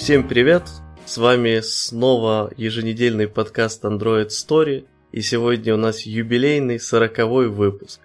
Всем 0.00 0.26
привет! 0.26 0.62
С 1.04 1.18
вами 1.18 1.60
снова 1.60 2.50
еженедельный 2.56 3.28
подкаст 3.28 3.84
Android 3.84 4.28
Story, 4.28 4.86
и 5.12 5.20
сегодня 5.20 5.74
у 5.74 5.76
нас 5.76 6.06
юбилейный 6.06 6.80
сороковой 6.80 7.50
выпуск. 7.50 8.00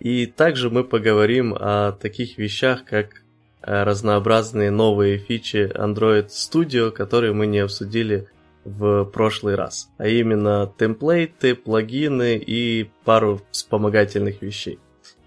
И 0.00 0.26
также 0.26 0.70
мы 0.70 0.82
поговорим 0.82 1.54
о 1.54 1.92
таких 1.92 2.36
вещах, 2.36 2.84
как 2.84 3.22
э, 3.62 3.84
разнообразные 3.84 4.72
новые 4.72 5.18
фичи 5.18 5.70
Android 5.72 6.30
Studio, 6.30 6.90
которые 6.90 7.32
мы 7.32 7.46
не 7.46 7.60
обсудили 7.60 8.26
в 8.64 9.04
прошлый 9.04 9.54
раз, 9.54 9.88
а 9.98 10.08
именно 10.08 10.70
темплейты, 10.76 11.54
плагины 11.54 12.42
и 12.44 12.90
пару 13.04 13.40
вспомогательных 13.52 14.42
вещей. 14.42 14.80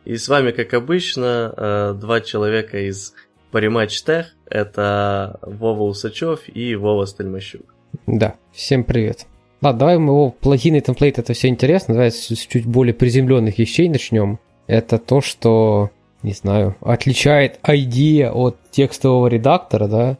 И 0.03 0.17
с 0.17 0.27
вами, 0.27 0.51
как 0.51 0.73
обычно, 0.73 1.53
э, 1.55 1.93
два 1.97 2.19
человека 2.19 2.77
из 2.77 3.13
Париматч 3.51 4.03
Тех. 4.03 4.35
Это 4.49 5.39
Вова 5.41 5.83
Усачев 5.83 6.41
и 6.47 6.75
Вова 6.75 7.05
Стальмощук. 7.05 7.61
Да, 8.07 8.35
всем 8.51 8.83
привет. 8.83 9.25
Ладно, 9.61 9.79
давай 9.79 9.97
мы 9.97 10.13
его 10.13 10.31
плагины, 10.31 10.79
темплейт, 10.79 11.19
это 11.19 11.33
все 11.33 11.49
интересно. 11.49 11.93
Давай 11.93 12.11
с 12.11 12.27
чуть 12.27 12.65
более 12.65 12.93
приземленных 12.93 13.57
вещей 13.59 13.89
начнем. 13.89 14.39
Это 14.67 14.97
то, 14.97 15.21
что, 15.21 15.89
не 16.23 16.31
знаю, 16.33 16.75
отличает 16.81 17.59
IDEA 17.63 18.29
от 18.29 18.57
текстового 18.71 19.27
редактора, 19.27 19.87
да, 19.87 20.17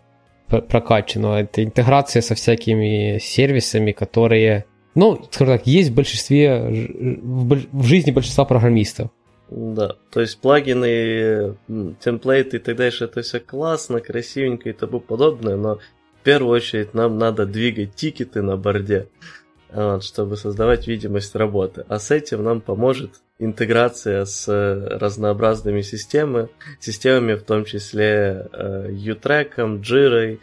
прокачанного. 0.48 1.42
Это 1.42 1.64
интеграция 1.64 2.22
со 2.22 2.36
всякими 2.36 3.18
сервисами, 3.20 3.92
которые, 3.92 4.66
ну, 4.96 5.20
скажем 5.32 5.58
так, 5.58 5.68
есть 5.68 5.92
в 5.92 5.96
большинстве, 5.96 6.88
в 7.22 7.84
жизни 7.84 8.12
большинства 8.12 8.46
программистов. 8.46 9.10
Да, 9.52 9.96
то 10.12 10.22
есть 10.22 10.40
плагины, 10.40 11.56
темплейты 12.00 12.58
и 12.58 12.60
так 12.60 12.76
дальше, 12.76 13.06
это 13.06 13.22
все 13.22 13.40
классно, 13.40 14.00
красивенько 14.00 14.70
и 14.70 14.74
тому 14.74 15.00
подобное, 15.00 15.56
но 15.56 15.80
в 16.20 16.24
первую 16.24 16.56
очередь 16.56 16.94
нам 16.94 17.18
надо 17.18 17.46
двигать 17.46 17.96
тикеты 17.96 18.42
на 18.44 18.58
борде, 18.58 19.08
вот, 19.72 20.04
чтобы 20.04 20.38
создавать 20.38 20.88
видимость 20.88 21.34
работы. 21.36 21.84
А 21.88 21.98
с 21.98 22.12
этим 22.12 22.44
нам 22.44 22.62
поможет 22.62 23.22
интеграция 23.40 24.26
с 24.26 24.48
разнообразными 24.48 25.82
системами, 25.82 26.50
системами, 26.80 27.34
в 27.34 27.44
том 27.44 27.66
числе 27.66 28.48
э, 28.52 28.88
U-Track, 28.92 29.82
Jira 29.82 30.38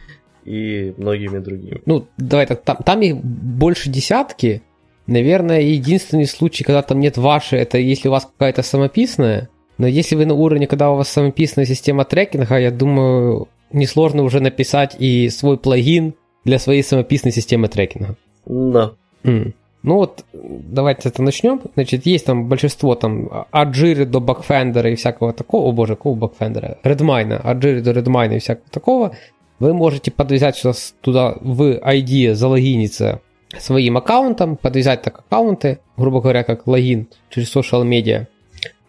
и 0.44 0.94
многими 0.96 1.38
другими. 1.38 1.82
Ну, 1.86 2.08
давай 2.16 2.46
так, 2.46 2.62
там, 2.62 2.78
там 2.78 3.02
их 3.02 3.16
больше 3.16 3.90
десятки, 3.90 4.62
Наверное, 5.06 5.60
единственный 5.60 6.26
случай, 6.26 6.64
когда 6.64 6.82
там 6.82 7.00
нет 7.00 7.16
вашей, 7.16 7.60
это 7.60 7.78
если 7.78 8.08
у 8.08 8.12
вас 8.12 8.26
какая-то 8.26 8.62
самописная. 8.62 9.48
Но 9.78 9.86
если 9.86 10.16
вы 10.16 10.26
на 10.26 10.34
уровне, 10.34 10.66
когда 10.66 10.90
у 10.90 10.96
вас 10.96 11.08
самописная 11.08 11.64
система 11.64 12.04
трекинга, 12.04 12.58
я 12.58 12.70
думаю, 12.70 13.48
несложно 13.72 14.22
уже 14.22 14.40
написать 14.40 14.96
и 14.98 15.28
свой 15.28 15.58
плагин 15.58 16.14
для 16.44 16.58
своей 16.58 16.82
самописной 16.82 17.32
системы 17.32 17.68
трекинга. 17.68 18.16
Да. 18.46 18.92
Mm. 19.22 19.52
Ну 19.82 19.94
вот, 19.94 20.24
давайте 20.32 21.08
это 21.08 21.22
начнем. 21.22 21.60
Значит, 21.74 22.06
есть 22.06 22.26
там 22.26 22.48
большинство 22.48 22.96
там 22.96 23.46
от 23.50 23.68
Jira 23.68 24.04
до 24.04 24.18
Backfender 24.18 24.90
и 24.90 24.96
всякого 24.96 25.32
такого. 25.32 25.68
О 25.68 25.72
боже, 25.72 25.94
какого 25.94 26.18
Backfender? 26.26 26.78
Redmine. 26.82 27.34
От 27.34 27.58
Jira 27.58 27.80
до 27.80 27.92
Redmine 27.92 28.36
и 28.36 28.38
всякого 28.40 28.68
такого. 28.70 29.16
Вы 29.58 29.74
можете 29.74 30.10
подвязать 30.10 30.56
сюда, 30.56 30.74
туда 31.00 31.36
в 31.40 31.62
ID 31.78 32.34
залогиниться 32.34 33.20
своим 33.58 33.96
аккаунтом, 33.96 34.56
подвязать 34.56 35.02
так 35.02 35.18
аккаунты, 35.18 35.78
грубо 35.96 36.20
говоря, 36.20 36.42
как 36.44 36.66
логин 36.66 37.08
через 37.30 37.54
social 37.54 37.84
media. 37.84 38.26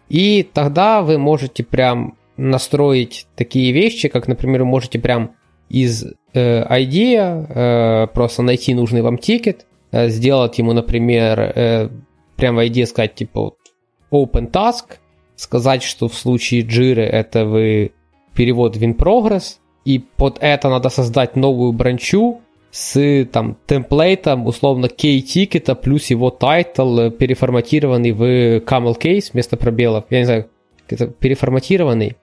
И 0.08 0.48
тогда 0.52 1.02
вы 1.02 1.18
можете 1.18 1.62
прям 1.64 2.16
настроить 2.36 3.26
такие 3.36 3.72
вещи, 3.72 4.08
как, 4.08 4.28
например, 4.28 4.62
вы 4.62 4.66
можете 4.66 4.98
прям 4.98 5.32
из 5.68 6.04
э, 6.32 6.64
ID 6.64 7.14
э, 7.14 8.06
просто 8.08 8.42
найти 8.42 8.74
нужный 8.74 9.02
вам 9.02 9.18
тикет, 9.18 9.66
э, 9.90 10.08
сделать 10.08 10.58
ему, 10.58 10.72
например, 10.72 11.40
э, 11.40 11.88
прям 12.36 12.56
в 12.56 12.60
ID 12.60 12.86
сказать, 12.86 13.14
типа, 13.14 13.54
open 14.10 14.50
task, 14.50 14.98
сказать, 15.36 15.82
что 15.82 16.08
в 16.08 16.14
случае 16.14 16.62
Jira 16.62 17.02
это 17.02 17.44
вы 17.44 17.92
перевод 18.34 18.76
в 18.76 18.82
in 18.82 18.96
progress, 18.96 19.56
и 19.84 19.98
под 19.98 20.38
это 20.40 20.68
надо 20.68 20.88
создать 20.88 21.36
новую 21.36 21.72
бранчу, 21.72 22.40
с 22.70 23.24
там 23.32 23.56
темплейтом 23.66 24.46
условно 24.46 24.86
key-тикета 24.86 25.74
плюс 25.74 26.06
его 26.06 26.30
тайтл, 26.30 26.98
э, 27.00 27.10
переформатированный 27.10 28.12
в 28.12 28.58
camel 28.60 28.98
case 28.98 29.30
вместо 29.32 29.56
пробелов. 29.56 30.04
Я 30.10 30.18
не 30.18 30.24
знаю, 30.24 30.48
это 30.88 31.06
переформатированный. 31.06 32.16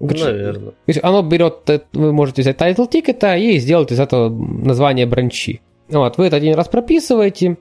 Наверное. 0.00 0.70
То 0.70 0.88
есть 0.88 1.00
оно 1.02 1.22
берет, 1.22 1.68
э, 1.68 1.80
вы 1.92 2.12
можете 2.12 2.42
взять 2.42 2.56
тайтл 2.56 2.86
тикета 2.86 3.36
и 3.36 3.58
сделать 3.58 3.92
из 3.92 4.00
этого 4.00 4.28
название 4.28 5.06
бранчи. 5.06 5.60
Вот, 5.88 6.18
вы 6.18 6.26
это 6.26 6.36
один 6.36 6.54
раз 6.54 6.68
прописываете, 6.68 7.56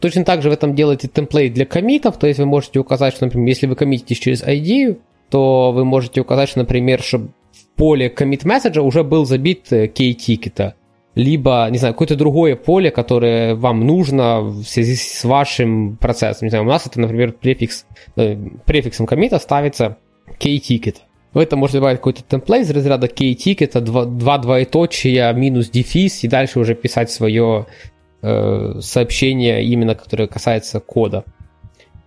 Точно 0.00 0.24
так 0.24 0.42
же 0.42 0.48
в 0.48 0.52
этом 0.52 0.74
делаете 0.74 1.06
темплейт 1.06 1.52
для 1.52 1.66
комитов, 1.66 2.18
то 2.18 2.26
есть 2.26 2.38
вы 2.40 2.46
можете 2.46 2.80
указать, 2.80 3.14
что, 3.14 3.26
например, 3.26 3.48
если 3.48 3.66
вы 3.66 3.76
коммититесь 3.76 4.18
через 4.18 4.42
IDE, 4.42 4.98
то 5.28 5.70
вы 5.70 5.84
можете 5.84 6.22
указать, 6.22 6.48
что, 6.48 6.60
например, 6.60 7.02
чтобы 7.02 7.28
в 7.52 7.76
поле 7.76 8.12
commit 8.14 8.44
message 8.44 8.80
уже 8.80 9.04
был 9.04 9.26
забит 9.26 9.70
э, 9.70 9.86
key 9.86 10.14
тикета 10.14 10.74
либо, 11.14 11.68
не 11.70 11.78
знаю, 11.78 11.94
какое-то 11.94 12.16
другое 12.16 12.56
поле, 12.56 12.90
которое 12.90 13.54
вам 13.54 13.86
нужно 13.86 14.40
в 14.40 14.64
связи 14.64 14.96
с 14.96 15.24
вашим 15.24 15.96
процессом. 15.96 16.46
Не 16.46 16.50
знаю, 16.50 16.64
у 16.64 16.68
нас 16.68 16.86
это, 16.86 17.00
например, 17.00 17.32
префикс, 17.32 17.84
э, 18.16 18.36
префиксом 18.64 19.06
комита 19.06 19.38
ставится 19.38 19.98
key-ticket. 20.40 20.96
Вы 21.34 21.42
это 21.44 21.56
можете 21.56 21.78
добавить 21.78 21.98
какой-то 21.98 22.22
темплейт 22.22 22.64
из 22.64 22.70
разряда 22.70 23.06
key-ticket, 23.06 23.80
два, 23.80 24.04
два 24.06 24.38
двоеточия, 24.38 25.32
минус 25.32 25.68
дефис, 25.68 26.24
и 26.24 26.28
дальше 26.28 26.60
уже 26.60 26.74
писать 26.74 27.10
свое 27.10 27.66
э, 28.22 28.74
сообщение, 28.80 29.64
именно 29.64 29.94
которое 29.94 30.26
касается 30.28 30.80
кода. 30.80 31.24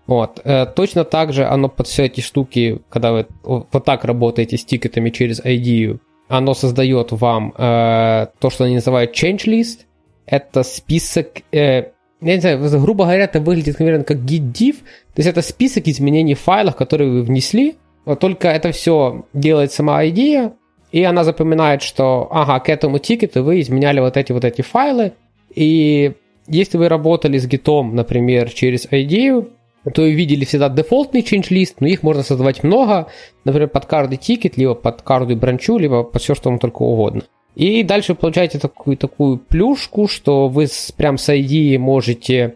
Вот. 0.08 0.42
Э, 0.44 0.66
точно 0.66 1.04
так 1.04 1.34
же 1.34 1.46
оно 1.46 1.70
под 1.70 1.88
все 1.88 2.06
эти 2.06 2.22
штуки, 2.22 2.82
когда 2.90 3.12
вы 3.12 3.28
вот 3.44 3.86
так 3.86 4.04
работаете 4.06 4.58
с 4.58 4.66
тикетами 4.66 5.10
через 5.12 5.42
ID, 5.42 6.00
оно 6.28 6.54
создает 6.54 7.12
вам 7.12 7.54
э, 7.58 8.28
то, 8.40 8.50
что 8.50 8.64
они 8.64 8.76
называют 8.76 9.16
change 9.16 9.46
list. 9.46 9.80
Это 10.26 10.64
список, 10.64 11.42
э, 11.52 11.92
я 12.22 12.36
не 12.36 12.40
знаю, 12.40 12.60
грубо 12.82 13.04
говоря, 13.06 13.26
это 13.26 13.40
выглядит, 13.40 13.80
наверное, 13.80 14.04
как 14.04 14.18
git-div. 14.18 14.78
То 15.14 15.22
есть 15.22 15.30
это 15.30 15.42
список 15.42 15.88
изменений 15.88 16.34
в 16.34 16.40
файлах, 16.40 16.76
которые 16.76 17.12
вы 17.12 17.22
внесли. 17.24 17.76
Вот 18.06 18.20
только 18.20 18.48
это 18.48 18.72
все 18.72 19.26
делает 19.34 19.72
сама 19.72 20.08
идея, 20.08 20.54
и 20.92 21.04
она 21.04 21.24
запоминает, 21.24 21.82
что, 21.82 22.28
ага, 22.32 22.60
к 22.60 22.70
этому 22.70 23.00
тикету 23.00 23.44
вы 23.44 23.62
изменяли 23.62 24.00
вот 24.00 24.16
эти 24.16 24.32
вот 24.32 24.46
эти 24.46 24.62
файлы, 24.62 25.14
и 25.54 26.14
если 26.48 26.78
вы 26.78 26.90
работали 26.90 27.38
с 27.38 27.48
гитом, 27.48 27.96
например, 27.96 28.50
через 28.52 28.88
идею, 28.92 29.50
то 29.94 30.04
видели 30.04 30.46
всегда 30.46 30.70
дефолтный 30.70 31.22
change 31.22 31.50
list, 31.50 31.76
но 31.80 31.88
их 31.88 32.04
можно 32.04 32.24
создавать 32.24 32.64
много, 32.64 33.08
например, 33.44 33.70
под 33.70 33.86
каждый 33.86 34.18
тикет, 34.18 34.58
либо 34.58 34.74
под 34.74 35.02
каждую 35.02 35.38
бранчу, 35.38 35.78
либо 35.78 36.04
под 36.04 36.22
все, 36.22 36.36
что 36.36 36.50
вам 36.50 36.60
только 36.60 36.82
угодно. 36.82 37.24
И 37.56 37.84
дальше 37.84 38.14
вы 38.14 38.20
получаете 38.20 38.60
такую, 38.60 38.98
такую 38.98 39.38
плюшку, 39.38 40.08
что 40.08 40.48
вы 40.50 40.68
с, 40.68 40.92
прям 40.92 41.18
с 41.18 41.34
IDE 41.34 41.78
можете 41.78 42.56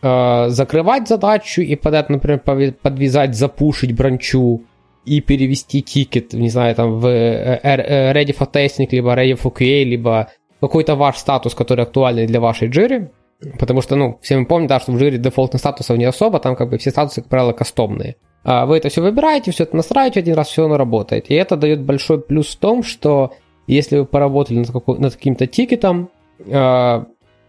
э, 0.00 0.48
закрывать 0.48 1.08
задачу 1.08 1.60
и 1.60 1.74
под 1.74 1.94
это, 1.94 2.12
например, 2.12 2.40
подвязать, 2.80 3.34
запушить 3.34 3.96
бранчу 3.96 4.62
и 5.04 5.20
перевести 5.20 5.82
тикет, 5.82 6.34
не 6.34 6.50
знаю, 6.50 6.74
там 6.74 7.00
в 7.00 7.06
э, 7.06 7.60
э, 7.62 8.12
ready 8.12 8.36
for 8.36 8.50
testing, 8.50 8.86
либо 8.90 9.14
ready 9.14 9.36
for 9.36 9.52
QA, 9.52 9.84
либо 9.84 10.28
какой-то 10.60 10.94
ваш 10.94 11.16
статус, 11.16 11.54
который 11.54 11.84
актуальный 11.84 12.26
для 12.26 12.40
вашей 12.40 12.68
джири. 12.68 13.10
Потому 13.58 13.82
что, 13.82 13.94
ну, 13.94 14.18
все 14.20 14.36
мы 14.36 14.46
помним, 14.46 14.68
да, 14.68 14.80
что 14.80 14.92
в 14.92 14.98
жире 14.98 15.18
дефолтных 15.18 15.60
статусов 15.60 15.96
не 15.96 16.04
особо, 16.04 16.40
там 16.40 16.56
как 16.56 16.70
бы 16.70 16.78
все 16.78 16.90
статусы, 16.90 17.20
как 17.22 17.30
правило, 17.30 17.52
кастомные. 17.52 18.16
А 18.44 18.66
вы 18.66 18.76
это 18.78 18.88
все 18.88 19.00
выбираете, 19.00 19.52
все 19.52 19.64
это 19.64 19.76
настраиваете 19.76 20.20
один 20.20 20.34
раз, 20.34 20.48
все 20.48 20.64
оно 20.64 20.76
работает. 20.76 21.30
И 21.30 21.34
это 21.34 21.56
дает 21.56 21.82
большой 21.82 22.20
плюс 22.20 22.48
в 22.48 22.58
том, 22.58 22.82
что 22.82 23.32
если 23.66 23.98
вы 23.98 24.06
поработали 24.06 24.58
над, 24.58 24.70
какой, 24.70 24.98
над 24.98 25.14
каким-то 25.14 25.46
тикетом, 25.46 26.10
э, 26.40 27.04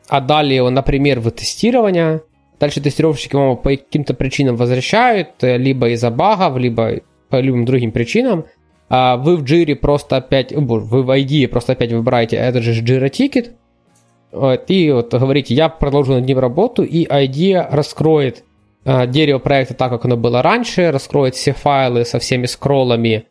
отдали 0.08 0.54
его, 0.54 0.70
например, 0.70 1.22
в 1.22 1.32
тестирование, 1.32 2.22
дальше 2.60 2.82
тестировщики 2.82 3.36
вам 3.36 3.58
по 3.58 3.70
каким-то 3.70 4.14
причинам 4.14 4.58
возвращают, 4.58 5.44
э, 5.44 5.58
либо 5.58 5.90
из-за 5.90 6.12
багов, 6.12 6.58
либо 6.58 7.02
по 7.30 7.40
любым 7.40 7.66
другим 7.66 7.92
причинам, 7.92 8.46
а 8.90 9.18
вы 9.18 9.38
в 9.38 9.44
джире 9.44 9.76
просто 9.76 10.18
опять, 10.18 10.52
вы 10.52 10.80
в 10.80 11.10
IDE 11.10 11.48
просто 11.48 11.74
опять 11.74 11.94
выбираете 11.94 12.38
этот 12.38 12.64
же 12.64 12.84
Jira 12.84 13.10
тикет, 13.10 13.54
и 14.32 14.92
вот 14.92 15.14
говорите, 15.14 15.54
я 15.54 15.70
продолжу 15.70 16.14
над 16.14 16.26
ним 16.26 16.40
работу, 16.40 16.84
и 16.84 17.06
IDEA 17.06 17.68
раскроет 17.70 18.44
э, 18.86 19.08
дерево 19.08 19.40
проекта 19.40 19.74
так, 19.74 19.90
как 19.92 20.06
оно 20.06 20.18
было 20.18 20.42
раньше, 20.42 20.92
раскроет 20.92 21.36
все 21.36 21.54
файлы 21.54 22.06
со 22.06 22.20
всеми 22.20 22.46
скроллами, 22.46 23.26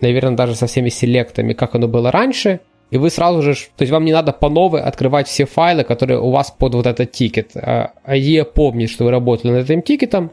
наверное, 0.00 0.36
даже 0.36 0.54
со 0.54 0.66
всеми 0.66 0.88
селектами, 0.88 1.52
как 1.52 1.74
оно 1.74 1.86
было 1.86 2.10
раньше, 2.10 2.60
и 2.90 2.98
вы 2.98 3.10
сразу 3.10 3.42
же, 3.42 3.54
то 3.54 3.82
есть 3.82 3.92
вам 3.92 4.04
не 4.04 4.12
надо 4.12 4.32
по 4.32 4.48
новой 4.48 4.82
открывать 4.82 5.28
все 5.28 5.46
файлы, 5.46 5.84
которые 5.84 6.20
у 6.20 6.30
вас 6.30 6.50
под 6.50 6.74
вот 6.74 6.86
этот 6.86 7.12
тикет. 7.12 7.52
А 7.54 7.92
IDEA 8.04 8.44
помнит, 8.44 8.90
что 8.90 9.04
вы 9.04 9.12
работали 9.12 9.52
над 9.52 9.70
этим 9.70 9.82
тикетом, 9.82 10.32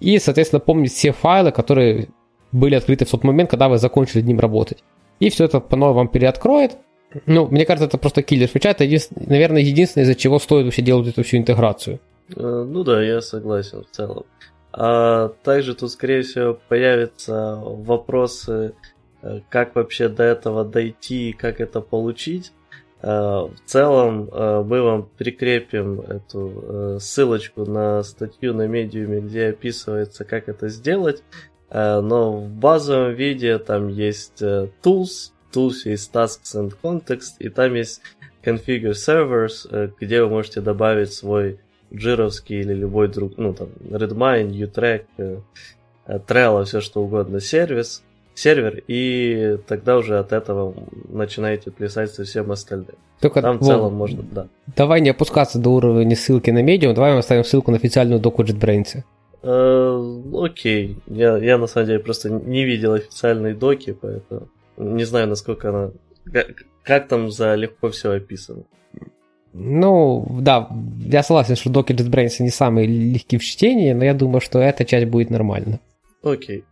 и, 0.00 0.18
соответственно, 0.18 0.60
помнит 0.60 0.90
все 0.90 1.12
файлы, 1.12 1.52
которые 1.52 2.08
были 2.52 2.74
открыты 2.74 3.04
в 3.04 3.10
тот 3.10 3.24
момент, 3.24 3.50
когда 3.50 3.68
вы 3.68 3.76
закончили 3.76 4.20
над 4.20 4.28
ним 4.28 4.40
работать. 4.40 4.82
И 5.20 5.28
все 5.28 5.44
это 5.44 5.60
по 5.60 5.76
новой 5.76 5.94
вам 5.94 6.08
переоткроет, 6.08 6.78
Ну, 7.26 7.46
мне 7.46 7.64
кажется, 7.64 7.86
это 7.86 7.98
просто 7.98 8.22
киллер 8.22 8.48
фича. 8.48 8.70
Это, 8.70 8.84
един... 8.84 9.00
наверное, 9.16 9.62
единственное, 9.62 10.04
из-за 10.04 10.14
чего 10.14 10.38
стоит 10.38 10.64
вообще 10.64 10.82
делать 10.82 11.08
эту 11.08 11.22
всю 11.22 11.38
интеграцию. 11.38 12.00
Э, 12.36 12.66
ну 12.68 12.84
да, 12.84 13.02
я 13.02 13.20
согласен 13.20 13.84
в 13.84 13.90
целом. 13.90 14.24
А 14.72 15.28
также 15.42 15.74
тут, 15.74 15.90
скорее 15.90 16.22
всего, 16.22 16.58
появятся 16.68 17.56
вопросы, 17.56 18.74
э, 19.22 19.40
как 19.48 19.74
вообще 19.74 20.08
до 20.08 20.24
этого 20.24 20.64
дойти, 20.64 21.32
как 21.32 21.60
это 21.60 21.80
получить. 21.80 22.52
Э, 23.00 23.08
в 23.08 23.58
целом 23.64 24.28
мы 24.32 24.82
вам 24.82 25.08
прикрепим 25.16 26.00
эту 26.00 26.98
ссылочку 27.00 27.64
на 27.64 28.02
статью 28.02 28.54
на 28.54 28.66
медиуме, 28.66 29.20
где 29.20 29.48
описывается, 29.48 30.24
как 30.24 30.48
это 30.48 30.68
сделать. 30.68 31.22
Но 31.70 32.32
в 32.32 32.48
базовом 32.48 33.12
виде 33.12 33.58
там 33.58 33.88
есть 33.88 34.40
tools, 34.40 35.32
tools 35.52 35.74
есть 35.84 36.12
tasks 36.14 36.54
and 36.54 36.74
context, 36.82 37.36
и 37.38 37.48
там 37.48 37.74
есть 37.74 38.00
configure 38.44 38.92
servers, 38.92 39.92
где 40.00 40.22
вы 40.22 40.28
можете 40.28 40.60
добавить 40.60 41.12
свой 41.12 41.58
джировский 41.92 42.60
или 42.60 42.74
любой 42.74 43.08
друг, 43.08 43.32
ну 43.36 43.54
там, 43.54 43.68
Redmine, 43.80 44.50
Utrack, 44.50 45.04
э, 45.18 45.38
э, 46.06 46.18
Trello, 46.26 46.64
все 46.64 46.80
что 46.80 47.02
угодно, 47.02 47.40
сервис, 47.40 48.02
сервер, 48.34 48.82
и 48.86 49.58
тогда 49.66 49.96
уже 49.96 50.18
от 50.18 50.32
этого 50.32 50.74
начинаете 51.08 51.70
плясать 51.70 52.12
со 52.12 52.24
всем 52.24 52.50
остальным. 52.52 52.96
Только, 53.20 53.42
Там 53.42 53.58
в 53.58 53.64
целом 53.64 53.90
Вов, 53.90 53.92
можно, 53.92 54.22
да. 54.30 54.46
Давай 54.76 55.00
не 55.00 55.10
опускаться 55.10 55.58
до 55.58 55.70
уровня 55.70 56.14
ссылки 56.14 56.50
на 56.50 56.62
медиум, 56.62 56.94
давай 56.94 57.12
мы 57.12 57.18
оставим 57.18 57.44
ссылку 57.44 57.70
на 57.70 57.78
официальную 57.78 58.20
доку 58.20 58.42
JetBrains. 58.44 59.02
Э, 59.42 60.20
окей, 60.34 60.98
я, 61.06 61.38
я 61.38 61.58
на 61.58 61.66
самом 61.66 61.86
деле 61.86 61.98
просто 62.00 62.30
не 62.30 62.64
видел 62.64 62.92
официальной 62.92 63.54
доки, 63.54 63.92
поэтому 63.92 64.48
не 64.78 65.04
знаю, 65.04 65.28
насколько 65.28 65.68
она... 65.68 65.90
Как, 66.32 66.48
как 66.82 67.08
там 67.08 67.30
за 67.30 67.54
легко 67.54 67.90
все 67.90 68.12
описано. 68.12 68.64
Ну, 69.52 70.26
да, 70.40 70.68
я 71.00 71.22
согласен, 71.22 71.56
что 71.56 71.70
Docker 71.70 71.96
JetBrains 71.96 72.34
не 72.40 72.50
самый 72.50 72.86
легкий 72.86 73.38
в 73.38 73.44
чтении, 73.44 73.92
но 73.92 74.04
я 74.04 74.14
думаю, 74.14 74.40
что 74.40 74.58
эта 74.58 74.84
часть 74.84 75.06
будет 75.06 75.30
нормально. 75.30 75.80
Окей. 76.22 76.64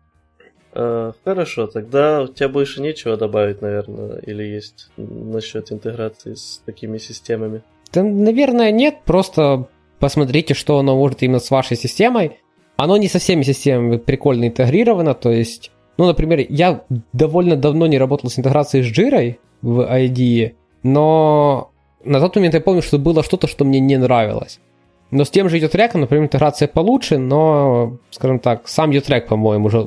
Uh, 0.72 1.14
хорошо, 1.24 1.68
тогда 1.68 2.22
у 2.22 2.28
тебя 2.28 2.50
больше 2.50 2.82
нечего 2.82 3.16
добавить, 3.16 3.62
наверное, 3.62 4.18
или 4.18 4.42
есть 4.42 4.90
насчет 4.98 5.72
интеграции 5.72 6.34
с 6.34 6.60
такими 6.66 6.98
системами? 6.98 7.62
Да, 7.94 8.02
наверное, 8.02 8.70
нет, 8.72 8.96
просто 9.06 9.68
посмотрите, 9.98 10.52
что 10.52 10.78
оно 10.78 10.94
может 10.94 11.22
именно 11.22 11.38
с 11.38 11.50
вашей 11.50 11.78
системой. 11.78 12.40
Оно 12.76 12.98
не 12.98 13.08
со 13.08 13.18
всеми 13.18 13.42
системами 13.42 13.96
прикольно 13.96 14.48
интегрировано, 14.48 15.14
то 15.14 15.32
есть, 15.32 15.72
ну, 15.96 16.06
например, 16.06 16.44
я 16.48 16.82
довольно 17.12 17.56
давно 17.56 17.86
не 17.86 17.98
работал 17.98 18.30
с 18.30 18.38
интеграцией 18.38 18.84
с 18.84 18.98
Jira 18.98 19.36
в 19.62 19.80
IDE, 19.80 20.54
но 20.82 21.70
на 22.04 22.20
тот 22.20 22.36
момент 22.36 22.54
я 22.54 22.60
помню, 22.60 22.82
что 22.82 22.98
было 22.98 23.22
что-то, 23.22 23.46
что 23.46 23.64
мне 23.64 23.80
не 23.80 23.96
нравилось. 23.96 24.60
Но 25.10 25.24
с 25.24 25.30
тем 25.30 25.48
же 25.48 25.58
Utrack, 25.58 25.96
например, 25.96 26.24
интеграция 26.24 26.68
получше, 26.68 27.18
но, 27.18 27.98
скажем 28.10 28.40
так, 28.40 28.68
сам 28.68 28.90
Utrack, 28.90 29.28
по-моему, 29.28 29.66
уже 29.66 29.86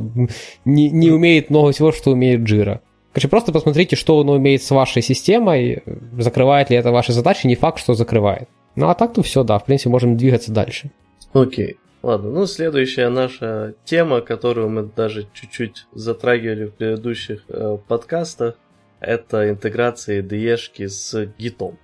не, 0.65 0.89
не 0.89 1.11
умеет 1.11 1.49
много 1.49 1.71
всего, 1.71 1.91
что 1.91 2.11
умеет 2.11 2.41
Jira. 2.41 2.79
Короче, 3.13 3.27
просто 3.27 3.51
посмотрите, 3.51 3.95
что 3.95 4.17
он 4.17 4.29
умеет 4.29 4.63
с 4.63 4.71
вашей 4.71 5.01
системой, 5.01 5.83
закрывает 6.17 6.69
ли 6.69 6.77
это 6.77 6.91
ваши 6.91 7.11
задачи, 7.11 7.47
не 7.47 7.55
факт, 7.55 7.79
что 7.79 7.95
закрывает. 7.95 8.47
Ну 8.75 8.87
а 8.87 8.93
так-то 8.93 9.23
все, 9.23 9.43
да, 9.43 9.59
в 9.59 9.65
принципе, 9.65 9.89
можем 9.89 10.15
двигаться 10.15 10.51
дальше. 10.51 10.91
Окей. 11.33 11.77
Ладно, 12.01 12.29
ну 12.31 12.45
следующая 12.45 13.09
наша 13.09 13.73
тема, 13.83 14.21
которую 14.21 14.69
мы 14.69 14.83
даже 14.83 15.27
чуть-чуть 15.33 15.85
затрагивали 15.93 16.65
в 16.65 16.73
предыдущих 16.73 17.43
э, 17.49 17.77
подкастах, 17.87 18.55
это 18.99 19.49
интеграция 19.49 20.21
IDE 20.21 20.87
с 20.87 21.25
гитом. 21.37 21.77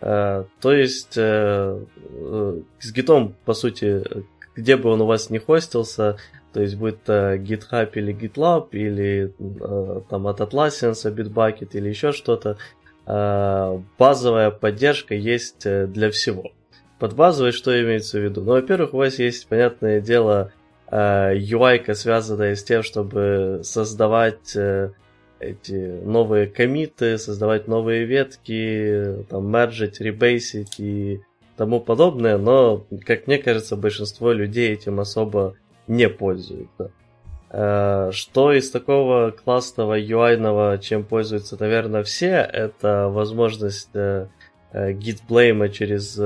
Э, 0.00 0.44
то 0.60 0.72
есть 0.72 1.16
э, 1.16 1.80
э, 2.04 2.60
с 2.78 2.92
гитом, 2.92 3.34
по 3.44 3.54
сути, 3.54 4.02
где 4.54 4.76
бы 4.76 4.90
он 4.90 5.00
у 5.00 5.06
вас 5.06 5.30
не 5.30 5.38
хостился, 5.38 6.16
то 6.52 6.62
есть 6.62 6.76
будет 6.76 7.06
GitHub 7.06 7.90
или 7.94 8.14
GitLab, 8.14 8.68
или 8.72 9.34
там 10.08 10.26
от 10.26 10.40
Atlassian, 10.40 10.92
Bitbucket 10.92 11.70
или 11.72 11.90
еще 11.90 12.12
что-то, 12.12 12.56
базовая 13.98 14.50
поддержка 14.50 15.14
есть 15.14 15.64
для 15.64 16.10
всего. 16.10 16.52
Под 16.98 17.14
базовой 17.14 17.52
что 17.52 17.78
имеется 17.82 18.18
в 18.18 18.22
виду? 18.22 18.42
Ну, 18.42 18.52
во-первых, 18.52 18.94
у 18.94 18.98
вас 18.98 19.18
есть, 19.18 19.46
понятное 19.48 20.00
дело, 20.00 20.52
UI, 20.90 21.94
связанная 21.94 22.54
с 22.54 22.64
тем, 22.64 22.82
чтобы 22.82 23.60
создавать 23.64 24.56
эти 25.38 26.00
новые 26.04 26.46
комиты, 26.46 27.18
создавать 27.18 27.68
новые 27.68 28.04
ветки, 28.04 29.24
там, 29.28 29.50
мерджить, 29.50 30.00
ребейсить 30.00 30.78
и 30.78 31.20
тому 31.56 31.80
подобное, 31.80 32.38
но, 32.38 32.86
как 33.04 33.26
мне 33.26 33.38
кажется, 33.38 33.76
большинство 33.76 34.32
людей 34.32 34.72
этим 34.72 35.00
особо 35.00 35.54
не 35.86 36.08
пользуются. 36.08 36.90
Э, 37.50 38.10
что 38.12 38.52
из 38.52 38.70
такого 38.70 39.30
классного 39.30 39.98
UI, 39.98 40.78
чем 40.78 41.04
пользуются, 41.04 41.56
наверное, 41.58 42.02
все, 42.02 42.36
это 42.52 43.08
возможность 43.08 43.90
э, 44.76 44.92
э, 44.92 45.16
blame 45.28 45.68
через 45.70 46.16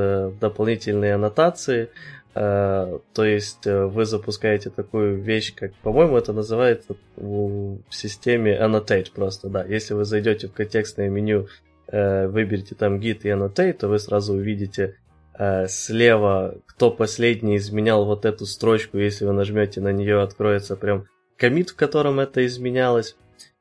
дополнительные 0.41 1.15
аннотации, 1.15 1.89
Э, 2.33 2.99
то 3.13 3.25
есть 3.25 3.67
э, 3.67 3.87
вы 3.87 4.05
запускаете 4.05 4.71
такую 4.71 5.21
вещь, 5.21 5.53
как, 5.55 5.75
по-моему, 5.83 6.17
это 6.17 6.33
называется 6.33 6.97
в 7.17 7.81
системе 7.91 8.57
annotate 8.57 9.13
просто, 9.13 9.49
да. 9.49 9.65
Если 9.65 9.95
вы 9.95 10.05
зайдете 10.05 10.47
в 10.49 10.53
контекстное 10.53 11.09
меню, 11.09 11.49
э, 11.89 12.29
выберете 12.29 12.75
там 12.77 13.01
git 13.01 13.21
и 13.25 13.29
annotate, 13.29 13.75
то 13.75 13.89
вы 13.89 13.99
сразу 13.99 14.35
увидите 14.35 14.97
слева, 15.69 16.57
кто 16.67 16.91
последний 16.91 17.57
изменял 17.57 18.05
вот 18.05 18.27
эту 18.27 18.45
строчку. 18.45 18.99
Если 18.99 19.25
вы 19.25 19.33
нажмете 19.33 19.81
на 19.81 19.91
нее, 19.91 20.21
откроется 20.21 20.77
прям 20.77 21.07
комит, 21.39 21.71
в 21.71 21.77
котором 21.77 22.21
это 22.21 22.45
изменялось. 22.45 23.17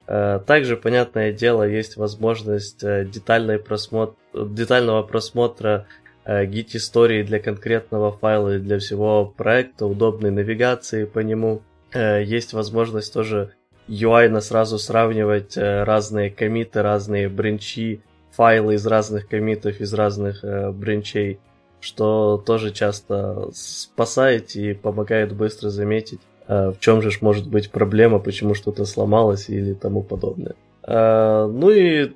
Также, 0.09 0.75
понятное 0.75 1.31
дело, 1.31 1.61
есть 1.61 1.95
возможность 1.95 2.79
детальной 2.81 3.59
просмотр, 3.59 4.15
детального 4.33 5.03
просмотра 5.03 5.85
гит-истории 6.25 7.21
для 7.21 7.39
конкретного 7.39 8.11
файла 8.11 8.55
и 8.55 8.59
для 8.59 8.79
всего 8.79 9.25
проекта, 9.25 9.85
удобной 9.85 10.31
навигации 10.31 11.05
по 11.05 11.19
нему. 11.19 11.61
Э, 11.93 12.23
есть 12.23 12.53
возможность 12.53 13.13
тоже 13.13 13.53
UI 13.87 14.39
сразу 14.41 14.77
сравнивать 14.77 15.57
э, 15.57 15.83
разные 15.83 16.29
комиты, 16.29 16.81
разные 16.81 17.27
бренчи, 17.29 18.01
файлы 18.31 18.75
из 18.75 18.85
разных 18.85 19.27
комитов, 19.27 19.81
из 19.81 19.93
разных 19.93 20.43
э, 20.43 20.71
бренчей, 20.71 21.39
что 21.81 22.37
тоже 22.37 22.71
часто 22.71 23.49
спасает 23.53 24.55
и 24.55 24.73
помогает 24.73 25.33
быстро 25.33 25.69
заметить, 25.69 26.21
в 26.49 26.75
чем 26.79 27.01
же 27.03 27.11
может 27.21 27.47
быть 27.47 27.69
проблема, 27.69 28.19
почему 28.19 28.55
что-то 28.55 28.85
сломалось 28.85 29.49
или 29.49 29.73
тому 29.73 30.01
подобное. 30.01 30.55
Ну 30.87 31.69
и, 31.69 32.11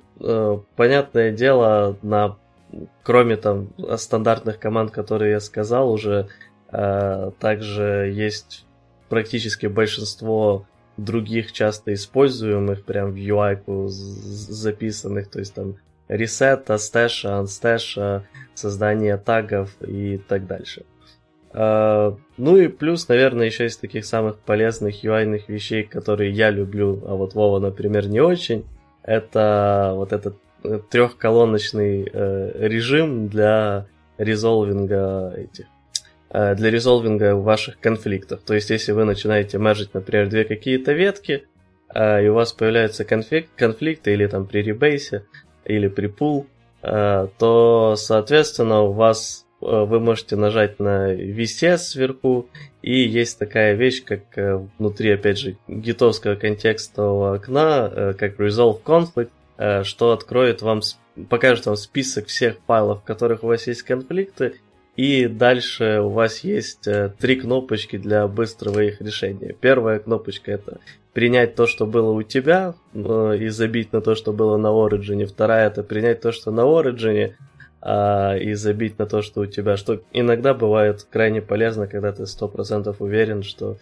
понятное 0.76 1.30
дело, 1.30 1.96
на 2.02 2.36
кроме 3.04 3.36
там 3.36 3.68
стандартных 3.96 4.58
команд, 4.58 4.90
которые 4.90 5.30
я 5.30 5.40
сказал, 5.40 5.92
уже 5.92 6.26
также 7.38 8.10
есть 8.12 8.66
практически 9.08 9.66
большинство 9.66 10.66
других 10.96 11.52
часто 11.52 11.94
используемых 11.94 12.84
прям 12.84 13.12
в 13.12 13.16
UI 13.16 13.86
записанных, 13.88 15.30
то 15.30 15.38
есть 15.38 15.54
там 15.54 15.76
ресета, 16.08 16.78
стэша, 16.78 17.38
анстэша, 17.38 18.24
создание 18.54 19.16
тагов 19.16 19.70
и 19.80 20.18
так 20.18 20.46
дальше. 20.48 20.84
Uh, 21.54 22.18
ну 22.36 22.56
и 22.56 22.66
плюс, 22.66 23.06
наверное, 23.06 23.46
еще 23.46 23.66
из 23.66 23.76
таких 23.76 24.04
самых 24.04 24.40
полезных 24.40 25.04
UI 25.04 25.40
вещей, 25.46 25.84
которые 25.84 26.32
я 26.32 26.50
люблю, 26.50 27.00
а 27.06 27.14
вот 27.14 27.34
Вова, 27.34 27.60
например, 27.60 28.08
не 28.08 28.20
очень, 28.20 28.64
это 29.04 29.92
вот 29.94 30.12
этот 30.12 30.36
трехколоночный 30.90 32.08
э, 32.10 32.66
режим 32.66 33.28
для 33.28 33.86
резолвинга 34.18 35.34
этих 35.36 35.66
э, 36.30 36.54
для 36.54 36.70
резолвинга 36.70 37.36
ваших 37.36 37.78
конфликтов. 37.78 38.40
То 38.44 38.54
есть, 38.54 38.70
если 38.70 38.92
вы 38.92 39.04
начинаете 39.04 39.58
мержить, 39.58 39.94
например, 39.94 40.28
две 40.28 40.44
какие-то 40.44 40.92
ветки, 40.92 41.44
э, 41.94 42.24
и 42.24 42.28
у 42.28 42.34
вас 42.34 42.52
появляются 42.52 43.04
конфликт, 43.04 43.50
конфликты 43.56 44.12
или 44.12 44.26
там 44.26 44.46
при 44.46 44.62
ребейсе, 44.62 45.24
или 45.64 45.88
при 45.88 46.06
пул, 46.06 46.46
э, 46.82 47.28
то, 47.38 47.94
соответственно, 47.96 48.82
у 48.82 48.92
вас 48.92 49.43
э, 49.43 49.43
вы 49.64 50.00
можете 50.00 50.36
нажать 50.36 50.78
на 50.78 51.14
VCS 51.14 51.78
сверху, 51.78 52.48
и 52.82 53.00
есть 53.00 53.38
такая 53.38 53.74
вещь, 53.74 54.04
как 54.04 54.20
э, 54.36 54.60
внутри, 54.78 55.10
опять 55.10 55.38
же, 55.38 55.56
гитовского 55.68 56.34
контекстового 56.34 57.34
окна, 57.36 58.14
как 58.18 58.38
Resolve 58.38 58.82
Conflict, 58.82 59.30
Э, 59.56 59.84
что 59.84 60.12
откроет 60.12 60.62
вам, 60.62 60.80
покажет 61.28 61.66
вам 61.66 61.76
список 61.76 62.26
всех 62.26 62.56
файлов, 62.66 63.02
в 63.02 63.04
которых 63.04 63.44
у 63.44 63.46
вас 63.46 63.66
есть 63.66 63.82
конфликты, 63.82 64.54
и 64.96 65.26
дальше 65.26 66.00
у 66.00 66.08
вас 66.08 66.40
есть 66.40 66.86
э, 66.88 67.12
три 67.18 67.36
кнопочки 67.36 67.96
для 67.96 68.26
быстрого 68.26 68.80
их 68.80 69.00
решения. 69.00 69.54
Первая 69.60 70.00
кнопочка 70.00 70.50
это 70.50 70.80
принять 71.12 71.54
то, 71.54 71.66
что 71.66 71.86
было 71.86 72.10
у 72.10 72.22
тебя, 72.22 72.74
э, 72.94 73.36
и 73.40 73.48
забить 73.48 73.92
на 73.92 74.00
то, 74.00 74.16
что 74.16 74.32
было 74.32 74.56
на 74.56 74.68
Origin. 74.68 75.24
Вторая 75.26 75.68
это 75.68 75.84
принять 75.84 76.20
то, 76.20 76.32
что 76.32 76.50
на 76.50 76.62
Origin, 76.62 77.34
а, 77.86 78.34
и 78.36 78.54
забить 78.54 78.98
на 78.98 79.04
то, 79.04 79.20
что 79.20 79.42
у 79.42 79.46
тебя. 79.46 79.76
Что 79.76 80.00
иногда 80.10 80.54
бывает 80.54 81.06
крайне 81.10 81.42
полезно, 81.42 81.86
когда 81.86 82.12
ты 82.12 82.22
100% 82.22 82.96
уверен, 82.98 83.42
что 83.42 83.76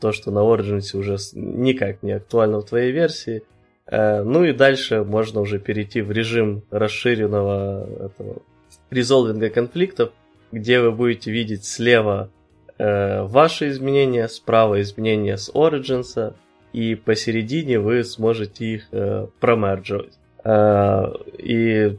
то, 0.00 0.12
что 0.12 0.30
на 0.30 0.38
Origin 0.38 0.80
уже 0.96 1.16
никак 1.34 2.04
не 2.04 2.12
актуально 2.12 2.60
в 2.60 2.66
твоей 2.66 2.92
версии. 2.92 3.42
Э, 3.86 4.22
ну 4.22 4.44
и 4.44 4.52
дальше 4.52 5.02
можно 5.02 5.40
уже 5.40 5.58
перейти 5.58 6.02
в 6.02 6.12
режим 6.12 6.62
расширенного 6.70 8.06
этого 8.06 8.42
резолвинга 8.90 9.50
конфликтов, 9.50 10.12
где 10.52 10.78
вы 10.78 10.92
будете 10.92 11.32
видеть 11.32 11.64
слева 11.64 12.30
э, 12.78 13.22
ваши 13.24 13.70
изменения, 13.70 14.28
справа 14.28 14.80
изменения 14.80 15.36
с 15.36 15.50
Origins, 15.52 16.32
и 16.72 16.94
посередине 16.94 17.80
вы 17.80 18.04
сможете 18.04 18.66
их 18.66 18.88
э, 18.92 19.26
промердживать. 19.40 20.16
Э, 20.44 21.12
и, 21.38 21.98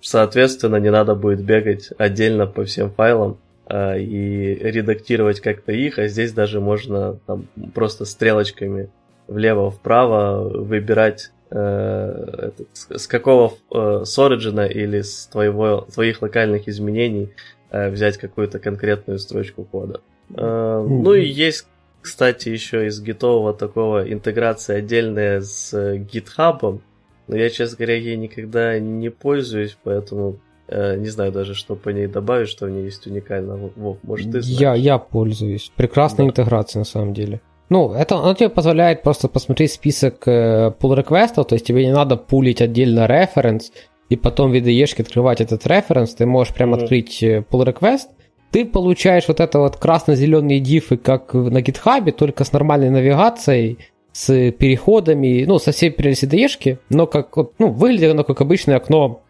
соответственно, 0.00 0.76
не 0.76 0.90
надо 0.90 1.14
будет 1.14 1.42
бегать 1.42 1.90
отдельно 1.98 2.46
по 2.46 2.64
всем 2.64 2.90
файлам 2.90 3.38
э, 3.66 4.00
и 4.00 4.54
редактировать 4.54 5.40
как-то 5.40 5.72
их, 5.72 5.98
а 5.98 6.08
здесь 6.08 6.32
даже 6.32 6.60
можно 6.60 7.18
там, 7.26 7.46
просто 7.74 8.04
стрелочками 8.04 8.90
влево-вправо 9.26 10.48
выбирать 10.64 11.30
э, 11.50 12.50
с 12.72 13.06
какого 13.06 13.54
э, 13.70 14.04
с 14.04 14.18
Origin 14.18 14.68
или 14.70 15.02
с 15.02 15.26
твоего, 15.26 15.86
твоих 15.92 16.22
локальных 16.22 16.68
изменений 16.68 17.30
э, 17.70 17.90
взять 17.90 18.16
какую-то 18.16 18.58
конкретную 18.58 19.18
строчку 19.18 19.64
кода. 19.64 20.00
Э, 20.34 20.84
ну 20.86 21.12
и 21.14 21.24
есть, 21.24 21.66
кстати, 22.00 22.48
еще 22.48 22.86
из 22.86 23.00
гитового 23.00 23.54
такого 23.54 24.10
интеграция 24.10 24.78
отдельная 24.78 25.40
с 25.40 25.74
GitHub, 25.74 26.80
но 27.28 27.36
я, 27.36 27.50
честно 27.50 27.76
говоря, 27.76 27.96
ей 27.96 28.16
никогда 28.16 28.78
не 28.78 29.10
пользуюсь, 29.10 29.76
поэтому 29.82 30.38
э, 30.66 30.96
не 30.96 31.08
знаю 31.08 31.30
даже, 31.30 31.54
что 31.54 31.76
по 31.76 31.90
ней 31.90 32.06
добавить, 32.06 32.48
что 32.48 32.66
в 32.66 32.70
ней 32.70 32.84
есть 32.84 33.06
уникально. 33.06 33.56
Вов, 33.76 33.98
может, 34.02 34.32
ты 34.32 34.40
знаешь? 34.40 34.60
Я, 34.60 34.74
я 34.74 34.98
пользуюсь. 34.98 35.70
Прекрасная 35.76 36.26
да. 36.26 36.30
интеграция, 36.30 36.80
на 36.80 36.84
самом 36.84 37.14
деле. 37.14 37.40
Ну, 37.68 37.92
это 37.92 38.16
оно 38.16 38.34
тебе 38.34 38.48
позволяет 38.48 39.02
просто 39.02 39.28
посмотреть 39.28 39.72
список 39.72 40.26
э, 40.26 40.72
pull 40.80 40.96
реквестов 40.96 41.46
то 41.46 41.54
есть 41.54 41.66
тебе 41.66 41.84
не 41.84 41.92
надо 41.92 42.16
пулить 42.16 42.62
отдельно 42.62 43.06
референс, 43.06 43.72
и 44.08 44.16
потом 44.16 44.50
в 44.50 44.54
VDE 44.54 45.00
открывать 45.00 45.42
этот 45.42 45.66
референс, 45.66 46.14
ты 46.14 46.24
можешь 46.24 46.54
прямо 46.54 46.76
mm-hmm. 46.76 46.82
открыть 46.82 47.22
э, 47.22 47.44
pull 47.50 47.66
request, 47.66 48.08
ты 48.50 48.64
получаешь 48.64 49.28
вот 49.28 49.40
это 49.40 49.58
вот 49.58 49.76
красно-зеленые 49.76 50.60
дифы, 50.60 50.96
как 50.96 51.34
на 51.34 51.58
GitHub, 51.58 52.10
только 52.12 52.44
с 52.44 52.52
нормальной 52.52 52.88
навигацией, 52.88 53.78
с 54.18 54.50
переходами, 54.50 55.44
ну, 55.46 55.60
со 55.60 55.70
всей 55.70 55.90
VDE, 55.90 56.78
но 56.90 57.06
как, 57.06 57.36
ну, 57.60 57.68
выглядит 57.68 58.10
оно 58.10 58.24
как 58.24 58.40
обычное 58.40 58.76
окно 58.76 59.22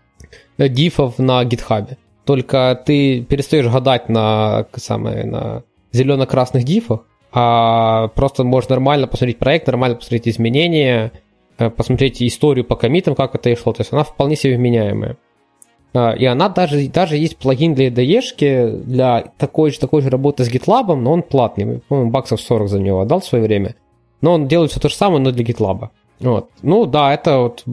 э, 0.56 0.68
дифов 0.70 1.18
на 1.18 1.44
GitHub. 1.44 1.98
Только 2.24 2.82
ты 2.86 3.20
перестаешь 3.20 3.66
гадать 3.66 4.08
на, 4.08 4.66
самое, 4.76 5.26
на 5.26 5.62
зелено-красных 5.92 6.64
дифах, 6.64 7.00
а 7.32 8.08
просто 8.14 8.44
можешь 8.44 8.70
нормально 8.70 9.06
посмотреть 9.06 9.38
проект, 9.38 9.66
нормально 9.66 9.96
посмотреть 9.96 10.26
изменения, 10.28 11.12
э, 11.58 11.68
посмотреть 11.68 12.22
историю 12.22 12.64
по 12.64 12.74
комитам, 12.74 13.14
как 13.14 13.34
это 13.34 13.50
и 13.50 13.56
шло. 13.56 13.74
То 13.74 13.82
есть 13.82 13.92
она 13.92 14.04
вполне 14.04 14.36
себе 14.36 14.56
вменяемая. 14.56 15.18
А, 15.92 16.12
и 16.12 16.24
она 16.24 16.48
даже, 16.48 16.88
даже 16.88 17.18
есть 17.18 17.36
плагин 17.36 17.74
для 17.74 17.88
IDE 17.88 18.84
для 18.84 19.32
такой 19.36 19.70
же, 19.70 19.80
такой 19.80 20.00
же 20.00 20.08
работы 20.08 20.46
с 20.46 20.50
GitLab, 20.50 20.94
но 20.94 21.12
он 21.12 21.22
платный. 21.22 21.80
По-моему, 21.88 22.10
баксов 22.10 22.40
40 22.40 22.68
за 22.70 22.80
него 22.80 23.02
отдал 23.02 23.20
в 23.20 23.26
свое 23.26 23.44
время. 23.44 23.74
Но 24.20 24.34
он 24.34 24.48
делает 24.48 24.70
все 24.70 24.80
то 24.80 24.88
же 24.88 24.94
самое, 24.94 25.20
но 25.20 25.30
для 25.30 25.44
GitLab. 25.44 25.90
Вот. 26.20 26.50
Ну 26.62 26.86
да, 26.86 27.14
это 27.14 27.38
вот 27.38 27.64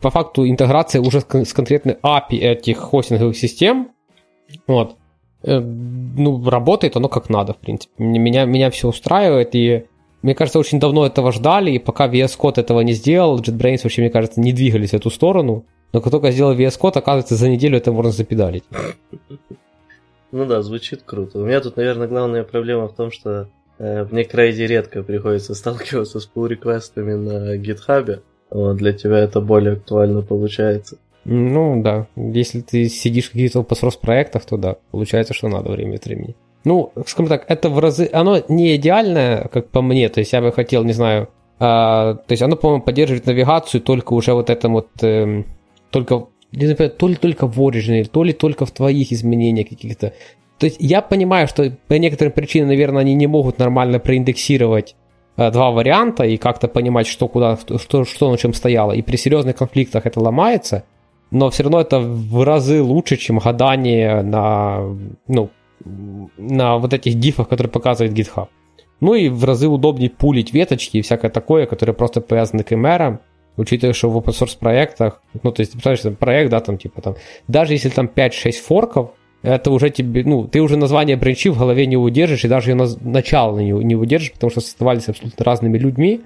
по 0.00 0.10
факту 0.10 0.46
интеграция 0.46 1.00
уже 1.00 1.20
с 1.20 1.52
конкретной 1.52 1.94
API 2.02 2.38
этих 2.38 2.78
хостинговых 2.78 3.36
систем. 3.36 3.90
Вот. 4.66 4.96
Э, 5.42 5.58
ну, 5.58 6.48
работает 6.48 6.96
оно 6.96 7.08
как 7.08 7.30
надо, 7.30 7.54
в 7.54 7.58
принципе. 7.58 7.92
Меня, 7.98 8.44
меня 8.44 8.70
все 8.70 8.88
устраивает, 8.88 9.54
и 9.54 9.86
мне 10.22 10.34
кажется, 10.34 10.58
очень 10.58 10.80
давно 10.80 11.06
этого 11.06 11.32
ждали, 11.32 11.70
и 11.70 11.78
пока 11.78 12.08
VS 12.08 12.38
Code 12.38 12.60
этого 12.60 12.80
не 12.80 12.92
сделал, 12.92 13.40
JetBrains 13.40 13.80
вообще, 13.84 14.02
мне 14.02 14.10
кажется, 14.10 14.40
не 14.40 14.52
двигались 14.52 14.90
в 14.90 14.94
эту 14.94 15.10
сторону. 15.10 15.64
Но 15.92 16.00
как 16.00 16.10
только 16.10 16.32
сделал 16.32 16.54
VS 16.54 16.78
Code, 16.80 16.98
оказывается, 16.98 17.36
за 17.36 17.48
неделю 17.48 17.78
это 17.78 17.92
можно 17.92 18.10
запедалить. 18.12 18.64
Ну 20.30 20.44
да, 20.44 20.60
звучит 20.60 21.02
круто. 21.04 21.38
У 21.38 21.44
меня 21.44 21.60
тут, 21.60 21.76
наверное, 21.76 22.08
главная 22.08 22.44
проблема 22.44 22.88
в 22.88 22.94
том, 22.94 23.10
что 23.10 23.48
мне 23.78 24.24
крайне 24.24 24.66
редко 24.66 25.02
приходится 25.02 25.54
сталкиваться 25.54 26.20
с 26.20 26.30
pull 26.32 26.48
реквестами 26.48 27.14
на 27.14 27.56
GitHub. 27.56 28.20
Вот, 28.50 28.76
для 28.76 28.92
тебя 28.92 29.18
это 29.18 29.40
более 29.40 29.74
актуально 29.74 30.22
получается. 30.22 30.98
Ну 31.24 31.82
да, 31.82 32.06
если 32.16 32.60
ты 32.60 32.88
сидишь 32.88 33.26
в 33.26 33.32
каких-то 33.32 33.60
open 33.60 33.92
проектах, 34.00 34.46
то 34.46 34.56
да, 34.56 34.76
получается, 34.90 35.34
что 35.34 35.48
надо 35.48 35.70
время 35.70 35.96
от 35.96 36.06
времени. 36.06 36.34
Ну, 36.64 36.92
скажем 37.06 37.28
так, 37.28 37.44
это 37.48 37.68
в 37.68 37.78
разы... 37.78 38.08
Оно 38.12 38.42
не 38.48 38.76
идеальное, 38.76 39.48
как 39.48 39.68
по 39.68 39.82
мне, 39.82 40.08
то 40.08 40.20
есть 40.20 40.32
я 40.32 40.40
бы 40.40 40.52
хотел, 40.52 40.84
не 40.84 40.92
знаю, 40.92 41.28
а, 41.58 42.14
то 42.14 42.32
есть 42.32 42.42
оно, 42.42 42.56
по-моему, 42.56 42.82
поддерживает 42.82 43.26
навигацию 43.26 43.80
только 43.80 44.12
уже 44.12 44.32
вот 44.32 44.48
этом 44.48 44.74
вот, 44.74 44.88
э, 45.02 45.44
только, 45.90 46.26
не 46.52 46.66
знаю, 46.66 46.90
то 46.90 47.08
ли 47.08 47.14
только 47.16 47.46
в 47.46 47.60
Origin, 47.60 48.04
то 48.06 48.24
ли 48.24 48.32
только 48.32 48.64
в 48.64 48.70
твоих 48.70 49.12
изменениях 49.12 49.68
каких-то. 49.68 50.14
То 50.58 50.66
есть 50.66 50.76
я 50.80 51.02
понимаю, 51.02 51.46
что 51.48 51.72
по 51.86 51.94
некоторым 51.94 52.32
причинам, 52.32 52.68
наверное, 52.68 53.02
они 53.02 53.14
не 53.14 53.26
могут 53.26 53.58
нормально 53.58 53.98
проиндексировать 53.98 54.96
э, 55.36 55.50
два 55.50 55.70
варианта 55.70 56.24
и 56.24 56.36
как-то 56.36 56.68
понимать, 56.68 57.06
что 57.06 57.28
куда, 57.28 57.56
что, 57.56 58.04
что 58.04 58.30
на 58.30 58.38
чем 58.38 58.52
стояло. 58.52 58.92
И 58.92 59.02
при 59.02 59.16
серьезных 59.16 59.56
конфликтах 59.56 60.06
это 60.06 60.20
ломается– 60.20 60.84
но 61.30 61.50
все 61.50 61.64
равно 61.64 61.80
это 61.80 62.00
в 62.00 62.42
разы 62.44 62.82
лучше, 62.82 63.16
чем 63.16 63.38
гадание 63.38 64.22
на, 64.22 64.96
ну, 65.26 65.50
на 65.84 66.78
вот 66.78 66.92
этих 66.92 67.14
дифах, 67.18 67.48
которые 67.48 67.70
показывает 67.70 68.16
GitHub. 68.16 68.48
Ну 69.00 69.14
и 69.14 69.28
в 69.28 69.44
разы 69.44 69.68
удобнее 69.68 70.10
пулить 70.10 70.52
веточки 70.52 70.96
и 70.96 71.02
всякое 71.02 71.30
такое, 71.30 71.66
которое 71.66 71.92
просто 71.92 72.20
привязаны 72.20 72.64
к 72.64 72.72
эмерам, 72.72 73.20
учитывая, 73.56 73.92
что 73.92 74.10
в 74.10 74.16
open 74.16 74.32
source 74.32 74.58
проектах, 74.58 75.22
ну, 75.42 75.52
то 75.52 75.60
есть, 75.60 75.72
представляешь, 75.72 76.18
проект, 76.18 76.50
да, 76.50 76.60
там, 76.60 76.78
типа, 76.78 77.02
там, 77.02 77.16
даже 77.46 77.74
если 77.74 77.90
там 77.90 78.06
5-6 78.12 78.52
форков, 78.52 79.10
это 79.42 79.70
уже 79.70 79.90
тебе, 79.90 80.24
ну, 80.24 80.46
ты 80.46 80.60
уже 80.60 80.76
название 80.76 81.16
бренчи 81.16 81.50
в 81.50 81.58
голове 81.58 81.86
не 81.86 81.96
удержишь, 81.96 82.44
и 82.44 82.48
даже 82.48 82.70
ее 82.70 82.88
начало 83.00 83.58
не, 83.58 83.70
не 83.70 83.94
удержишь, 83.94 84.32
потому 84.32 84.50
что 84.50 84.60
создавались 84.60 85.08
абсолютно 85.08 85.44
разными 85.44 85.78
людьми, 85.78 86.22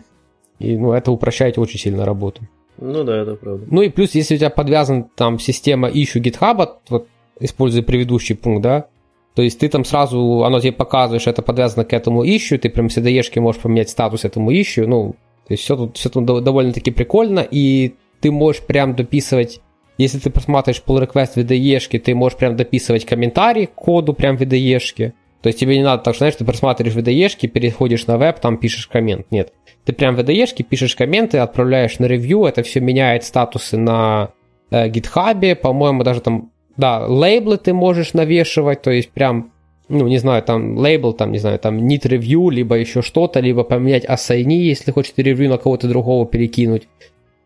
и, 0.59 0.77
ну, 0.77 0.93
это 0.93 1.11
упрощает 1.13 1.59
очень 1.59 1.79
сильно 1.79 2.05
работу. 2.05 2.43
Ну 2.79 3.05
да, 3.05 3.19
это 3.23 3.35
правда. 3.35 3.67
Ну 3.71 3.83
и 3.83 3.91
плюс, 3.91 4.15
если 4.15 4.35
у 4.35 4.39
тебя 4.39 4.51
подвязан 4.51 5.05
там 5.15 5.39
система 5.39 5.89
ищу 5.89 6.21
GitHub, 6.21 6.69
вот 6.89 7.07
используя 7.39 7.83
предыдущий 7.83 8.35
пункт, 8.35 8.63
да, 8.63 8.87
то 9.35 9.43
есть 9.43 9.59
ты 9.59 9.69
там 9.69 9.85
сразу, 9.85 10.45
оно 10.45 10.61
тебе 10.61 10.73
показывает, 10.73 11.23
что 11.23 11.31
это 11.31 11.43
подвязано 11.43 11.85
к 11.85 11.93
этому 11.93 12.25
ищу, 12.25 12.59
ты 12.59 12.69
прям 12.69 12.87
IDE 12.87 13.41
можешь 13.41 13.61
поменять 13.61 13.89
статус 13.89 14.25
этому 14.25 14.53
ищу, 14.53 14.87
ну, 14.87 15.15
то 15.47 15.53
есть 15.53 15.63
все 15.63 15.77
тут, 15.77 15.97
все 15.97 16.09
тут 16.11 16.25
довольно-таки 16.25 16.91
прикольно, 16.91 17.41
и 17.41 17.95
ты 18.21 18.31
можешь 18.31 18.63
прям 18.63 18.95
дописывать, 18.95 19.61
если 19.99 20.19
ты 20.19 20.31
просматриваешь 20.31 20.83
pull 20.87 21.07
request 21.07 21.33
в 21.35 21.39
IDE, 21.39 21.99
ты 21.99 22.15
можешь 22.15 22.39
прям 22.39 22.57
дописывать 22.57 23.05
комментарий 23.05 23.67
к 23.67 23.75
коду 23.75 24.15
прям 24.15 24.37
в 24.37 24.43
IDE, 24.43 25.13
то 25.43 25.49
есть 25.49 25.59
тебе 25.59 25.77
не 25.77 25.83
надо 25.83 26.05
так, 26.05 26.15
что, 26.15 26.21
знаешь, 26.21 26.37
ты 26.37 26.45
просматриваешь 26.45 26.95
в 26.95 26.99
IDE, 26.99 27.49
переходишь 27.49 28.07
на 28.07 28.17
веб, 28.17 28.39
там 28.39 28.59
пишешь 28.59 28.87
коммент, 28.87 29.27
нет. 29.31 29.53
Ты 29.85 29.93
прям 29.93 30.15
в 30.15 30.21
IDE 30.21 30.63
пишешь 30.63 30.95
комменты, 30.95 31.39
отправляешь 31.39 31.99
на 31.99 32.07
ревью, 32.07 32.45
это 32.45 32.63
все 32.63 32.81
меняет 32.81 33.25
статусы 33.25 33.77
на 33.77 34.31
э, 34.71 34.89
GitHub, 34.89 35.57
по-моему, 35.57 36.05
даже 36.05 36.21
там, 36.21 36.53
да, 36.77 37.07
лейблы 37.07 37.59
ты 37.59 37.75
можешь 37.75 38.15
навешивать, 38.15 38.83
то 38.83 38.93
есть 38.93 39.11
прям, 39.11 39.53
ну, 39.89 40.07
не 40.07 40.19
знаю, 40.19 40.45
там 40.45 40.79
лейбл, 40.79 41.13
там, 41.13 41.33
не 41.33 41.39
знаю, 41.39 41.59
там 41.59 41.79
need 41.79 42.03
review, 42.03 42.49
либо 42.49 42.77
еще 42.77 43.03
что-то, 43.03 43.41
либо 43.41 43.65
поменять 43.65 44.05
assign, 44.05 44.53
если 44.53 44.93
хочешь 44.93 45.13
ревью 45.17 45.51
на 45.51 45.59
кого-то 45.59 45.89
другого 45.89 46.25
перекинуть. 46.25 46.87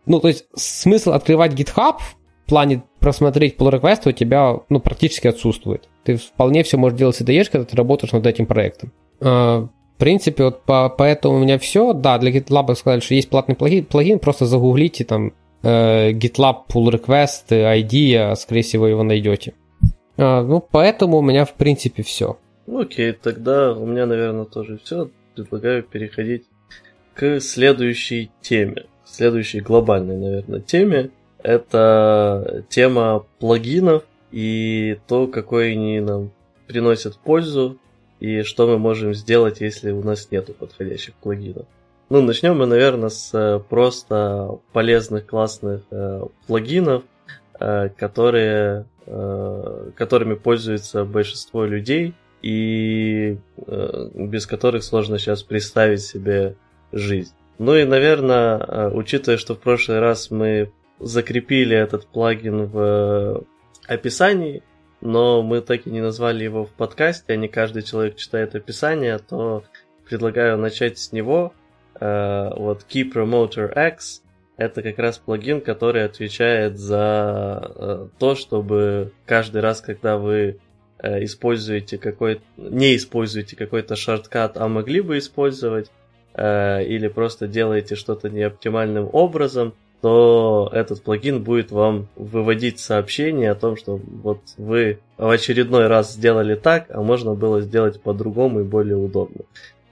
Ну, 0.05 0.21
то 0.21 0.29
есть 0.29 0.45
смысл 0.55 1.13
открывать 1.13 1.55
GitHub 1.55 1.97
плане 2.47 2.83
просмотреть 3.01 3.57
pull 3.57 3.71
request 3.71 4.09
у 4.09 4.13
тебя, 4.13 4.61
ну, 4.69 4.81
практически 4.81 5.27
отсутствует. 5.27 5.89
Ты 6.05 6.17
вполне 6.17 6.63
все 6.63 6.77
можешь 6.77 6.99
делать 6.99 7.17
с 7.17 7.21
IDE, 7.21 7.49
когда 7.51 7.65
ты 7.65 7.77
работаешь 7.77 8.13
над 8.13 8.27
этим 8.27 8.47
проектом. 8.47 8.93
А, 9.21 9.69
в 9.97 9.99
принципе, 9.99 10.45
вот 10.45 10.63
по, 10.65 10.89
поэтому 10.89 11.37
у 11.37 11.39
меня 11.39 11.59
все. 11.59 11.93
Да, 11.93 12.19
для 12.19 12.31
GitLab 12.31 12.75
сказали, 12.75 13.01
что 13.01 13.15
есть 13.15 13.31
платный 13.31 13.57
плагин, 13.57 13.85
плагин 13.85 14.19
просто 14.19 14.47
загуглите 14.47 15.05
там 15.05 15.33
э, 15.63 16.13
GitLab 16.13 16.67
pull 16.69 16.91
request 16.91 17.51
ID, 17.51 18.15
а, 18.17 18.37
скорее 18.37 18.63
всего, 18.63 18.87
его 18.87 19.03
найдете. 19.03 19.55
А, 20.17 20.43
ну, 20.43 20.61
поэтому 20.61 21.19
у 21.19 21.23
меня, 21.23 21.45
в 21.45 21.55
принципе, 21.55 22.03
все. 22.03 22.39
Окей, 22.67 23.13
тогда 23.13 23.73
у 23.73 23.87
меня, 23.87 24.07
наверное, 24.07 24.45
тоже 24.45 24.79
все. 24.83 25.11
Предлагаю 25.35 25.83
переходить 25.83 26.45
к 27.15 27.41
следующей 27.41 28.31
теме. 28.41 28.85
Следующей 29.05 29.61
глобальной, 29.61 30.17
наверное, 30.17 30.61
теме. 30.61 31.11
Это 31.47 32.65
тема 32.69 33.25
плагинов 33.39 34.03
и 34.33 34.99
то, 35.07 35.29
какой 35.29 35.73
они 35.73 36.01
нам 36.01 36.33
приносят 36.67 37.19
пользу 37.19 37.79
и 38.19 38.43
что 38.43 38.67
мы 38.67 38.79
можем 38.79 39.15
сделать, 39.15 39.61
если 39.61 39.93
у 39.93 40.03
нас 40.03 40.29
нету 40.33 40.55
подходящих 40.55 41.15
плагинов. 41.15 41.67
Ну, 42.09 42.21
начнем 42.21 42.59
мы, 42.59 42.67
наверное, 42.67 43.11
с 43.11 43.63
просто 43.69 44.59
полезных, 44.73 45.27
классных 45.27 45.83
э, 45.93 46.25
плагинов, 46.49 47.05
э, 47.61 47.91
которые, 47.97 48.87
э, 49.07 49.91
которыми 49.95 50.35
пользуется 50.35 51.05
большинство 51.05 51.65
людей 51.65 52.15
и 52.43 53.39
э, 53.69 54.09
без 54.15 54.47
которых 54.47 54.83
сложно 54.83 55.21
сейчас 55.21 55.45
представить 55.45 56.03
себе 56.03 56.57
жизнь. 56.91 57.35
Ну 57.59 57.77
и, 57.77 57.85
наверное, 57.85 58.59
э, 58.59 58.91
учитывая, 58.93 59.39
что 59.39 59.55
в 59.55 59.61
прошлый 59.61 60.01
раз 60.01 60.33
мы 60.33 60.73
закрепили 60.99 61.77
этот 61.77 62.07
плагин 62.07 62.67
в 62.67 63.45
описании, 63.87 64.63
но 65.01 65.43
мы 65.43 65.61
так 65.61 65.87
и 65.87 65.91
не 65.91 66.01
назвали 66.01 66.45
его 66.45 66.65
в 66.65 66.71
подкасте, 66.71 67.35
а 67.35 67.37
не 67.37 67.49
каждый 67.49 67.83
человек 67.83 68.17
читает 68.17 68.55
описание, 68.55 69.19
то 69.19 69.65
предлагаю 70.09 70.59
начать 70.59 70.99
с 70.99 71.13
него. 71.13 71.53
Э, 72.01 72.51
вот 72.57 72.87
Key 72.89 73.13
Promoter 73.13 73.71
X 73.89 74.23
это 74.57 74.83
как 74.83 74.99
раз 74.99 75.19
плагин, 75.19 75.61
который 75.61 76.05
отвечает 76.05 76.79
за 76.79 77.73
э, 77.75 78.09
то, 78.19 78.35
чтобы 78.35 79.13
каждый 79.27 79.61
раз, 79.61 79.81
когда 79.81 80.17
вы 80.17 80.59
используете 80.99 81.99
какой 81.99 82.41
не 82.57 82.97
используете 82.97 83.55
какой-то 83.55 83.97
шорткат, 83.97 84.57
а 84.57 84.67
могли 84.67 85.03
бы 85.03 85.19
использовать, 85.19 85.91
или 86.35 87.09
просто 87.15 87.47
делаете 87.47 87.97
что-то 87.97 88.31
неоптимальным 88.31 89.09
образом, 89.13 89.75
то 90.03 90.71
этот 90.73 91.03
плагин 91.03 91.43
будет 91.43 91.71
вам 91.71 92.09
выводить 92.17 92.79
сообщение 92.79 93.51
о 93.51 93.55
том, 93.55 93.77
что 93.77 93.97
вот 93.97 94.41
вы 94.59 95.01
в 95.17 95.29
очередной 95.29 95.87
раз 95.87 96.13
сделали 96.13 96.55
так, 96.55 96.87
а 96.91 97.03
можно 97.03 97.35
было 97.35 97.63
сделать 97.63 98.01
по-другому 98.01 98.61
и 98.61 98.65
более 98.65 98.97
удобно. 98.97 99.45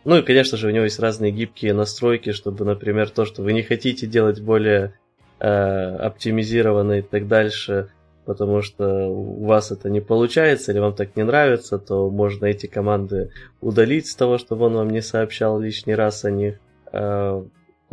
Ну 0.05 0.19
и, 0.19 0.23
конечно 0.23 0.59
же, 0.59 0.69
у 0.69 0.71
него 0.71 0.85
есть 0.85 0.99
разные 0.99 1.33
гибкие 1.33 1.73
настройки, 1.73 2.33
чтобы, 2.33 2.65
например, 2.65 3.09
то, 3.09 3.25
что 3.25 3.43
вы 3.43 3.55
не 3.55 3.63
хотите 3.63 4.07
делать 4.07 4.41
более 4.41 4.95
э, 5.41 5.47
оптимизированно 5.47 6.99
и 6.99 7.03
так 7.03 7.27
дальше, 7.27 7.89
потому 8.27 8.61
что 8.61 9.09
у 9.09 9.47
вас 9.47 9.71
это 9.71 9.89
не 9.89 10.01
получается 10.01 10.73
или 10.73 10.79
вам 10.79 10.95
так 10.95 11.17
не 11.17 11.25
нравится, 11.25 11.79
то 11.79 12.11
можно 12.11 12.47
эти 12.47 12.67
команды 12.67 13.31
удалить 13.63 14.07
с 14.07 14.15
того, 14.15 14.37
чтобы 14.37 14.67
он 14.67 14.75
вам 14.75 14.91
не 14.91 15.01
сообщал 15.01 15.59
лишний 15.59 15.95
раз 15.95 16.25
о 16.27 16.31
них. 16.31 16.59
Э, 16.93 17.43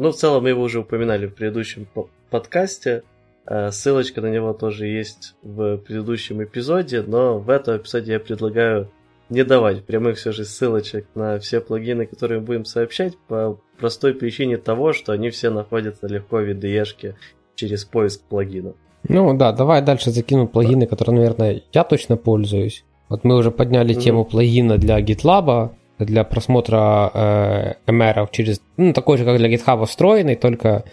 ну, 0.01 0.11
в 0.11 0.15
целом, 0.15 0.43
мы 0.43 0.49
его 0.49 0.63
уже 0.63 0.79
упоминали 0.79 1.27
в 1.27 1.35
предыдущем 1.35 1.87
подкасте. 2.29 3.03
Э, 3.45 3.71
ссылочка 3.71 4.21
на 4.21 4.31
него 4.31 4.53
тоже 4.53 4.87
есть 4.87 5.35
в 5.43 5.77
предыдущем 5.77 6.43
эпизоде, 6.43 7.03
но 7.03 7.37
в 7.37 7.49
этом 7.49 7.77
эпизоде 7.77 8.13
я 8.13 8.19
предлагаю 8.19 8.89
не 9.29 9.43
давать 9.43 9.85
прямых 9.85 10.17
все 10.17 10.31
же 10.31 10.43
ссылочек 10.43 11.05
на 11.13 11.39
все 11.39 11.61
плагины, 11.61 12.07
которые 12.07 12.39
мы 12.39 12.45
будем 12.47 12.65
сообщать, 12.65 13.15
по 13.27 13.59
простой 13.79 14.15
причине 14.15 14.57
того, 14.57 14.91
что 14.91 15.13
они 15.13 15.29
все 15.29 15.51
находятся 15.51 16.07
легко 16.07 16.37
в 16.37 16.49
VDE 16.49 17.13
через 17.55 17.85
поиск 17.85 18.23
плагинов. 18.23 18.75
Ну 19.07 19.37
да, 19.37 19.51
давай 19.51 19.83
дальше 19.83 20.09
закину 20.09 20.47
плагины, 20.47 20.87
которые, 20.87 21.15
наверное, 21.15 21.61
я 21.73 21.83
точно 21.83 22.17
пользуюсь. 22.17 22.83
Вот 23.07 23.23
мы 23.23 23.35
уже 23.35 23.51
подняли 23.51 23.95
mm-hmm. 23.95 24.01
тему 24.01 24.25
плагина 24.25 24.77
для 24.77 24.99
GitLab, 24.99 25.71
для 26.05 26.23
просмотра 26.23 27.11
э, 27.13 27.73
MR 27.87 28.27
через, 28.31 28.61
ну, 28.77 28.93
такой 28.93 29.17
же, 29.17 29.25
как 29.25 29.37
для 29.37 29.53
GitHub 29.53 29.85
встроенный, 29.85 30.35
только 30.35 30.83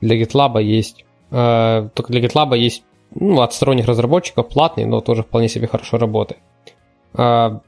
для 0.00 0.20
GitLab 0.20 0.62
есть, 0.62 1.04
э, 1.30 1.88
только 1.94 2.12
для 2.12 2.20
GitLab 2.20 2.56
есть, 2.56 2.84
ну, 3.14 3.40
от 3.40 3.52
сторонних 3.52 3.86
разработчиков 3.86 4.48
платный, 4.48 4.84
но 4.84 5.00
тоже 5.00 5.22
вполне 5.22 5.48
себе 5.48 5.66
хорошо 5.66 5.98
работает. 5.98 6.40
Э, 7.14 7.58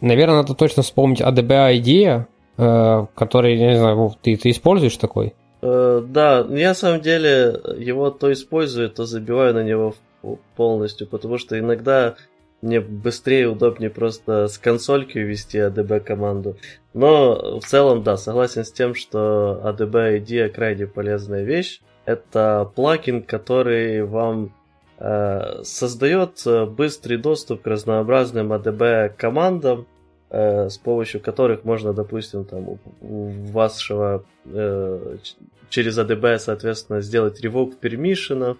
наверное, 0.00 0.36
надо 0.36 0.54
точно 0.54 0.82
вспомнить 0.82 1.20
ADB 1.20 1.80
IDEA, 1.80 2.26
э, 2.58 3.06
который, 3.14 3.56
я 3.56 3.70
не 3.72 3.78
знаю, 3.78 4.14
ты, 4.22 4.36
ты 4.36 4.50
используешь 4.50 4.96
такой? 4.96 5.34
Э, 5.62 6.02
да, 6.06 6.46
я 6.50 6.68
на 6.68 6.74
самом 6.74 7.00
деле 7.00 7.60
его 7.78 8.10
то 8.10 8.32
использую, 8.32 8.90
то 8.90 9.06
забиваю 9.06 9.54
на 9.54 9.62
него 9.62 9.94
полностью, 10.56 11.06
потому 11.06 11.38
что 11.38 11.58
иногда 11.58 12.14
мне 12.62 12.80
быстрее, 12.80 13.48
удобнее 13.48 13.90
просто 13.90 14.46
с 14.46 14.56
консольки 14.56 15.18
ввести 15.18 15.58
ADB 15.58 16.00
команду. 16.00 16.56
Но 16.94 17.58
в 17.60 17.64
целом, 17.64 18.02
да, 18.02 18.16
согласен 18.16 18.64
с 18.64 18.72
тем, 18.72 18.94
что 18.94 19.60
ADB 19.64 20.20
IDEA 20.20 20.48
крайне 20.48 20.86
полезная 20.86 21.42
вещь. 21.42 21.80
Это 22.04 22.70
плагин, 22.74 23.22
который 23.22 24.04
вам 24.04 24.54
э, 24.98 25.62
создает 25.64 26.42
быстрый 26.70 27.16
доступ 27.16 27.62
к 27.62 27.66
разнообразным 27.66 28.52
ADB 28.52 29.12
командам, 29.16 29.86
э, 30.30 30.68
с 30.68 30.78
помощью 30.78 31.20
которых 31.20 31.64
можно, 31.64 31.92
допустим, 31.92 32.44
там 32.44 32.78
у, 33.00 33.28
вашего 33.50 34.24
э, 34.44 35.16
через 35.68 35.98
ADB, 35.98 36.38
соответственно, 36.38 37.00
сделать 37.00 37.44
revoke 37.44 37.74
permission, 37.80 38.56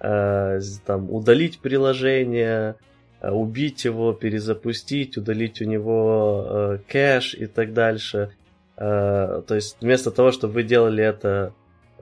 э, 0.00 0.60
там, 0.84 1.10
удалить 1.10 1.60
приложение, 1.60 2.76
убить 3.22 3.84
его, 3.84 4.12
перезапустить, 4.12 5.16
удалить 5.16 5.60
у 5.60 5.64
него 5.64 6.44
э, 6.48 6.78
кэш 6.86 7.34
и 7.34 7.46
так 7.46 7.72
дальше. 7.72 8.30
Э, 8.76 9.42
то 9.46 9.54
есть 9.54 9.76
вместо 9.80 10.10
того, 10.10 10.30
чтобы 10.30 10.54
вы 10.54 10.62
делали 10.62 11.02
это 11.02 11.52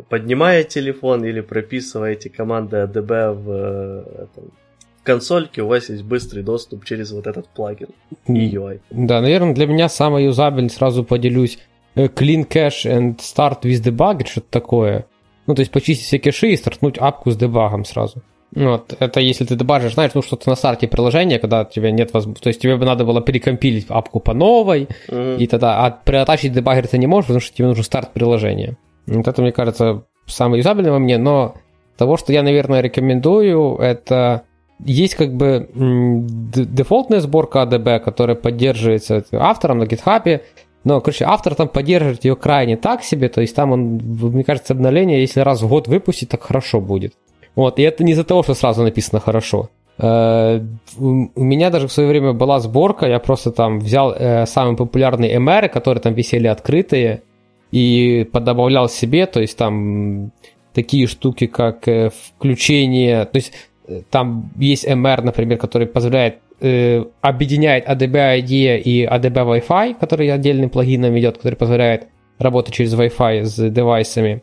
поднимая 0.09 0.62
телефон 0.64 1.24
или 1.24 1.40
прописываете 1.40 2.29
команды 2.29 2.76
ADB 2.76 3.33
в, 3.33 3.50
этом, 4.14 4.52
в 5.00 5.02
консольке, 5.02 5.62
у 5.62 5.68
вас 5.68 5.88
есть 5.88 6.02
быстрый 6.02 6.42
доступ 6.42 6.85
через 6.85 7.12
вот 7.12 7.26
этот 7.26 7.48
плагин 7.48 7.88
и 8.26 8.50
UI. 8.50 8.81
Да, 8.90 9.20
наверное, 9.20 9.55
для 9.55 9.66
меня 9.66 9.88
самый 9.88 10.24
юзабельный, 10.24 10.68
сразу 10.68 11.02
поделюсь, 11.02 11.59
clean 11.94 12.46
cache 12.46 12.85
and 12.85 13.16
start 13.18 13.62
with 13.62 13.83
debug, 13.83 14.26
что-то 14.26 14.48
такое. 14.50 15.07
Ну, 15.46 15.55
то 15.55 15.61
есть 15.61 15.72
почистить 15.72 16.07
все 16.07 16.18
кэши 16.18 16.48
и 16.48 16.57
стартнуть 16.57 16.98
апку 16.98 17.31
с 17.31 17.37
дебагом 17.37 17.85
сразу. 17.85 18.22
Вот, 18.54 18.96
это 19.00 19.20
если 19.20 19.44
ты 19.44 19.56
добавишь, 19.56 19.94
знаешь, 19.94 20.12
ну 20.14 20.22
что-то 20.22 20.48
на 20.48 20.56
старте 20.56 20.88
приложения, 20.88 21.38
когда 21.38 21.62
у 21.62 21.64
тебя 21.64 21.90
нет 21.90 22.14
возможности, 22.14 22.44
то 22.44 22.48
есть 22.48 22.61
тебе 22.61 22.76
бы 22.76 22.87
надо 22.87 23.04
было 23.04 23.20
перекомпилить 23.20 23.87
апку 23.88 24.20
по 24.20 24.35
новой, 24.35 24.88
mm-hmm. 25.09 25.38
и 25.38 25.46
тогда, 25.46 25.85
а 25.85 25.90
приотачить 25.90 26.52
дебаггер 26.52 26.87
ты 26.88 26.98
не 26.98 27.06
можешь, 27.06 27.26
потому 27.26 27.40
что 27.40 27.54
тебе 27.54 27.68
нужен 27.68 27.85
старт 27.85 28.12
приложения. 28.12 28.76
Вот 29.06 29.28
это, 29.28 29.42
мне 29.42 29.52
кажется, 29.52 30.04
самое 30.26 30.61
юзабельное 30.61 30.92
во 30.92 30.98
мне, 30.98 31.18
но 31.18 31.54
того, 31.96 32.16
что 32.16 32.32
я, 32.32 32.42
наверное, 32.42 32.80
рекомендую, 32.80 33.76
это 33.76 34.42
есть 34.85 35.14
как 35.14 35.35
бы 35.35 35.68
дефолтная 35.74 37.20
сборка 37.20 37.62
ADB, 37.62 37.98
которая 38.00 38.37
поддерживается 38.37 39.24
автором 39.32 39.78
на 39.78 39.85
GitHub, 39.85 40.40
но, 40.85 41.00
короче, 41.00 41.24
автор 41.24 41.54
там 41.54 41.68
поддерживает 41.68 42.24
ее 42.24 42.37
крайне 42.37 42.76
так 42.76 43.02
себе, 43.02 43.28
то 43.28 43.40
есть 43.40 43.56
там 43.56 43.72
он, 43.72 44.00
мне 44.00 44.44
кажется, 44.44 44.72
обновление, 44.72 45.20
если 45.20 45.40
раз 45.40 45.62
в 45.62 45.68
год 45.68 45.88
выпустить, 45.88 46.28
так 46.28 46.42
хорошо 46.42 46.80
будет. 46.80 47.14
Вот, 47.56 47.78
и 47.78 47.82
это 47.82 48.04
не 48.04 48.12
из-за 48.12 48.24
того, 48.24 48.42
что 48.42 48.54
сразу 48.54 48.82
написано 48.82 49.18
хорошо. 49.18 49.70
Э, 49.98 50.60
у 50.98 51.42
меня 51.42 51.70
даже 51.70 51.88
в 51.88 51.92
свое 51.92 52.08
время 52.08 52.32
была 52.32 52.60
сборка, 52.60 53.06
я 53.06 53.18
просто 53.18 53.50
там 53.50 53.80
взял 53.80 54.12
э, 54.12 54.46
самые 54.46 54.76
популярные 54.76 55.36
MR, 55.36 55.68
которые 55.68 56.02
там 56.02 56.14
висели 56.14 56.46
открытые, 56.46 57.22
и 57.72 58.28
подобавлял 58.30 58.88
себе, 58.88 59.26
то 59.26 59.40
есть 59.40 59.56
там 59.56 60.32
такие 60.74 61.06
штуки, 61.06 61.46
как 61.46 61.88
э, 61.88 62.10
включение, 62.10 63.24
то 63.24 63.36
есть 63.36 63.52
там 64.10 64.50
есть 64.58 64.86
MR, 64.86 65.22
например, 65.22 65.58
который 65.58 65.86
позволяет 65.86 66.38
объединяет 67.20 67.86
ADB 67.86 68.40
IDEA 68.40 68.78
и 68.78 69.04
ADB 69.04 69.60
Wi-Fi, 69.60 69.96
который 70.00 70.32
отдельным 70.32 70.70
плагином 70.70 71.16
идет, 71.18 71.36
который 71.36 71.54
позволяет 71.54 72.08
работать 72.38 72.74
через 72.74 72.94
Wi-Fi 72.94 73.44
с 73.44 73.70
девайсами. 73.70 74.42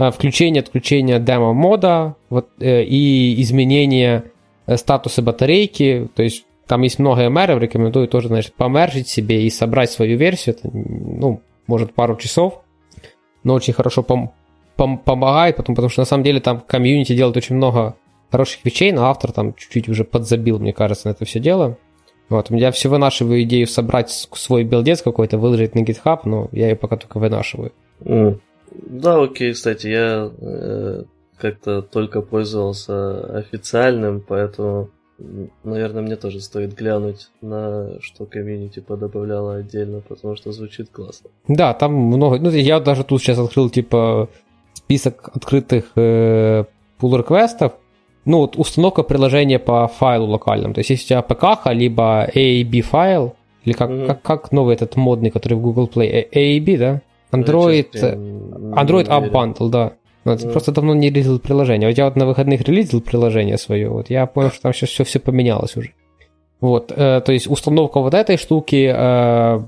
А, 0.00 0.10
включение, 0.10 0.62
отключение 0.62 1.20
демо-мода 1.20 2.16
вот, 2.30 2.48
э, 2.58 2.84
и 2.84 3.38
изменение 3.42 4.32
э, 4.66 4.78
статуса 4.78 5.20
батарейки, 5.20 6.08
то 6.14 6.22
есть 6.22 6.46
там 6.66 6.80
есть 6.80 6.98
много 6.98 7.26
MR, 7.26 7.58
рекомендую 7.58 8.08
тоже, 8.08 8.28
значит, 8.28 8.54
помержить 8.54 9.08
себе 9.08 9.42
и 9.42 9.50
собрать 9.50 9.90
свою 9.90 10.16
версию, 10.16 10.56
это, 10.56 10.70
ну, 10.72 11.42
может, 11.66 11.92
пару 11.92 12.16
часов, 12.16 12.62
но 13.44 13.52
очень 13.52 13.74
хорошо 13.74 14.00
пом- 14.00 14.30
пом- 14.74 14.96
помогает, 14.96 15.56
потому, 15.56 15.76
потому 15.76 15.90
что 15.90 16.00
на 16.00 16.06
самом 16.06 16.24
деле 16.24 16.40
там 16.40 16.60
комьюнити 16.66 17.14
делает 17.14 17.36
очень 17.36 17.56
много 17.56 17.94
хороших 18.30 18.64
вещей, 18.64 18.92
но 18.92 19.04
автор 19.04 19.32
там 19.32 19.52
чуть-чуть 19.52 19.90
уже 19.90 20.04
подзабил, 20.04 20.60
мне 20.60 20.72
кажется, 20.72 21.08
на 21.08 21.12
это 21.12 21.26
все 21.26 21.40
дело. 21.40 21.76
Вот, 22.30 22.50
я 22.50 22.70
все 22.70 22.88
вынашиваю 22.88 23.42
идею 23.42 23.66
собрать 23.66 24.08
свой 24.10 24.64
билдец 24.64 25.02
какой-то, 25.02 25.36
выложить 25.36 25.74
на 25.74 25.80
GitHub, 25.80 26.20
но 26.24 26.48
я 26.52 26.70
ее 26.70 26.76
пока 26.76 26.96
только 26.96 27.18
вынашиваю. 27.18 27.72
Mm. 28.00 28.40
Да, 28.72 29.22
окей, 29.22 29.52
кстати, 29.52 29.88
я 29.88 30.30
э, 30.40 31.02
как-то 31.38 31.82
только 31.82 32.22
пользовался 32.22 33.38
официальным, 33.38 34.20
поэтому, 34.26 34.90
наверное, 35.64 36.02
мне 36.02 36.16
тоже 36.16 36.40
стоит 36.40 36.74
глянуть 36.74 37.28
на 37.40 38.00
что 38.00 38.26
комьюнити 38.26 38.80
подобавляло 38.80 39.56
отдельно, 39.56 40.00
потому 40.00 40.36
что 40.36 40.52
звучит 40.52 40.90
классно. 40.90 41.30
Да, 41.48 41.74
там 41.74 41.94
много. 41.94 42.38
Ну, 42.38 42.50
я 42.50 42.80
даже 42.80 43.04
тут 43.04 43.20
сейчас 43.20 43.38
открыл, 43.38 43.70
типа, 43.70 44.28
список 44.74 45.30
открытых 45.34 45.92
э, 45.96 46.64
pull 47.00 47.16
реквестов 47.16 47.72
Ну, 48.24 48.38
вот 48.38 48.56
установка 48.56 49.02
приложения 49.02 49.58
по 49.58 49.88
файлу 49.88 50.26
локальному. 50.26 50.74
То 50.74 50.80
есть, 50.80 50.90
если 50.90 51.04
у 51.04 51.08
тебя 51.08 51.26
PKH, 51.28 51.74
либо 51.74 52.28
AAB 52.34 52.80
файл, 52.82 53.34
или 53.64 53.72
как, 53.74 53.90
mm-hmm. 53.90 54.06
как, 54.06 54.22
как 54.22 54.52
новый 54.52 54.74
этот 54.74 54.96
модный, 54.96 55.30
который 55.30 55.54
в 55.54 55.60
Google 55.60 55.88
Play, 55.92 56.28
AAB, 56.32 56.78
да? 56.78 57.02
Android, 57.32 57.90
Android 57.92 59.06
App 59.06 59.30
Bundle, 59.30 59.68
да. 59.68 59.92
Ты 60.24 60.46
mm. 60.46 60.52
просто 60.52 60.72
давно 60.72 60.94
не 60.94 61.08
релизил 61.08 61.38
приложение. 61.38 61.88
Вот 61.88 61.98
я 61.98 62.04
вот 62.04 62.16
на 62.16 62.26
выходных 62.26 62.60
релизил 62.62 63.00
приложение 63.00 63.56
свое, 63.56 63.88
вот 63.88 64.10
я 64.10 64.26
понял, 64.26 64.50
что 64.50 64.62
там 64.62 64.74
сейчас 64.74 64.90
все, 64.90 65.04
все 65.04 65.18
поменялось 65.18 65.76
уже. 65.76 65.92
Вот, 66.60 66.92
э, 66.92 67.22
то 67.24 67.32
есть 67.32 67.46
установка 67.50 68.00
вот 68.00 68.12
этой 68.12 68.36
штуки, 68.36 68.92
э, 68.94 69.60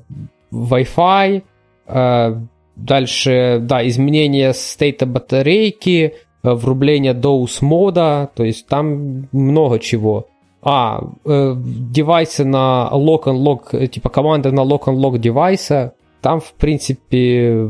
Wi-Fi, 0.52 1.42
э, 1.86 2.36
дальше, 2.76 3.58
да, 3.62 3.88
изменение 3.88 4.52
стейта 4.52 5.06
батарейки, 5.06 6.14
э, 6.42 6.50
врубление 6.50 7.14
DOS 7.14 7.62
мода, 7.62 8.28
то 8.34 8.44
есть 8.44 8.66
там 8.66 9.28
много 9.32 9.78
чего. 9.78 10.26
А, 10.60 11.02
э, 11.24 11.54
девайсы 11.56 12.44
на 12.44 12.90
lock 12.92 13.24
and 13.24 13.42
lock, 13.42 13.62
э, 13.72 13.86
типа 13.86 14.10
команды 14.10 14.52
на 14.52 14.60
lock 14.60 14.84
and 14.84 14.96
lock 14.96 15.18
девайса, 15.18 15.94
там, 16.22 16.40
в 16.40 16.52
принципе, 16.52 17.68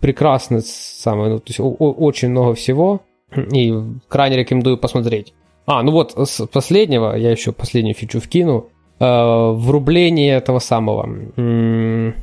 прекрасно 0.00 0.60
самое, 0.62 1.30
ну, 1.30 1.38
то 1.38 1.44
есть 1.48 1.60
очень 1.60 2.30
много 2.30 2.54
всего, 2.54 3.02
и 3.36 3.72
крайне 4.08 4.36
рекомендую 4.36 4.76
посмотреть. 4.78 5.32
А, 5.64 5.82
ну 5.82 5.92
вот, 5.92 6.14
с 6.16 6.44
последнего, 6.46 7.14
я 7.14 7.30
еще 7.30 7.52
последнюю 7.52 7.94
фичу 7.94 8.20
вкину, 8.20 8.68
э, 8.98 9.50
врубление 9.52 10.36
этого 10.36 10.58
самого, 10.58 11.04
м- 11.36 12.14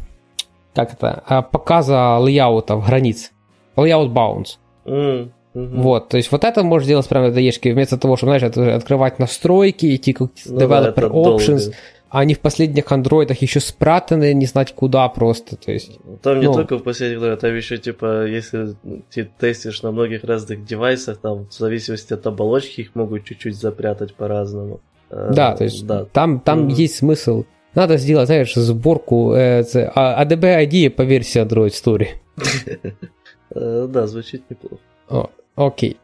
как 0.75 0.93
это, 0.93 1.23
э, 1.29 1.41
показа 1.41 2.17
лейаутов, 2.17 2.85
границ, 2.85 3.31
layout 3.77 4.11
bounds. 4.11 4.57
Mm. 4.85 5.31
Угу. 5.53 5.81
Вот, 5.81 6.09
то 6.09 6.17
есть 6.17 6.31
вот 6.31 6.43
это 6.43 6.63
можешь 6.63 6.87
делать 6.87 7.07
прямо 7.07 7.29
в 7.29 7.37
DE, 7.37 7.73
вместо 7.73 7.97
того, 7.97 8.17
чтобы, 8.17 8.37
знаешь, 8.37 8.75
открывать 8.75 9.19
настройки, 9.19 9.95
идти 9.95 10.13
как 10.13 10.29
ну, 10.45 10.57
developer 10.57 11.01
да, 11.01 11.07
options, 11.07 11.59
долго. 11.59 11.75
А 12.09 12.19
они 12.19 12.33
в 12.33 12.39
последних 12.39 12.91
андроидах 12.91 13.41
еще 13.41 13.59
спрятаны, 13.59 14.33
не 14.33 14.45
знать 14.45 14.73
куда 14.73 15.07
просто, 15.09 15.55
то 15.55 15.71
есть... 15.71 15.99
Там 16.21 16.39
не 16.39 16.47
ну, 16.47 16.53
только 16.53 16.77
в 16.77 16.83
последних, 16.83 17.39
там 17.39 17.55
еще, 17.55 17.77
типа, 17.77 18.25
если 18.25 18.75
ты 19.11 19.29
тестишь 19.37 19.83
на 19.83 19.91
многих 19.91 20.23
разных 20.23 20.65
девайсах, 20.65 21.19
там, 21.19 21.47
в 21.47 21.53
зависимости 21.53 22.13
от 22.13 22.25
оболочки, 22.25 22.81
их 22.81 22.95
могут 22.95 23.25
чуть-чуть 23.25 23.55
запрятать 23.55 24.15
по-разному. 24.15 24.81
Э, 25.11 25.31
да, 25.33 25.55
то 25.55 25.63
есть 25.63 25.85
да. 25.85 26.05
там, 26.05 26.39
там 26.39 26.65
угу. 26.65 26.69
есть 26.71 26.97
смысл. 26.97 27.45
Надо 27.75 27.97
сделать, 27.97 28.25
знаешь, 28.25 28.53
сборку 28.55 29.33
э, 29.33 29.61
ADB 29.61 30.67
ID 30.67 30.89
по 30.89 31.03
версии 31.03 31.41
Android 31.41 31.71
Story. 31.71 32.07
Э, 33.51 33.87
да, 33.89 34.05
звучит 34.05 34.43
неплохо. 34.47 35.31
Окей. 35.55 35.97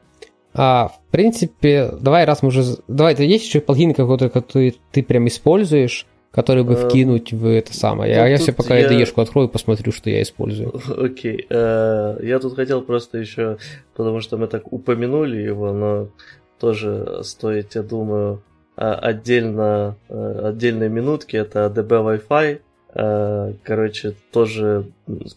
А, 0.57 0.87
в 0.87 1.11
принципе, 1.11 1.91
давай, 1.99 2.25
раз 2.25 2.41
мы 2.41 2.47
уже... 2.47 2.63
Давай, 2.87 3.15
есть 3.15 3.45
еще 3.45 3.59
плагин 3.59 3.93
какой-то, 3.93 4.29
который 4.29 4.79
ты 4.91 5.03
прям 5.03 5.27
используешь, 5.27 6.07
который 6.31 6.63
бы 6.63 6.73
э, 6.73 6.75
вкинуть 6.75 7.33
в 7.33 7.45
это 7.45 7.73
самое? 7.73 8.13
Я, 8.13 8.27
я 8.27 8.37
все 8.37 8.53
пока 8.53 8.77
я... 8.77 8.89
IDE-шку 8.89 9.21
открою, 9.21 9.49
посмотрю, 9.49 9.91
что 9.91 10.09
я 10.09 10.21
использую. 10.21 10.73
Окей. 10.97 11.45
Э, 11.49 12.17
я 12.21 12.39
тут 12.39 12.55
хотел 12.55 12.81
просто 12.81 13.17
еще, 13.17 13.57
потому 13.95 14.21
что 14.21 14.37
мы 14.37 14.47
так 14.47 14.71
упомянули 14.71 15.37
его, 15.37 15.73
но 15.73 16.07
тоже 16.57 17.21
стоит, 17.23 17.75
я 17.75 17.83
думаю, 17.83 18.41
отдельно, 18.77 19.97
э, 20.07 20.41
отдельной 20.49 20.87
минутки. 20.87 21.35
Это 21.35 21.65
ADB 21.65 22.21
Wi-Fi. 22.29 22.59
Короче, 23.63 24.15
тоже 24.31 24.85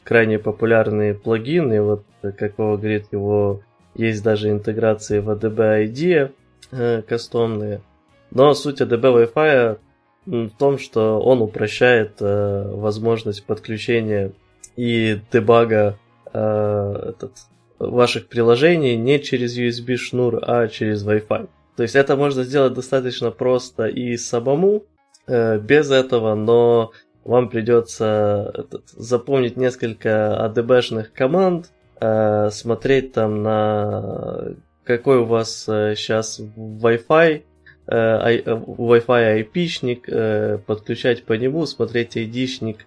крайне 0.05 0.39
популярный 0.39 1.13
плагин, 1.13 1.73
и 1.73 1.81
вот, 1.81 2.05
как 2.23 2.57
Вова 2.57 2.77
говорит, 2.77 3.07
его 3.11 3.63
есть 3.99 4.23
даже 4.23 4.51
интеграции 4.51 5.19
в 5.19 5.29
ADB 5.29 5.87
IDE 5.87 6.33
э, 6.73 7.03
кастомные. 7.03 7.83
Но 8.31 8.55
суть 8.55 8.81
ADB 8.81 9.33
Wi-Fi 9.35 9.79
в 10.27 10.51
том, 10.59 10.79
что 10.79 11.21
он 11.21 11.43
упрощает 11.43 12.17
э, 12.21 12.71
возможность 12.75 13.45
подключения 13.45 14.33
и 14.77 15.21
дебага 15.33 15.99
э, 16.33 17.11
этот, 17.11 17.33
ваших 17.79 18.29
приложений 18.29 18.97
не 18.97 19.21
через 19.21 19.59
USB 19.59 19.97
шнур, 19.97 20.41
а 20.43 20.69
через 20.69 21.07
Wi-Fi. 21.07 21.49
То 21.77 21.83
есть 21.83 21.95
это 21.95 22.17
можно 22.17 22.43
сделать 22.43 22.75
достаточно 22.75 23.31
просто 23.31 23.87
и 23.87 24.17
самому, 24.17 24.85
э, 25.27 25.59
без 25.59 25.91
этого, 25.91 26.35
но 26.35 26.93
вам 27.25 27.49
придется 27.49 28.51
этот, 28.55 28.89
запомнить 28.89 29.57
несколько 29.57 30.37
ADB-шных 30.45 31.09
команд, 31.15 31.71
э, 32.01 32.51
смотреть 32.51 33.13
там 33.13 33.43
на 33.43 34.57
какой 34.85 35.19
у 35.19 35.25
вас 35.25 35.69
э, 35.69 35.95
сейчас 35.97 36.41
Wi-Fi, 36.41 37.43
э, 37.87 38.43
Wi-Fi 38.47 39.45
IP-шник, 39.45 40.05
э, 40.09 40.59
подключать 40.67 41.25
по 41.25 41.35
нему, 41.35 41.67
смотреть 41.67 42.17
ID-шник 42.17 42.79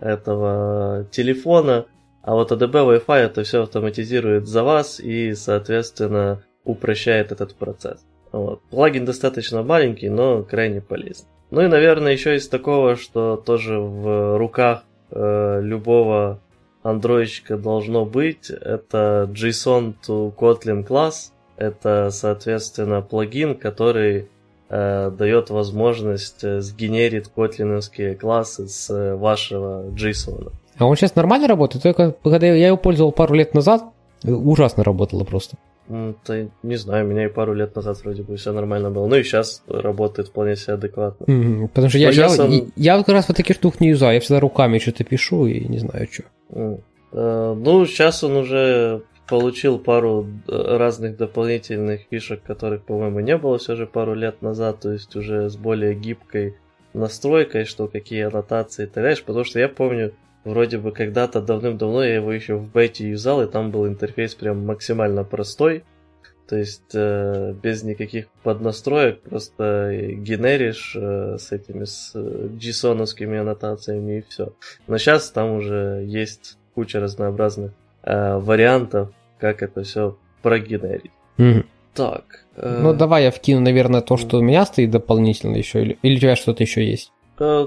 этого 0.00 1.06
телефона, 1.10 1.86
а 2.22 2.34
вот 2.34 2.52
ADB 2.52 2.72
Wi-Fi 2.72 3.18
это 3.18 3.44
все 3.44 3.62
автоматизирует 3.62 4.46
за 4.46 4.64
вас 4.64 5.00
и, 5.00 5.32
соответственно, 5.34 6.42
упрощает 6.64 7.32
этот 7.32 7.54
процесс. 7.54 8.04
Вот. 8.32 8.62
Плагин 8.68 9.04
достаточно 9.04 9.62
маленький, 9.62 10.10
но 10.10 10.42
крайне 10.42 10.80
полезный. 10.80 11.28
Ну 11.50 11.62
и, 11.62 11.68
наверное, 11.68 12.12
еще 12.12 12.34
из 12.34 12.48
такого, 12.48 12.96
что 12.96 13.36
тоже 13.36 13.78
в 13.78 14.36
руках 14.36 14.82
э, 15.10 15.60
любого 15.62 16.42
андроидчика 16.90 17.56
должно 17.56 18.04
быть, 18.04 18.50
это 18.50 19.28
JSON 19.32 19.94
to 20.06 20.34
Kotlin 20.34 20.84
класс. 20.84 21.32
Это, 21.56 22.10
соответственно, 22.10 23.00
плагин, 23.00 23.54
который 23.54 24.28
э, 24.68 25.10
дает 25.10 25.50
возможность 25.50 26.44
э, 26.44 26.60
сгенерить 26.60 27.28
котлиновские 27.28 28.14
классы 28.14 28.68
с 28.68 28.90
э, 28.90 29.14
вашего 29.14 29.88
JSON. 29.90 30.52
А 30.78 30.84
он 30.84 30.96
сейчас 30.96 31.14
нормально 31.14 31.48
работает? 31.48 31.82
Только 31.82 32.14
когда 32.22 32.46
я 32.46 32.66
его 32.68 32.76
пользовал 32.76 33.10
пару 33.10 33.34
лет 33.34 33.54
назад, 33.54 33.84
э, 34.22 34.30
ужасно 34.30 34.84
работало 34.84 35.24
просто. 35.24 35.56
Да, 35.88 36.48
не 36.62 36.76
знаю, 36.76 37.06
у 37.06 37.08
меня 37.08 37.26
и 37.26 37.28
пару 37.28 37.54
лет 37.54 37.74
назад 37.76 37.98
вроде 38.02 38.22
бы 38.22 38.36
все 38.36 38.52
нормально 38.52 38.90
было. 38.90 39.06
Ну 39.06 39.16
и 39.16 39.22
сейчас 39.22 39.62
работает 39.68 40.28
вполне 40.28 40.56
себе 40.56 40.74
адекватно. 40.74 41.24
Mm-hmm. 41.24 41.68
Потому 41.68 41.88
что 41.88 41.98
я, 41.98 42.10
я, 42.10 42.28
он... 42.28 42.50
я, 42.50 42.64
я 42.76 42.98
как 42.98 43.08
раз 43.08 43.28
вот 43.28 43.36
таких 43.36 43.56
штук 43.56 43.80
не 43.80 43.90
юзаю. 43.90 44.14
Я 44.14 44.20
всегда 44.20 44.40
руками 44.40 44.78
что-то 44.78 45.04
пишу 45.04 45.46
и 45.46 45.66
не 45.66 45.78
знаю 45.78 46.08
что. 46.10 46.24
Mm. 46.50 46.80
Uh, 47.12 47.54
ну, 47.54 47.86
сейчас 47.86 48.24
он 48.24 48.36
уже 48.36 49.02
получил 49.26 49.78
пару 49.78 50.26
э, 50.46 50.76
разных 50.76 51.16
дополнительных 51.16 52.02
фишек, 52.10 52.42
которых, 52.42 52.84
по-моему, 52.84 53.20
не 53.20 53.36
было 53.36 53.58
все 53.58 53.74
же 53.74 53.86
пару 53.86 54.14
лет 54.14 54.42
назад, 54.42 54.80
то 54.80 54.92
есть 54.92 55.14
уже 55.16 55.50
с 55.50 55.56
более 55.56 55.94
гибкой 55.94 56.56
настройкой, 56.94 57.64
что 57.64 57.88
какие 57.88 58.22
аннотации 58.22 58.86
ты 58.86 59.16
потому 59.16 59.44
что 59.44 59.58
я 59.58 59.68
помню, 59.68 60.12
Вроде 60.46 60.78
бы 60.78 60.92
когда-то 60.92 61.42
давным-давно 61.42 62.04
я 62.04 62.14
его 62.14 62.32
еще 62.32 62.54
в 62.54 62.72
бете 62.72 63.08
юзал, 63.08 63.42
и 63.42 63.50
там 63.50 63.72
был 63.72 63.88
интерфейс 63.88 64.36
прям 64.36 64.64
максимально 64.64 65.24
простой. 65.24 65.82
То 66.48 66.56
есть 66.56 66.94
э, 66.94 67.52
без 67.60 67.82
никаких 67.82 68.28
поднастроек, 68.44 69.22
просто 69.22 69.90
генеришь 69.92 70.94
э, 70.94 71.38
с 71.40 71.50
этими 71.50 71.82
с 71.82 72.14
JSON-овскими 72.14 73.38
аннотациями 73.38 74.18
и 74.18 74.24
все. 74.28 74.52
Но 74.86 74.98
сейчас 74.98 75.32
там 75.32 75.50
уже 75.50 76.04
есть 76.06 76.58
куча 76.76 77.00
разнообразных 77.00 77.72
э, 78.04 78.38
вариантов, 78.38 79.10
как 79.40 79.64
это 79.64 79.82
все 79.82 80.16
прогенерить. 80.42 81.10
Mm-hmm. 81.38 81.64
Так. 81.94 82.44
Э... 82.54 82.78
Ну 82.84 82.94
давай 82.94 83.24
я 83.24 83.32
вкину, 83.32 83.62
наверное, 83.62 84.00
то, 84.00 84.16
что 84.16 84.38
у 84.38 84.42
меня 84.42 84.64
стоит 84.64 84.92
дополнительно 84.92 85.56
еще, 85.56 85.82
или, 85.82 85.98
или 86.02 86.18
у 86.18 86.20
тебя 86.20 86.36
что-то 86.36 86.62
еще 86.62 86.88
есть? 86.88 87.10
Э, 87.40 87.66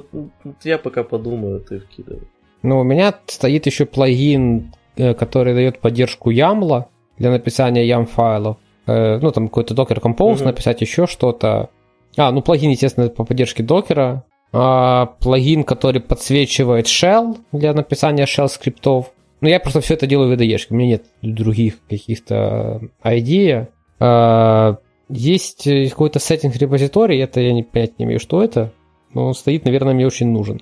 я 0.64 0.78
пока 0.78 1.04
подумаю, 1.04 1.60
ты 1.60 1.82
вкидывай. 1.82 2.30
Ну, 2.62 2.80
у 2.80 2.84
меня 2.84 3.14
стоит 3.28 3.66
еще 3.66 3.86
плагин, 3.86 4.74
э, 4.96 5.14
который 5.14 5.54
дает 5.54 5.80
поддержку 5.80 6.32
YAML 6.32 6.86
для 7.18 7.32
написания 7.32 7.88
YAM 7.88 8.06
файлов. 8.06 8.58
Э, 8.86 9.20
ну, 9.20 9.32
там 9.32 9.48
какой-то 9.48 9.74
Docker 9.74 10.02
Compose 10.02 10.38
mm-hmm. 10.38 10.46
написать, 10.46 10.82
еще 10.82 11.08
что-то. 11.08 11.70
А, 12.18 12.32
ну, 12.32 12.42
плагин, 12.42 12.72
естественно, 12.72 13.10
по 13.10 13.24
поддержке 13.24 13.64
докера. 13.64 14.24
А, 14.52 15.06
плагин, 15.06 15.64
который 15.64 16.02
подсвечивает 16.02 16.88
shell 16.88 17.38
для 17.52 17.74
написания 17.74 18.26
shell 18.26 18.48
скриптов. 18.48 19.12
Ну, 19.42 19.48
я 19.48 19.60
просто 19.60 19.80
все 19.82 19.94
это 19.94 20.08
делаю 20.08 20.36
в 20.36 20.40
IDE, 20.40 20.58
у 20.70 20.76
меня 20.76 20.88
нет 20.88 21.06
других 21.22 21.76
каких-то 21.88 22.82
идей. 23.04 23.68
А, 24.00 24.78
есть 25.08 25.64
какой-то 25.90 26.20
сеттинг 26.20 26.56
репозиторий, 26.56 27.22
это 27.22 27.40
я 27.40 27.54
не, 27.54 27.64
понять 27.64 27.98
не 28.00 28.06
имею, 28.06 28.20
что 28.20 28.44
это. 28.44 28.74
Но 29.14 29.28
он 29.28 29.34
стоит, 29.34 29.66
наверное, 29.66 29.94
мне 29.94 30.06
очень 30.06 30.28
нужен. 30.28 30.62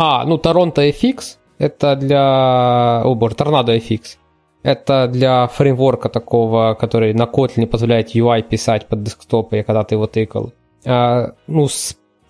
А, 0.00 0.24
ну 0.24 0.36
Toronto 0.36 0.76
FX, 0.76 1.38
это 1.58 1.96
для... 1.96 3.02
О 3.02 3.14
боже, 3.16 3.34
Tornado 3.34 3.76
FX. 3.76 4.16
Это 4.62 5.08
для 5.08 5.48
фреймворка 5.48 6.08
такого, 6.08 6.74
который 6.74 7.12
на 7.14 7.24
Kotlin 7.24 7.66
позволяет 7.66 8.14
UI 8.14 8.42
писать 8.42 8.86
под 8.86 9.02
десктоп, 9.02 9.52
я 9.54 9.64
когда-то 9.64 9.96
его 9.96 10.06
тыкал. 10.06 10.52
А, 10.86 11.32
ну, 11.48 11.66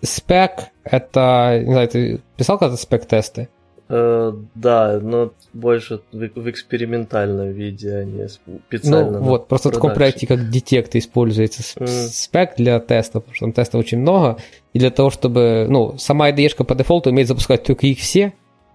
спек, 0.01 0.71
это... 0.83 1.61
Не 1.63 1.71
знаю, 1.73 1.87
ты 1.89 2.21
писал 2.37 2.57
когда-то 2.57 2.81
спек-тесты? 2.81 3.49
Э, 3.91 4.33
да, 4.53 4.99
но 5.01 5.31
больше 5.53 6.01
в, 6.11 6.29
в 6.35 6.49
экспериментальном 6.49 7.51
виде, 7.51 7.95
а 7.95 8.03
не 8.05 8.27
специально. 8.29 9.19
Ну 9.19 9.25
вот, 9.25 9.47
просто 9.47 9.69
в 9.69 9.73
таком 9.73 9.95
проекте, 9.95 10.27
как 10.27 10.39
Detect, 10.39 10.91
используется 10.93 11.63
mm. 11.63 11.87
спек 11.87 12.51
для 12.55 12.79
теста, 12.79 13.19
потому 13.19 13.33
что 13.33 13.45
там 13.45 13.53
тестов 13.53 13.79
очень 13.79 13.97
много, 13.97 14.37
и 14.73 14.79
для 14.79 14.91
того, 14.91 15.09
чтобы, 15.09 15.65
ну, 15.67 15.97
сама 15.97 16.29
IDE 16.29 16.63
по 16.63 16.75
дефолту 16.75 17.09
умеет 17.09 17.27
запускать 17.27 17.63
только 17.63 17.87
их 17.87 17.97
все, 17.97 18.33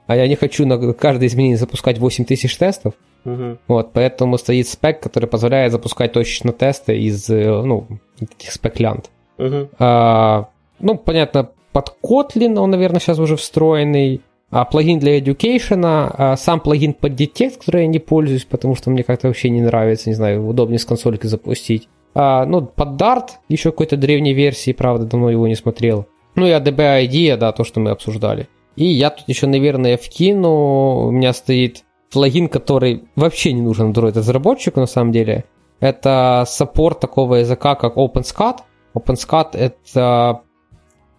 а 0.09 0.17
я 0.17 0.27
не 0.27 0.35
хочу 0.35 0.67
на 0.67 0.93
каждое 0.93 1.29
изменение 1.29 1.59
запускать 1.59 1.99
8000 1.99 2.57
тестов. 2.57 2.95
Угу. 3.25 3.59
Вот, 3.69 3.93
поэтому 3.93 4.37
стоит 4.37 4.69
спек, 4.69 5.01
который 5.01 5.27
позволяет 5.27 5.73
запускать 5.73 6.13
точечно 6.13 6.53
тесты 6.53 6.99
из, 6.99 7.31
э, 7.31 7.63
ну, 7.63 7.87
этих 8.21 8.53
спек-лянд. 8.53 9.11
Угу. 9.39 9.71
А, 9.79 10.49
ну, 10.81 10.99
понятно, 10.99 11.51
под 11.73 11.97
Kotlin 12.03 12.59
он, 12.59 12.71
наверное, 12.71 13.01
сейчас 13.01 13.19
уже 13.19 13.37
встроенный. 13.37 14.21
А 14.55 14.65
плагин 14.65 15.01
для 15.01 15.19
education, 15.19 15.81
а 15.85 16.37
сам 16.37 16.61
плагин 16.61 16.93
под 16.93 17.21
Detect, 17.21 17.59
который 17.59 17.83
я 17.83 17.87
не 17.89 17.99
пользуюсь, 17.99 18.45
потому 18.45 18.77
что 18.77 18.89
мне 18.89 19.03
как-то 19.03 19.27
вообще 19.27 19.51
не 19.51 19.61
нравится, 19.61 20.09
не 20.09 20.15
знаю, 20.15 20.47
удобнее 20.47 20.79
с 20.79 20.85
консольки 20.85 21.27
запустить. 21.27 21.89
А, 22.15 22.47
ну, 22.47 22.63
под 22.63 22.91
Dart, 22.91 23.31
еще 23.49 23.73
какой-то 23.73 23.97
древней 23.97 24.33
версии, 24.33 24.73
правда, 24.73 25.07
давно 25.07 25.29
его 25.29 25.49
не 25.49 25.57
смотрел. 25.57 26.07
Ну 26.37 26.47
и 26.47 26.51
ADB 26.51 27.05
IDEA, 27.05 27.37
да, 27.37 27.51
то, 27.51 27.65
что 27.65 27.81
мы 27.81 27.91
обсуждали. 27.91 28.47
И 28.77 28.85
я 28.85 29.11
тут 29.11 29.29
еще, 29.29 29.49
наверное, 29.49 29.97
вкину, 29.97 31.09
у 31.09 31.11
меня 31.11 31.33
стоит 31.33 31.83
плагин, 32.13 32.47
который 32.47 33.09
вообще 33.17 33.53
не 33.53 33.61
нужен 33.61 33.91
Android-разработчику 33.91 34.79
на 34.79 34.87
самом 34.87 35.11
деле. 35.11 35.47
Это 35.81 36.45
саппорт 36.47 37.01
такого 37.01 37.37
языка, 37.37 37.75
как 37.75 37.97
OpenSCAD. 37.97 38.59
OpenSCAD— 38.95 39.49
это 39.55 40.43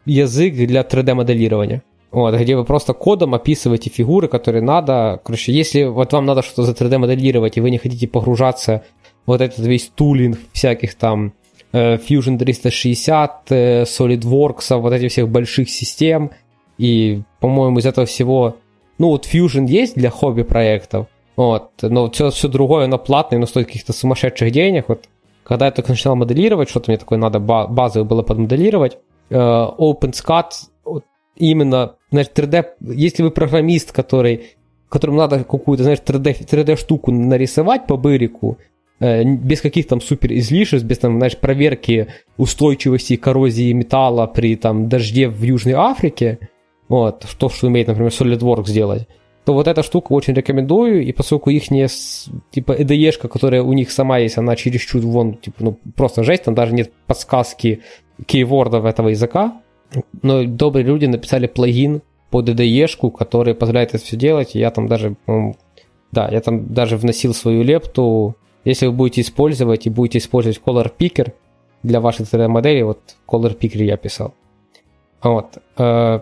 язык 0.05 0.55
для 0.55 0.83
3D-моделирования. 0.83 1.83
Вот, 2.15 2.33
где 2.33 2.55
вы 2.55 2.63
просто 2.63 2.93
кодом 2.93 3.35
описываете 3.35 3.89
фигуры, 3.89 4.29
которые 4.29 4.61
надо. 4.61 5.19
Короче, 5.25 5.51
если 5.51 5.83
вот 5.83 6.13
вам 6.13 6.25
надо 6.25 6.43
что-то 6.43 6.63
за 6.63 6.71
3D-моделировать, 6.71 7.57
и 7.57 7.59
вы 7.59 7.69
не 7.71 7.77
хотите 7.77 8.07
погружаться 8.07 8.85
вот 9.25 9.41
этот 9.41 9.65
весь 9.65 9.91
тулинг 9.93 10.37
всяких 10.53 10.95
там 10.95 11.33
э, 11.73 11.97
Fusion 11.97 12.37
360, 12.37 13.51
э, 13.51 13.83
SolidWorks, 13.83 14.77
вот 14.77 14.93
этих 14.93 15.11
всех 15.11 15.27
больших 15.27 15.69
систем, 15.69 16.31
и, 16.77 17.21
по-моему, 17.41 17.79
из 17.79 17.85
этого 17.85 18.07
всего, 18.07 18.55
ну 18.97 19.09
вот 19.09 19.27
Fusion 19.27 19.67
есть 19.67 19.95
для 19.95 20.09
хобби-проектов, 20.09 21.07
вот, 21.35 21.71
но 21.81 22.09
все, 22.11 22.29
все 22.29 22.47
другое, 22.47 22.85
оно 22.85 22.97
платное, 22.97 23.39
но 23.39 23.45
стоит 23.45 23.67
каких-то 23.67 23.91
сумасшедших 23.91 24.51
денег, 24.51 24.85
вот, 24.87 25.09
когда 25.43 25.65
я 25.65 25.71
только 25.73 25.89
начинал 25.89 26.15
моделировать, 26.15 26.69
что-то 26.69 26.91
мне 26.91 26.97
такое 26.97 27.19
надо 27.19 27.39
базовое 27.39 28.07
было 28.07 28.21
подмоделировать, 28.21 28.99
э, 29.29 29.35
OpenSCAD 29.35 30.51
именно, 31.35 31.95
знаешь, 32.11 32.27
3D, 32.33 32.65
если 32.81 33.23
вы 33.23 33.31
программист, 33.31 33.91
который, 33.91 34.55
которому 34.89 35.17
надо 35.17 35.43
какую-то, 35.43 35.83
знаешь, 35.83 35.99
3D, 36.05 36.45
3D-штуку 36.45 37.11
нарисовать 37.11 37.87
по 37.87 37.97
бырику, 37.97 38.57
э, 38.99 39.23
без 39.23 39.61
каких 39.61 39.87
там 39.87 40.01
супер 40.01 40.33
излишеств, 40.33 40.87
без 40.87 40.99
там, 40.99 41.17
знаешь, 41.17 41.37
проверки 41.37 42.07
устойчивости 42.37 43.15
коррозии 43.15 43.71
металла 43.73 44.27
при 44.27 44.55
там 44.55 44.89
дожде 44.89 45.27
в 45.27 45.41
Южной 45.43 45.73
Африке, 45.73 46.39
вот, 46.87 47.25
то, 47.37 47.49
что 47.49 47.67
умеет, 47.67 47.87
например, 47.87 48.11
SolidWorks 48.11 48.67
сделать, 48.67 49.07
то 49.45 49.53
вот 49.53 49.67
эта 49.67 49.83
штука 49.83 50.13
очень 50.13 50.33
рекомендую, 50.33 51.03
и 51.03 51.11
поскольку 51.11 51.51
их 51.51 51.69
не, 51.69 51.87
типа, 52.51 52.71
EDE, 52.73 53.27
которая 53.27 53.61
у 53.61 53.73
них 53.73 53.91
сама 53.91 54.17
есть, 54.17 54.37
она 54.37 54.55
чересчур 54.55 55.01
вон, 55.01 55.35
типа, 55.35 55.57
ну, 55.59 55.79
просто 55.95 56.23
жесть, 56.23 56.43
там 56.43 56.55
даже 56.55 56.73
нет 56.73 56.91
подсказки 57.05 57.81
кейвордов 58.25 58.85
этого 58.85 59.09
языка, 59.09 59.61
но 60.21 60.43
добрые 60.45 60.85
люди 60.85 61.05
написали 61.05 61.47
плагин 61.47 62.01
под 62.29 62.49
IDE, 62.49 63.11
который 63.11 63.55
позволяет 63.55 63.93
это 63.93 64.03
все 64.03 64.17
делать, 64.17 64.55
я 64.55 64.71
там 64.71 64.87
даже, 64.87 65.15
да, 66.11 66.27
я 66.29 66.41
там 66.41 66.73
даже 66.73 66.97
вносил 66.97 67.33
свою 67.33 67.63
лепту, 67.63 68.35
если 68.65 68.87
вы 68.87 68.93
будете 68.93 69.21
использовать 69.21 69.85
и 69.85 69.89
будете 69.89 70.17
использовать 70.17 70.59
Color 70.65 70.91
Picker 70.97 71.33
для 71.83 72.01
вашей 72.01 72.25
3D-модели, 72.25 72.81
вот 72.81 72.99
Color 73.27 73.57
Picker 73.57 73.83
я 73.83 73.95
писал. 73.95 74.33
Вот. 75.21 75.59
Э, 75.77 76.21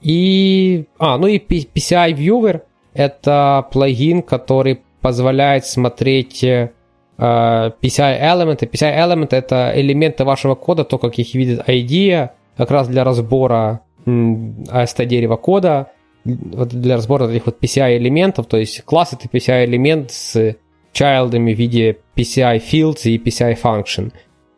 и, 0.00 0.86
а, 0.98 1.18
ну 1.18 1.26
и 1.26 1.38
PCI 1.38 2.14
Viewer– 2.14 2.62
это 2.94 3.66
плагин, 3.70 4.22
который 4.22 4.80
позволяет 5.00 5.66
смотреть 5.66 6.42
э, 6.42 6.70
PCI 7.18 8.18
элементы– 8.18 9.36
это 9.36 9.72
элементы 9.74 10.24
вашего 10.24 10.54
кода, 10.54 10.84
то, 10.84 10.98
как 10.98 11.18
их 11.18 11.34
видит 11.34 11.68
IDEA, 11.68 12.30
как 12.56 12.70
раз 12.70 12.88
для 12.88 13.04
разбора 13.04 13.80
AST 14.06 15.04
дерева 15.06 15.36
кода, 15.36 15.92
для 16.24 16.96
разбора 16.96 17.28
этих 17.28 17.46
вот 17.46 17.62
PCI 17.62 17.96
элементов, 17.96 18.46
то 18.46 18.56
есть 18.56 18.82
класс 18.82 19.12
это 19.12 19.28
PCI 19.28 19.64
элемент 19.64 20.10
с 20.10 20.56
чайлдами 20.92 21.54
в 21.54 21.58
виде 21.58 21.98
PCI 22.16 22.62
fields 22.62 23.02
и 23.04 23.18
PCI 23.18 23.58
function. 23.60 24.12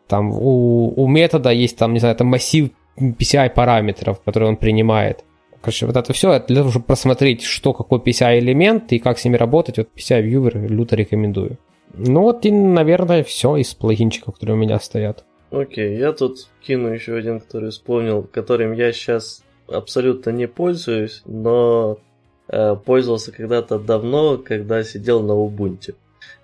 Там 0.07 0.31
у, 0.31 0.93
у 0.95 1.07
метода 1.07 1.49
есть 1.51 1.77
там, 1.77 1.93
не 1.93 1.99
знаю, 1.99 2.15
там 2.15 2.27
массив 2.27 2.69
PCI 2.97 3.49
параметров, 3.49 4.21
которые 4.23 4.49
он 4.49 4.57
принимает. 4.57 5.23
Короче, 5.61 5.87
вот 5.87 5.95
это 5.95 6.13
все 6.13 6.39
для 6.39 6.57
того, 6.57 6.69
чтобы 6.69 6.85
просмотреть, 6.85 7.41
что 7.41 7.73
какой 7.73 7.99
PCI 7.99 8.39
элемент 8.39 8.91
и 8.93 8.99
как 8.99 9.17
с 9.17 9.25
ними 9.25 9.37
работать, 9.37 9.77
вот 9.77 9.89
PCI 9.97 10.23
Viewer 10.23 10.67
люто 10.67 10.95
рекомендую. 10.95 11.57
Ну 11.93 12.21
вот 12.21 12.45
и, 12.45 12.51
наверное, 12.51 13.23
все 13.23 13.55
из 13.55 13.73
плагинчиков, 13.73 14.35
которые 14.35 14.57
у 14.57 14.59
меня 14.59 14.79
стоят. 14.79 15.25
Окей, 15.51 15.97
я 15.97 16.11
тут 16.11 16.47
кину 16.61 16.89
еще 16.89 17.15
один, 17.15 17.39
который 17.39 17.69
вспомнил, 17.69 18.23
которым 18.23 18.73
я 18.73 18.91
сейчас 18.91 19.43
абсолютно 19.67 20.31
не 20.31 20.47
пользуюсь, 20.47 21.21
но 21.25 21.99
э, 22.47 22.75
пользовался 22.75 23.31
когда-то 23.31 23.79
давно, 23.79 24.37
когда 24.37 24.83
сидел 24.83 25.21
на 25.21 25.33
Ubuntu. 25.33 25.95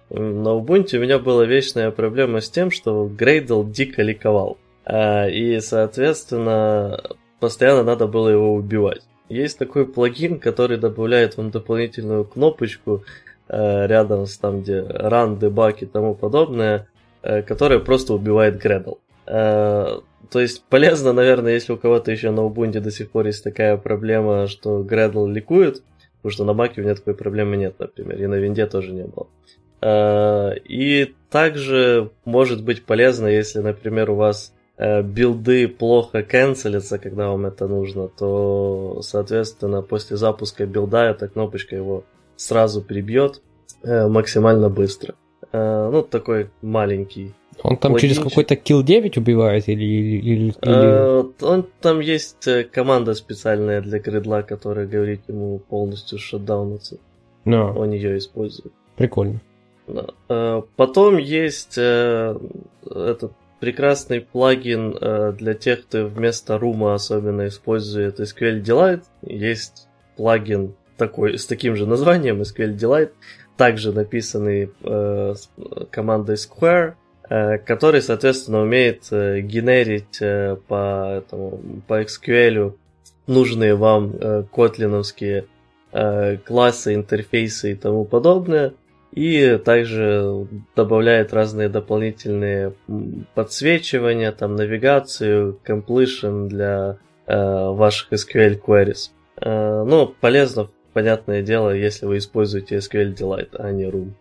На 0.10 0.50
Ubuntu 0.50 0.98
у 0.98 1.02
меня 1.02 1.20
была 1.20 1.46
вечная 1.46 1.92
проблема 1.92 2.42
с 2.42 2.50
тем, 2.50 2.72
что 2.72 3.08
Gradle 3.08 3.70
дико 3.70 4.02
ликовал. 4.02 4.58
Э, 4.86 5.30
и, 5.32 5.60
соответственно, 5.60 7.02
постоянно 7.40 7.84
надо 7.84 8.08
было 8.08 8.30
его 8.30 8.54
убивать. 8.54 9.02
Есть 9.30 9.58
такой 9.58 9.86
плагин, 9.86 10.40
который 10.40 10.78
добавляет 10.78 11.38
вам 11.38 11.52
дополнительную 11.52 12.26
кнопочку 12.26 13.04
э, 13.48 13.88
рядом 13.88 14.26
с 14.26 14.38
там, 14.38 14.62
где 14.62 14.80
run, 14.80 15.40
debug 15.40 15.78
и 15.80 15.86
тому 15.86 16.16
подобное, 16.16 16.88
которая 17.22 17.80
просто 17.80 18.14
убивает 18.14 18.64
Gradle. 18.64 18.98
Э, 19.32 20.00
то 20.30 20.40
есть 20.40 20.64
полезно, 20.66 21.14
наверное, 21.14 21.54
если 21.54 21.74
у 21.74 21.78
кого-то 21.78 22.12
еще 22.12 22.32
на 22.32 22.42
Ubuntu 22.42 22.80
до 22.80 22.92
сих 22.92 23.12
пор 23.12 23.28
есть 23.28 23.44
такая 23.44 23.78
проблема, 23.78 24.48
что 24.48 24.82
Gradle 24.82 25.32
ликует, 25.32 25.84
потому 26.18 26.32
что 26.32 26.46
на 26.46 26.52
Mac 26.52 26.74
у 26.78 26.82
меня 26.82 26.96
такой 26.96 27.14
проблемы 27.14 27.58
нет, 27.58 27.76
например, 27.80 28.22
и 28.22 28.28
на 28.28 28.36
винде 28.36 28.66
тоже 28.66 28.92
не 28.92 29.04
было. 29.04 29.28
Э, 29.82 30.58
и 30.64 31.16
также 31.30 32.12
может 32.26 32.64
быть 32.64 32.86
полезно, 32.86 33.28
если, 33.28 33.60
например, 33.60 34.12
у 34.12 34.16
вас 34.16 34.54
э, 34.78 35.02
билды 35.02 35.68
плохо 35.68 36.24
канцелятся, 36.24 36.98
когда 36.98 37.30
вам 37.30 37.46
это 37.46 37.68
нужно, 37.68 38.08
то, 38.08 39.02
соответственно, 39.02 39.82
после 39.82 40.18
запуска 40.18 40.66
билда 40.66 41.06
эта 41.06 41.28
кнопочка 41.28 41.76
его 41.76 42.04
сразу 42.36 42.82
прибьет 42.82 43.42
максимально 43.84 44.70
быстро. 44.70 45.16
Ну, 45.54 46.02
такой 46.04 46.50
маленький 46.62 47.34
он 47.64 47.78
там 47.78 47.98
через 47.98 48.20
какой-то 48.20 48.56
kill 48.56 48.84
9 48.84 49.18
убивает 49.18 49.68
или... 49.70 49.84
или, 49.84 50.18
или... 50.22 50.54
А, 50.66 51.24
он, 51.42 51.68
там 51.80 52.00
есть 52.00 52.48
э, 52.48 52.64
команда 52.64 53.14
специальная 53.14 53.82
для 53.82 54.00
гридла, 54.00 54.42
которая 54.42 54.88
говорит 54.88 55.22
ему 55.28 55.60
полностью 55.60 56.18
шатдауниться. 56.18 56.98
No. 57.46 57.76
Он 57.76 57.92
ее 57.92 58.18
использует. 58.18 58.74
Прикольно. 58.96 59.42
Да. 59.88 60.64
Потом 60.76 61.18
есть 61.18 61.78
э, 61.78 62.38
этот 62.86 63.34
прекрасный 63.60 64.22
плагин 64.22 64.98
э, 65.00 65.34
для 65.38 65.54
тех, 65.54 65.84
кто 65.84 66.08
вместо 66.08 66.58
рума 66.58 66.94
особенно 66.94 67.48
использует 67.48 68.20
SQL 68.20 68.62
Delight. 68.64 69.04
Есть 69.22 69.88
плагин 70.18 70.74
такой, 70.98 71.38
с 71.38 71.46
таким 71.46 71.76
же 71.76 71.86
названием 71.86 72.42
SQL 72.42 72.76
Delight, 72.76 73.12
также 73.62 73.91
написанный 73.91 74.71
э, 74.84 75.36
командой 75.91 76.36
Square, 76.36 76.95
Э, 77.32 77.58
который, 77.60 78.02
соответственно, 78.02 78.62
умеет 78.62 79.08
э, 79.12 79.39
генерить 79.39 80.17
э, 80.19 80.58
по, 80.67 81.13
этому, 81.19 81.62
по 81.88 82.02
SQL 82.02 82.76
нужные 83.26 83.76
вам 83.76 84.45
котлиновские 84.54 85.45
классы, 86.45 86.95
интерфейсы 86.95 87.71
и 87.71 87.76
тому 87.76 88.04
подобное. 88.04 88.74
И 89.13 89.58
также 89.63 90.47
добавляет 90.76 91.34
разные 91.34 91.69
дополнительные 91.69 92.74
подсвечивания, 93.36 94.32
там 94.32 94.56
навигацию, 94.56 95.60
completion 95.65 96.47
для 96.47 96.97
ваших 97.28 98.12
SQL 98.13 98.60
queries. 98.60 99.12
Ну, 99.39 100.13
полезно, 100.19 100.67
понятное 100.94 101.42
дело, 101.42 101.76
если 101.76 102.06
вы 102.06 102.18
используете 102.18 102.78
SQL 102.78 103.16
Delight, 103.16 103.50
а 103.54 103.72
не 103.72 103.86
Room 103.86 104.12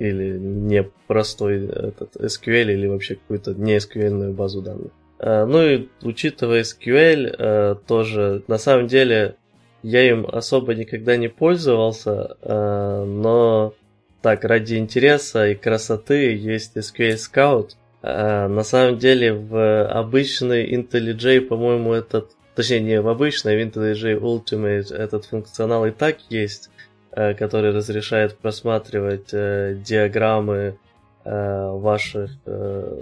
или 0.00 0.38
не 0.38 0.84
простой 1.06 1.66
этот 1.66 2.16
SQL 2.16 2.72
или 2.72 2.86
вообще 2.86 3.16
какую-то 3.16 3.54
не 3.54 3.76
SQL 3.76 4.32
базу 4.32 4.62
данных. 4.62 4.90
А, 5.18 5.44
ну 5.44 5.62
и 5.62 5.88
учитывая 6.02 6.62
SQL, 6.62 7.34
а, 7.38 7.74
тоже 7.74 8.42
на 8.48 8.58
самом 8.58 8.86
деле 8.86 9.36
я 9.82 10.08
им 10.08 10.26
особо 10.26 10.74
никогда 10.74 11.16
не 11.16 11.28
пользовался, 11.28 12.36
а, 12.42 13.04
но 13.04 13.74
так, 14.22 14.44
ради 14.44 14.74
интереса 14.74 15.48
и 15.48 15.54
красоты 15.54 16.34
есть 16.34 16.76
SQL 16.76 17.16
Scout. 17.16 17.70
На 18.02 18.64
самом 18.64 18.96
деле 18.96 19.34
в 19.34 19.86
обычный 19.86 20.74
IntelliJ, 20.74 21.42
по-моему, 21.42 21.92
этот 21.92 22.30
точнее 22.60 22.80
не 22.80 23.00
в 23.00 23.08
обычной 23.08 23.62
WinTDG 23.62 24.20
Ultimate 24.20 24.94
этот 24.94 25.24
функционал 25.24 25.86
и 25.86 25.90
так 25.90 26.18
есть, 26.28 26.68
э, 27.12 27.32
который 27.32 27.72
разрешает 27.72 28.36
просматривать 28.36 29.30
э, 29.32 29.78
диаграммы 29.82 30.76
э, 31.24 31.70
ваших, 31.70 32.30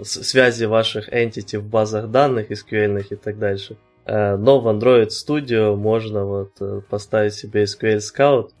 связи 0.03 0.63
ваших 0.63 1.09
entity 1.11 1.59
в 1.59 1.67
базах 1.67 2.09
данных 2.09 2.51
SQL 2.51 3.05
и 3.09 3.15
так 3.15 3.37
дальше. 3.37 3.75
Но 4.05 4.59
в 4.61 4.67
Android 4.69 5.09
Studio 5.09 5.75
можно 5.75 6.23
вот 6.25 6.87
поставить 6.87 7.33
себе 7.33 7.65
SQL 7.65 7.99
Scout 7.99 8.51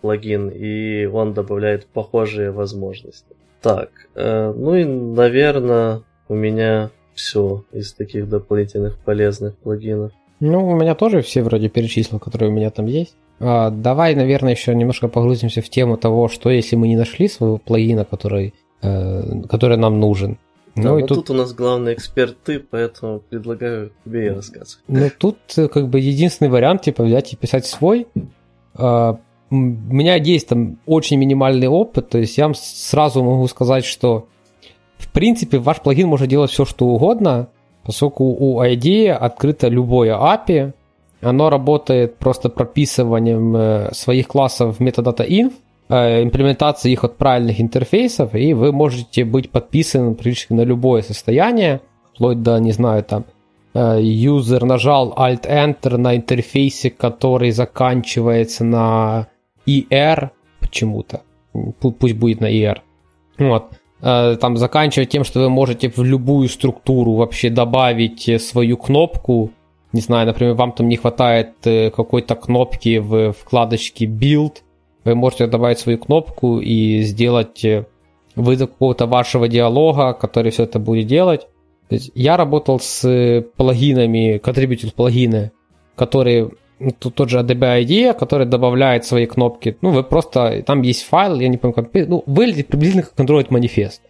плагин, 0.00 0.48
и 0.48 1.04
он 1.04 1.34
добавляет 1.34 1.86
похожие 1.86 2.50
возможности. 2.50 3.36
Так, 3.60 3.90
ну 4.14 4.74
и, 4.74 4.84
наверное, 4.84 6.02
у 6.28 6.34
меня 6.34 6.90
все 7.16 7.64
из 7.72 7.92
таких 7.92 8.28
дополнительных 8.28 8.98
полезных 8.98 9.56
плагинов. 9.56 10.12
Ну, 10.38 10.68
у 10.68 10.76
меня 10.76 10.94
тоже 10.94 11.22
все 11.22 11.42
вроде 11.42 11.68
перечислил, 11.68 12.20
которые 12.20 12.50
у 12.50 12.52
меня 12.52 12.70
там 12.70 12.86
есть. 12.86 13.16
А, 13.40 13.70
давай, 13.70 14.14
наверное, 14.14 14.52
еще 14.52 14.74
немножко 14.74 15.08
погрузимся 15.08 15.62
в 15.62 15.68
тему 15.68 15.96
того, 15.96 16.28
что 16.28 16.50
если 16.50 16.76
мы 16.76 16.88
не 16.88 16.96
нашли 16.96 17.26
своего 17.28 17.56
плагина, 17.58 18.04
который, 18.04 18.54
э, 18.82 19.42
который 19.48 19.78
нам 19.78 19.98
нужен. 19.98 20.38
Да, 20.74 20.90
ну, 20.90 20.98
и 20.98 21.06
тут... 21.06 21.26
тут 21.26 21.30
у 21.30 21.34
нас 21.34 21.54
главный 21.54 21.94
эксперт 21.94 22.36
ты, 22.44 22.60
поэтому 22.60 23.20
предлагаю 23.20 23.92
тебе 24.04 24.26
и 24.26 24.28
рассказывать. 24.28 24.84
Ну, 24.88 25.10
тут 25.18 25.38
э, 25.56 25.68
как 25.68 25.88
бы 25.88 25.98
единственный 26.00 26.48
вариант, 26.48 26.82
типа, 26.82 27.02
взять 27.02 27.32
и 27.32 27.36
писать 27.36 27.64
свой. 27.64 28.06
А, 28.74 29.18
у 29.50 29.54
меня 29.54 30.16
есть 30.16 30.48
там 30.48 30.78
очень 30.84 31.16
минимальный 31.16 31.68
опыт, 31.68 32.10
то 32.10 32.18
есть 32.18 32.36
я 32.36 32.44
вам 32.44 32.54
сразу 32.54 33.22
могу 33.22 33.46
сказать, 33.48 33.86
что 33.86 34.28
принципе, 35.16 35.58
ваш 35.58 35.80
плагин 35.80 36.08
может 36.08 36.28
делать 36.28 36.50
все, 36.50 36.66
что 36.66 36.88
угодно, 36.88 37.48
поскольку 37.82 38.24
у 38.24 38.62
IDEA 38.62 39.12
открыто 39.12 39.68
любое 39.68 40.14
API, 40.14 40.74
оно 41.22 41.48
работает 41.48 42.18
просто 42.18 42.50
прописыванием 42.50 43.56
э, 43.56 43.94
своих 43.94 44.28
классов 44.28 44.76
в 44.76 44.82
metadata.inf, 44.82 45.54
э, 45.88 46.22
имплементацией 46.22 46.92
их 46.92 47.04
от 47.04 47.16
правильных 47.16 47.62
интерфейсов, 47.62 48.34
и 48.34 48.52
вы 48.52 48.72
можете 48.72 49.24
быть 49.24 49.50
подписаны 49.50 50.14
практически 50.14 50.52
на 50.52 50.64
любое 50.64 51.00
состояние, 51.00 51.80
вплоть 52.14 52.42
до, 52.42 52.58
не 52.58 52.72
знаю, 52.72 53.02
там, 53.02 53.24
э, 53.72 53.98
юзер 54.02 54.64
нажал 54.66 55.14
Alt-Enter 55.16 55.96
на 55.96 56.14
интерфейсе, 56.14 56.90
который 56.90 57.52
заканчивается 57.52 58.64
на 58.64 59.28
ER 59.66 60.28
почему-то. 60.60 61.22
Пусть 61.80 62.16
будет 62.16 62.42
на 62.42 62.52
ER. 62.52 62.80
Вот. 63.38 63.70
Э, 64.02 64.36
там 64.40 64.56
заканчивать 64.56 65.08
тем, 65.08 65.24
что 65.24 65.40
вы 65.40 65.48
можете 65.48 65.88
в 65.88 66.02
любую 66.02 66.48
структуру 66.48 67.12
вообще 67.12 67.50
добавить 67.50 68.28
э, 68.28 68.38
свою 68.38 68.76
кнопку. 68.76 69.50
Не 69.92 70.00
знаю, 70.00 70.26
например, 70.26 70.54
вам 70.54 70.72
там 70.72 70.88
не 70.88 70.96
хватает 70.96 71.54
э, 71.64 71.90
какой-то 71.90 72.34
кнопки 72.34 72.98
в 72.98 73.32
вкладочке 73.32 74.06
Build. 74.06 74.58
Вы 75.04 75.14
можете 75.14 75.46
добавить 75.46 75.78
свою 75.78 75.98
кнопку 75.98 76.58
и 76.58 77.02
сделать 77.02 77.64
вызов 78.34 78.70
какого-то 78.70 79.06
вашего 79.06 79.48
диалога, 79.48 80.12
который 80.12 80.50
все 80.50 80.64
это 80.64 80.78
будет 80.78 81.06
делать. 81.06 81.46
То 81.88 81.94
есть 81.94 82.10
я 82.14 82.36
работал 82.36 82.80
с 82.80 83.44
плагинами, 83.56 84.38
contributed 84.38 84.92
плагины, 84.94 85.52
которые 85.94 86.50
тот 86.98 87.30
же 87.30 87.38
ADB 87.38 87.84
IDEA, 87.84 88.14
который 88.14 88.46
добавляет 88.46 89.04
свои 89.04 89.26
кнопки. 89.26 89.76
Ну, 89.80 89.90
вы 89.90 90.02
просто, 90.02 90.62
там 90.62 90.82
есть 90.82 91.04
файл, 91.04 91.40
я 91.40 91.48
не 91.48 91.56
помню, 91.56 91.74
как, 91.74 91.88
ну, 91.92 92.22
выглядит 92.26 92.68
приблизительно 92.68 93.04
как 93.04 93.26
Android 93.26 93.46
манифест. 93.50 94.02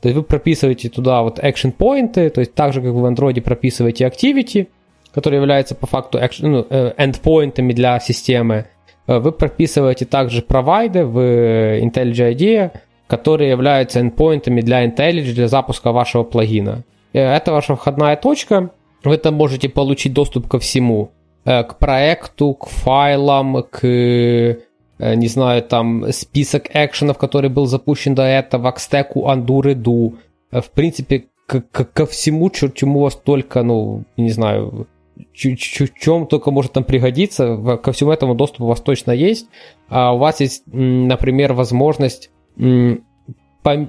То 0.00 0.08
есть 0.08 0.16
вы 0.16 0.22
прописываете 0.24 0.88
туда 0.88 1.22
вот 1.22 1.38
action 1.38 1.74
points, 1.76 2.30
то 2.30 2.40
есть 2.40 2.54
так 2.54 2.72
же, 2.72 2.80
как 2.80 2.90
вы 2.90 3.02
в 3.02 3.06
Android 3.06 3.40
прописываете 3.40 4.04
activity, 4.04 4.68
которые 5.12 5.40
являются 5.40 5.74
по 5.74 5.86
факту 5.86 6.18
action, 6.18 6.48
ну, 6.48 6.66
э, 6.68 6.92
endpointами 6.98 7.72
для 7.72 8.00
системы. 8.00 8.66
Э, 9.06 9.18
вы 9.18 9.32
прописываете 9.32 10.04
также 10.04 10.42
провайды 10.42 11.04
в 11.04 11.18
IntelliJ 11.18 12.34
IDEA, 12.34 12.70
которые 13.06 13.50
являются 13.50 14.00
endpointами 14.00 14.60
для 14.60 14.84
IntelliJ 14.86 15.34
для 15.34 15.48
запуска 15.48 15.92
вашего 15.92 16.24
плагина. 16.24 16.82
Э, 17.12 17.20
это 17.20 17.52
ваша 17.52 17.76
входная 17.76 18.16
точка, 18.16 18.70
вы 19.04 19.16
там 19.18 19.34
можете 19.34 19.68
получить 19.68 20.12
доступ 20.12 20.48
ко 20.48 20.58
всему. 20.58 21.10
Э, 21.44 21.64
к 21.64 21.78
проекту, 21.78 22.54
к 22.54 22.68
файлам, 22.68 23.64
к, 23.64 23.84
э, 23.84 24.58
не 24.98 25.26
знаю, 25.26 25.62
там, 25.62 26.12
список 26.12 26.70
экшенов, 26.72 27.18
который 27.18 27.50
был 27.50 27.66
запущен 27.66 28.14
до 28.14 28.22
этого, 28.22 28.70
к 28.70 28.78
стеку. 28.78 29.28
Э, 29.28 30.60
в 30.60 30.70
принципе, 30.70 31.24
к, 31.46 31.62
к, 31.62 31.84
ко 31.84 32.06
всему, 32.06 32.48
чему 32.50 33.00
вас 33.00 33.16
только, 33.16 33.64
ну, 33.64 34.04
не 34.16 34.30
знаю, 34.30 34.86
чем 35.34 36.26
только 36.26 36.52
может 36.52 36.72
там 36.72 36.84
пригодиться, 36.84 37.56
ко 37.82 37.90
всему 37.90 38.12
этому 38.12 38.36
доступ 38.36 38.62
у 38.62 38.66
вас 38.66 38.80
точно 38.80 39.10
есть. 39.10 39.48
А 39.88 40.14
у 40.14 40.18
вас 40.18 40.38
есть, 40.40 40.62
например, 40.66 41.54
возможность 41.54 42.30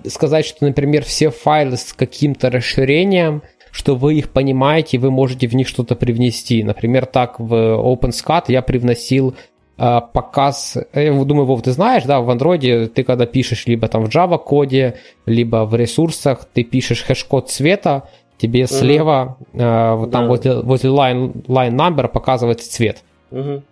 сказать, 0.07 0.45
что, 0.45 0.65
например, 0.65 1.03
все 1.03 1.29
файлы 1.29 1.77
с 1.77 1.93
каким-то 1.93 2.49
расширением– 2.49 3.43
что 3.73 3.95
вы 3.95 4.13
их 4.13 4.29
понимаете, 4.29 4.99
вы 4.99 5.09
можете 5.09 5.47
в 5.47 5.55
них 5.55 5.67
что-то 5.67 5.95
привнести. 5.95 6.63
Например, 6.63 7.07
так 7.07 7.39
в 7.39 7.53
OpenSCAD 7.53 8.43
я 8.49 8.61
привносил 8.61 9.33
э, 9.79 9.99
показ, 10.13 10.77
я 10.93 11.11
думаю, 11.23 11.47
Вов, 11.47 11.63
ты 11.63 11.71
знаешь, 11.71 12.03
да, 12.03 12.21
в 12.21 12.29
Android 12.29 12.87
ты 12.87 13.03
когда 13.03 13.25
пишешь 13.25 13.65
либо 13.65 13.87
там 13.87 14.05
в 14.05 14.15
Java 14.15 14.37
коде, 14.37 14.97
либо 15.25 15.65
в 15.65 15.75
ресурсах, 15.75 16.45
ты 16.53 16.63
пишешь 16.63 17.03
хэш-код 17.03 17.49
цвета, 17.49 18.03
тебе 18.37 18.65
угу. 18.65 18.73
слева, 18.73 19.37
э, 19.53 19.93
вот 19.95 20.11
там 20.11 20.25
да. 20.25 20.27
возле, 20.27 20.61
возле 20.61 20.89
line, 20.91 21.45
line 21.47 21.73
number 21.75 22.07
показывается 22.09 22.71
цвет. 22.71 23.01
Угу. 23.31 23.63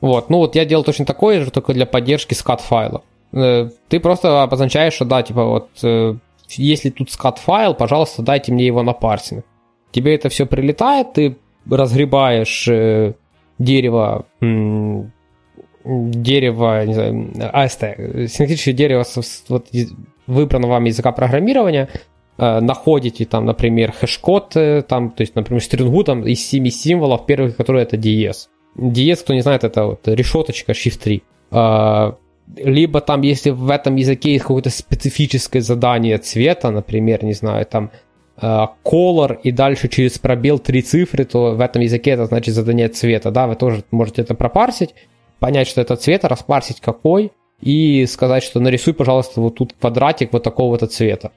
Вот, 0.00 0.30
ну 0.30 0.38
вот 0.38 0.56
я 0.56 0.64
делал 0.64 0.84
точно 0.84 1.04
такое 1.04 1.44
же, 1.44 1.50
только 1.50 1.74
для 1.74 1.84
поддержки 1.84 2.32
SCAD 2.32 2.62
файлов. 2.62 3.02
Э, 3.34 3.68
ты 3.88 4.00
просто 4.00 4.42
обозначаешь, 4.42 4.94
что 4.94 5.04
да, 5.04 5.22
типа 5.22 5.44
вот 5.44 5.68
э, 5.82 6.14
если 6.48 6.90
тут 6.90 7.10
скат 7.10 7.38
файл, 7.38 7.74
пожалуйста, 7.74 8.22
дайте 8.22 8.52
мне 8.52 8.66
его 8.66 8.82
на 8.82 8.92
парсинг. 8.92 9.44
Тебе 9.90 10.14
это 10.14 10.28
все 10.28 10.46
прилетает, 10.46 11.12
ты 11.12 11.36
разгребаешь 11.70 12.68
э, 12.68 13.14
дерево, 13.58 14.26
м- 14.40 15.12
дерево, 15.84 16.84
не 16.84 16.94
знаю, 16.94 17.30
AST, 17.34 18.26
синтетическое 18.28 18.74
дерево 18.74 19.02
с, 19.02 19.44
вот, 19.48 19.68
выбранного 20.26 20.72
вам 20.72 20.84
языка 20.84 21.12
программирования, 21.12 21.88
э, 22.38 22.60
находите 22.60 23.24
там, 23.24 23.44
например, 23.44 23.92
хэш-код, 23.92 24.56
э, 24.56 24.82
там, 24.82 25.10
то 25.10 25.22
есть, 25.22 25.34
например, 25.34 25.62
стрингу 25.62 26.02
там 26.04 26.26
из 26.26 26.44
7 26.44 26.68
символов, 26.70 27.26
первых, 27.26 27.56
которые 27.56 27.84
это 27.84 27.96
DS. 27.96 28.48
DS, 28.76 29.22
кто 29.22 29.34
не 29.34 29.40
знает, 29.42 29.62
это 29.64 29.84
вот 29.86 30.08
решеточка 30.08 30.72
Shift 30.72 30.98
3 31.02 31.22
либо 32.56 33.00
там, 33.00 33.22
если 33.22 33.50
в 33.50 33.70
этом 33.70 33.96
языке 33.96 34.32
есть 34.32 34.42
какое-то 34.42 34.70
специфическое 34.70 35.62
задание 35.62 36.18
цвета, 36.18 36.70
например, 36.70 37.24
не 37.24 37.32
знаю, 37.32 37.66
там 37.66 37.90
э, 38.36 38.66
color 38.84 39.38
и 39.42 39.50
дальше 39.50 39.88
через 39.88 40.18
пробел 40.18 40.58
три 40.58 40.82
цифры, 40.82 41.24
то 41.24 41.52
в 41.52 41.60
этом 41.60 41.82
языке 41.82 42.10
это 42.10 42.26
значит 42.26 42.54
задание 42.54 42.88
цвета, 42.88 43.30
да, 43.30 43.46
вы 43.46 43.56
тоже 43.56 43.84
можете 43.90 44.22
это 44.22 44.34
пропарсить, 44.34 44.94
понять, 45.38 45.68
что 45.68 45.80
это 45.80 45.96
цвет, 45.96 46.24
распарсить 46.24 46.80
какой, 46.80 47.32
и 47.60 48.04
сказать, 48.06 48.42
что 48.42 48.60
нарисуй, 48.60 48.94
пожалуйста, 48.94 49.40
вот 49.40 49.56
тут 49.56 49.74
квадратик 49.80 50.32
вот 50.32 50.42
такого-то 50.42 50.86
цвета. 50.86 51.32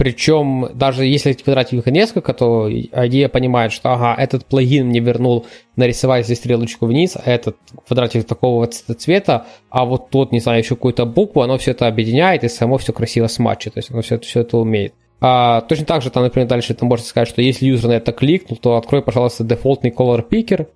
Причем, 0.00 0.70
даже 0.72 1.04
если 1.04 1.32
этих 1.32 1.44
квадратиков 1.44 1.84
несколько, 1.84 2.32
то 2.32 2.70
идея 2.72 3.28
понимает, 3.28 3.70
что 3.70 3.92
ага, 3.92 4.14
этот 4.18 4.46
плагин 4.46 4.86
мне 4.86 4.98
вернул 4.98 5.44
нарисовать 5.76 6.24
здесь 6.24 6.38
стрелочку 6.38 6.86
вниз, 6.86 7.18
а 7.22 7.30
этот 7.30 7.58
квадратик 7.86 8.24
такого 8.24 8.66
цвета, 8.66 9.44
а 9.68 9.84
вот 9.84 10.08
тот, 10.08 10.32
не 10.32 10.40
знаю, 10.40 10.60
еще 10.60 10.74
какую-то 10.74 11.04
букву, 11.04 11.42
оно 11.42 11.58
все 11.58 11.72
это 11.72 11.86
объединяет 11.86 12.44
и 12.44 12.48
само 12.48 12.78
все 12.78 12.94
красиво 12.94 13.26
смачит, 13.26 13.74
то 13.74 13.78
есть 13.80 13.90
оно 13.90 14.00
все, 14.00 14.18
все 14.18 14.40
это 14.40 14.56
умеет. 14.56 14.94
А, 15.20 15.60
точно 15.60 15.84
так 15.84 16.00
же, 16.00 16.08
там, 16.08 16.22
например, 16.22 16.48
дальше 16.48 16.72
ты 16.72 16.86
можешь 16.86 17.04
сказать, 17.04 17.28
что 17.28 17.42
если 17.42 17.66
юзер 17.66 17.90
на 17.90 17.92
это 17.92 18.12
кликнул, 18.12 18.56
то 18.56 18.76
открой, 18.76 19.02
пожалуйста, 19.02 19.44
дефолтный 19.44 19.90
color 19.90 20.26
picker, 20.26 20.66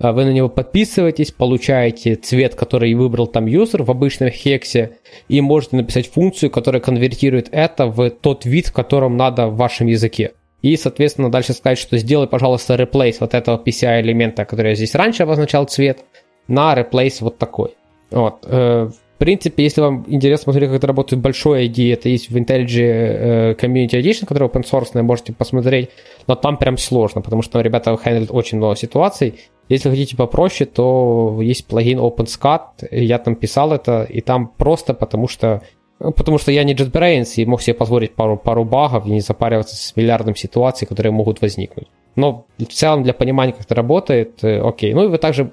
вы 0.00 0.24
на 0.24 0.32
него 0.32 0.48
подписываетесь, 0.48 1.30
получаете 1.30 2.16
цвет, 2.16 2.54
который 2.54 2.92
выбрал 2.94 3.26
там 3.26 3.46
юзер 3.46 3.84
в 3.84 3.90
обычном 3.90 4.30
хексе, 4.30 4.98
и 5.28 5.40
можете 5.40 5.76
написать 5.76 6.08
функцию, 6.08 6.50
которая 6.50 6.80
конвертирует 6.80 7.48
это 7.52 7.86
в 7.86 8.10
тот 8.10 8.44
вид, 8.44 8.68
в 8.68 8.72
котором 8.72 9.16
надо 9.16 9.46
в 9.46 9.56
вашем 9.56 9.86
языке. 9.86 10.32
И, 10.62 10.76
соответственно, 10.76 11.30
дальше 11.30 11.52
сказать, 11.52 11.78
что 11.78 11.98
сделай, 11.98 12.26
пожалуйста, 12.26 12.74
replace 12.74 13.16
вот 13.20 13.34
этого 13.34 13.62
PCI 13.62 14.00
элемента, 14.00 14.44
который 14.44 14.70
я 14.70 14.74
здесь 14.74 14.94
раньше 14.94 15.22
обозначал 15.22 15.66
цвет, 15.66 16.04
на 16.48 16.74
replace 16.74 17.18
вот 17.20 17.38
такой. 17.38 17.74
Вот. 18.10 18.38
Э, 18.46 18.88
в 18.88 19.18
принципе, 19.18 19.62
если 19.62 19.80
вам 19.80 20.04
интересно 20.08 20.46
посмотреть, 20.46 20.70
как 20.70 20.78
это 20.78 20.86
работает 20.86 21.22
большой 21.22 21.68
ID, 21.68 21.92
это 21.92 22.08
есть 22.08 22.30
в 22.30 22.36
IntelliJ 22.36 22.80
э, 22.80 23.54
Community 23.54 24.00
Edition, 24.00 24.26
который 24.26 24.48
open 24.48 24.64
source, 24.64 25.00
можете 25.02 25.32
посмотреть, 25.32 25.90
но 26.26 26.34
там 26.34 26.56
прям 26.56 26.78
сложно, 26.78 27.20
потому 27.20 27.42
что 27.42 27.60
ребята 27.60 27.96
хендлят 27.96 28.30
очень 28.30 28.58
много 28.58 28.74
ситуаций. 28.74 29.34
Если 29.68 29.88
хотите 29.88 30.16
попроще, 30.16 30.68
то 30.70 31.38
есть 31.40 31.66
плагин 31.66 31.98
OpenSCAD, 31.98 32.88
я 32.90 33.18
там 33.18 33.34
писал 33.34 33.72
это, 33.72 34.04
и 34.04 34.20
там 34.20 34.48
просто 34.48 34.94
потому 34.94 35.28
что 35.28 35.62
ну, 36.00 36.12
Потому 36.12 36.38
что 36.38 36.50
я 36.50 36.64
не 36.64 36.74
JetBrains 36.74 37.34
и 37.36 37.46
мог 37.46 37.62
себе 37.62 37.74
позволить 37.74 38.14
пару, 38.14 38.36
пару 38.36 38.64
багов 38.64 39.06
и 39.06 39.10
не 39.10 39.20
запариваться 39.20 39.76
с 39.76 39.96
миллиардом 39.96 40.34
ситуаций, 40.34 40.86
которые 40.86 41.12
могут 41.12 41.40
возникнуть. 41.40 41.86
но 42.16 42.46
в 42.58 42.64
целом 42.66 43.02
для 43.02 43.14
понимания, 43.14 43.52
как 43.52 43.62
это 43.62 43.74
работает, 43.74 44.42
э, 44.44 44.60
окей. 44.60 44.92
Ну 44.94 45.04
и 45.04 45.08
вы 45.08 45.18
также... 45.18 45.50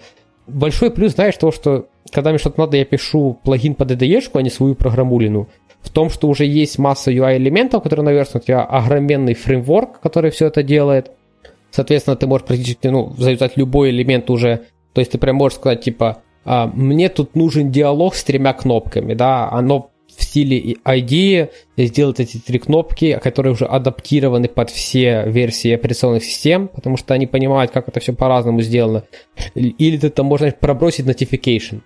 Большой 0.48 0.92
плюс, 0.92 1.14
знаешь, 1.14 1.38
то, 1.38 1.52
что 1.52 1.86
когда 2.12 2.32
мне 2.32 2.40
что-то 2.40 2.60
надо, 2.60 2.76
я 2.76 2.86
пишу 2.86 3.40
плагин 3.44 3.76
под 3.76 3.92
IDE, 3.92 4.30
а 4.34 4.42
не 4.42 4.50
свою 4.50 4.76
программулину, 4.76 5.48
в 5.82 5.90
том, 5.90 6.10
что 6.10 6.28
уже 6.28 6.46
есть 6.46 6.78
масса 6.78 7.12
UI-элементов, 7.12 7.84
которые 7.84 8.26
у 8.26 8.58
огроменный 8.58 9.34
фреймворк, 9.34 10.00
который 10.00 10.32
все 10.32 10.48
это 10.48 10.64
делает. 10.64 11.12
Соответственно, 11.72 12.16
ты 12.16 12.28
можешь 12.28 12.46
практически, 12.46 12.88
ну, 12.88 13.14
завязать 13.18 13.58
любой 13.58 13.90
элемент 13.90 14.30
уже, 14.30 14.66
то 14.94 15.00
есть 15.00 15.12
ты 15.12 15.18
прям 15.18 15.38
можешь 15.38 15.58
сказать, 15.58 15.82
типа, 15.82 16.22
а, 16.44 16.68
мне 16.68 17.10
тут 17.10 17.36
нужен 17.36 17.72
диалог 17.72 18.16
с 18.16 18.24
тремя 18.24 18.54
кнопками, 18.54 19.14
да, 19.14 19.50
оно 19.50 19.92
в 20.16 20.24
стиле 20.24 20.76
ID 20.86 21.50
сделать 21.78 22.20
эти 22.20 22.38
три 22.38 22.60
кнопки, 22.60 23.20
которые 23.24 23.54
уже 23.54 23.66
адаптированы 23.66 24.50
под 24.50 24.70
все 24.70 25.24
версии 25.26 25.72
операционных 25.72 26.24
систем, 26.24 26.68
потому 26.68 26.98
что 26.98 27.14
они 27.14 27.28
понимают, 27.28 27.72
как 27.72 27.88
это 27.88 28.00
все 28.00 28.14
по-разному 28.14 28.62
сделано. 28.62 29.04
Или 29.56 29.98
ты 29.98 30.10
там 30.10 30.26
можешь 30.26 30.56
пробросить 30.56 31.06
notification. 31.06 31.82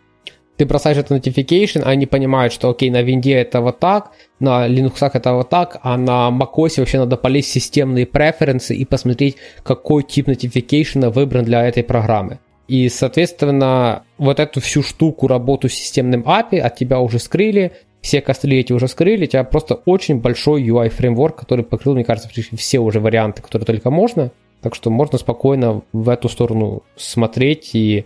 Ты 0.58 0.66
бросаешь 0.66 0.98
это 0.98 1.16
notification, 1.16 1.84
они 1.84 2.06
понимают, 2.06 2.54
что 2.54 2.70
окей, 2.70 2.90
на 2.90 3.02
винде 3.02 3.34
это 3.34 3.60
вот 3.60 3.80
так, 3.80 4.12
на 4.40 4.68
Linux 4.68 5.10
это 5.14 5.34
вот 5.34 5.50
так, 5.50 5.80
а 5.82 5.98
на 5.98 6.30
macOS 6.30 6.80
вообще 6.80 7.00
надо 7.00 7.18
полезть 7.18 7.50
в 7.50 7.54
системные 7.54 8.06
преференсы 8.06 8.76
и 8.76 8.86
посмотреть, 8.86 9.36
какой 9.64 10.04
тип 10.04 10.30
notification 10.30 11.10
выбран 11.10 11.44
для 11.44 11.66
этой 11.66 11.84
программы. 11.84 12.40
И, 12.68 12.90
соответственно, 12.90 14.04
вот 14.18 14.40
эту 14.40 14.62
всю 14.62 14.82
штуку, 14.82 15.28
работу 15.28 15.70
с 15.70 15.74
системным 15.74 16.24
API 16.24 16.60
от 16.60 16.76
тебя 16.76 17.00
уже 17.00 17.20
скрыли, 17.20 17.74
все 18.02 18.22
костыли 18.22 18.60
эти 18.60 18.72
уже 18.72 18.88
скрыли, 18.88 19.26
у 19.26 19.28
тебя 19.28 19.44
просто 19.44 19.76
очень 19.76 20.20
большой 20.20 20.64
UI-фреймворк, 20.64 21.36
который 21.36 21.66
покрыл, 21.66 21.96
мне 21.96 22.04
кажется, 22.04 22.30
все 22.56 22.80
уже 22.80 23.00
варианты, 23.00 23.42
которые 23.42 23.66
только 23.66 23.90
можно. 23.90 24.32
Так 24.62 24.74
что 24.74 24.90
можно 24.90 25.18
спокойно 25.18 25.82
в 25.92 26.10
эту 26.10 26.30
сторону 26.30 26.84
смотреть. 26.96 27.72
И 27.74 28.06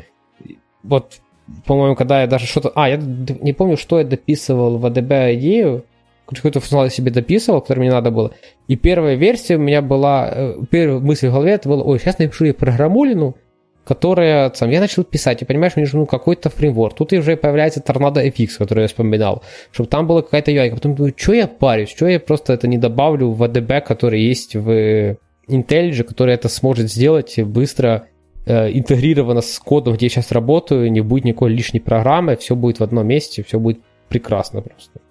вот, 0.83 1.19
по-моему, 1.65 1.95
когда 1.95 2.21
я 2.21 2.27
даже 2.27 2.45
что-то... 2.45 2.71
А, 2.75 2.89
я 2.89 2.97
не 2.97 3.53
помню, 3.53 3.77
что 3.77 3.99
я 3.99 4.05
дописывал 4.05 4.77
в 4.77 4.85
ADB 4.85 5.35
идею, 5.35 5.85
какой-то 6.25 6.59
функционал 6.59 6.85
я 6.85 6.91
себе 6.91 7.11
дописывал, 7.11 7.61
который 7.61 7.79
мне 7.79 7.91
надо 7.91 8.11
было. 8.11 8.31
И 8.67 8.75
первая 8.75 9.15
версия 9.15 9.55
у 9.55 9.59
меня 9.59 9.81
была... 9.81 10.29
Э, 10.31 10.55
первая 10.69 10.99
мысль 10.99 11.27
в 11.29 11.33
голове 11.33 11.53
это 11.53 11.69
было, 11.69 11.83
ой, 11.83 11.99
сейчас 11.99 12.19
напишу 12.19 12.45
я 12.45 12.53
программулину, 12.53 13.35
которая, 13.85 14.51
там, 14.51 14.69
я 14.69 14.79
начал 14.79 15.03
писать, 15.03 15.41
и 15.41 15.45
понимаешь, 15.45 15.75
мне 15.75 15.85
нужен 15.85 16.05
какой-то 16.05 16.49
фреймворк. 16.51 16.95
Тут 16.95 17.13
уже 17.13 17.35
появляется 17.35 17.81
Tornado 17.81 18.23
FX, 18.23 18.49
который 18.59 18.83
я 18.83 18.87
вспоминал, 18.87 19.43
чтобы 19.71 19.89
там 19.89 20.05
была 20.05 20.21
какая-то 20.21 20.51
UI. 20.51 20.69
Потом 20.69 20.93
думаю, 20.93 21.13
что 21.17 21.33
я 21.33 21.47
парюсь, 21.47 21.89
что 21.89 22.07
я 22.07 22.19
просто 22.19 22.53
это 22.53 22.67
не 22.67 22.77
добавлю 22.77 23.31
в 23.31 23.41
ADB, 23.41 23.81
который 23.81 24.21
есть 24.21 24.55
в 24.55 25.17
IntelliJ, 25.47 26.03
который 26.03 26.35
это 26.35 26.49
сможет 26.49 26.91
сделать 26.91 27.39
быстро, 27.39 28.07
интегрировано 28.49 29.41
с 29.41 29.59
кодом, 29.59 29.93
где 29.93 30.07
я 30.07 30.09
сейчас 30.09 30.31
работаю, 30.31 30.91
не 30.91 31.01
будет 31.01 31.25
никакой 31.25 31.51
лишней 31.51 31.79
программы, 31.79 32.35
все 32.35 32.55
будет 32.55 32.79
в 32.79 32.83
одном 32.83 33.07
месте, 33.07 33.43
все 33.43 33.59
будет 33.59 33.79
прекрасно 34.07 34.61
просто. 34.61 35.01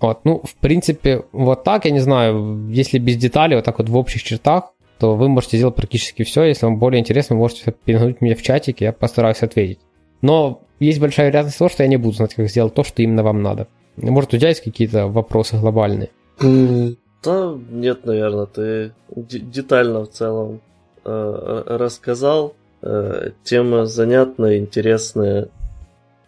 Вот, 0.00 0.24
ну, 0.24 0.42
в 0.44 0.54
принципе, 0.56 1.24
вот 1.32 1.64
так, 1.64 1.84
я 1.86 1.90
не 1.90 2.00
знаю, 2.00 2.68
если 2.68 2.98
без 2.98 3.16
деталей, 3.16 3.56
вот 3.56 3.64
так 3.64 3.78
вот 3.78 3.88
в 3.88 3.96
общих 3.96 4.22
чертах, 4.22 4.72
то 4.98 5.14
вы 5.14 5.28
можете 5.28 5.56
сделать 5.56 5.74
практически 5.74 6.22
все. 6.22 6.44
Если 6.44 6.66
вам 6.66 6.78
более 6.78 7.00
интересно, 7.00 7.36
вы 7.36 7.40
можете 7.40 7.72
пингнуть 7.84 8.20
меня 8.20 8.34
в 8.34 8.42
чатике, 8.42 8.86
я 8.86 8.92
постараюсь 8.92 9.42
ответить. 9.42 9.80
Но 10.22 10.62
есть 10.80 11.00
большая 11.00 11.28
вероятность 11.28 11.58
того, 11.58 11.68
что 11.68 11.82
я 11.82 11.88
не 11.88 11.96
буду 11.96 12.16
знать, 12.16 12.34
как 12.34 12.48
сделать 12.48 12.74
то, 12.74 12.84
что 12.84 13.02
именно 13.02 13.22
вам 13.22 13.42
надо. 13.42 13.68
Может, 13.96 14.34
у 14.34 14.38
тебя 14.38 14.48
есть 14.48 14.62
какие-то 14.62 15.08
вопросы 15.08 15.56
глобальные? 15.58 16.10
Да, 16.40 17.54
нет, 17.70 18.04
наверное, 18.04 18.46
ты 18.46 18.92
детально 19.14 20.04
в 20.04 20.10
целом 20.10 20.54
э, 20.54 20.75
рассказал. 21.06 22.54
Э, 22.82 23.30
тема 23.42 23.86
занятная, 23.86 24.58
интересная. 24.58 25.48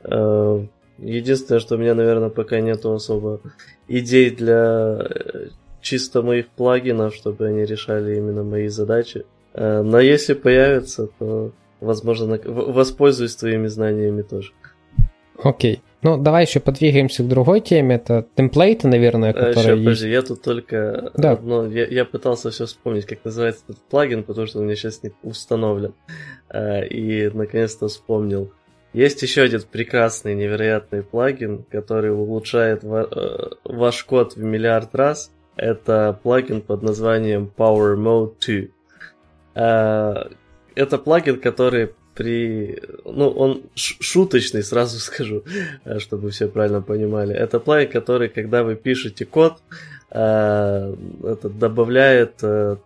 Э, 0.03 0.64
единственное, 0.99 1.61
что 1.61 1.76
у 1.76 1.79
меня, 1.79 1.95
наверное, 1.95 2.31
пока 2.31 2.61
нету 2.61 2.93
особо 2.93 3.41
идей 3.87 4.31
для 4.31 5.09
чисто 5.81 6.22
моих 6.22 6.49
плагинов, 6.49 7.14
чтобы 7.14 7.47
они 7.47 7.64
решали 7.64 8.16
именно 8.16 8.43
мои 8.43 8.68
задачи. 8.68 9.24
Э, 9.55 9.83
но 9.83 10.01
если 10.01 10.35
появится, 10.35 11.09
то, 11.18 11.53
возможно, 11.81 12.41
воспользуюсь 12.45 13.37
твоими 13.37 13.68
знаниями 13.68 14.22
тоже. 14.22 14.53
Окей. 15.43 15.83
Ну, 16.03 16.17
давай 16.17 16.45
еще 16.45 16.61
подвигаемся 16.61 17.23
к 17.25 17.29
другой 17.29 17.61
теме. 17.61 17.97
Это 17.97 18.27
темплейты, 18.37 18.87
наверное, 18.89 19.33
которые 19.33 19.73
а, 19.73 19.75
еще. 19.75 19.77
Подожди, 19.77 20.11
я 20.11 20.23
тут 20.23 20.43
только 20.43 21.11
да. 21.17 21.33
одно... 21.33 21.67
Я, 21.67 21.87
я 21.87 22.05
пытался 22.05 22.51
все 22.51 22.67
вспомнить, 22.67 23.07
как 23.07 23.25
называется 23.25 23.65
этот 23.69 23.83
плагин, 23.83 24.23
потому 24.23 24.47
что 24.47 24.61
он 24.61 24.67
мне 24.67 24.77
сейчас 24.77 25.03
не 25.03 25.13
установлен. 25.23 25.95
Э, 26.51 26.87
и, 26.87 27.29
наконец-то, 27.29 27.89
вспомнил. 27.89 28.53
Есть 28.93 29.23
еще 29.23 29.43
один 29.43 29.63
прекрасный, 29.63 30.35
невероятный 30.35 31.03
плагин, 31.03 31.65
который 31.71 32.13
улучшает 32.13 32.85
э, 32.85 33.51
ваш 33.65 34.05
код 34.05 34.37
в 34.37 34.43
миллиард 34.43 34.95
раз 34.95 35.33
это 35.59 36.19
плагин 36.23 36.63
под 36.63 36.83
названием 36.83 37.53
Power 37.55 37.97
Mode 37.97 38.35
2. 38.47 38.69
А, 39.55 40.31
это 40.75 40.99
плагин, 40.99 41.41
который 41.41 41.95
при... 42.19 42.83
Ну, 43.05 43.31
он 43.31 43.62
шуточный, 43.75 44.62
сразу 44.62 44.99
скажу, 45.01 45.45
э, 45.85 45.99
чтобы 45.99 46.31
все 46.31 46.49
правильно 46.49 46.83
понимали. 46.83 47.35
Это 47.35 47.61
плагин, 47.61 47.91
который, 47.91 48.29
когда 48.29 48.62
вы 48.62 48.75
пишете 48.75 49.25
код, 49.25 49.59
э, 50.11 50.95
это 51.25 51.49
добавляет 51.49 52.35
э, 52.43 52.77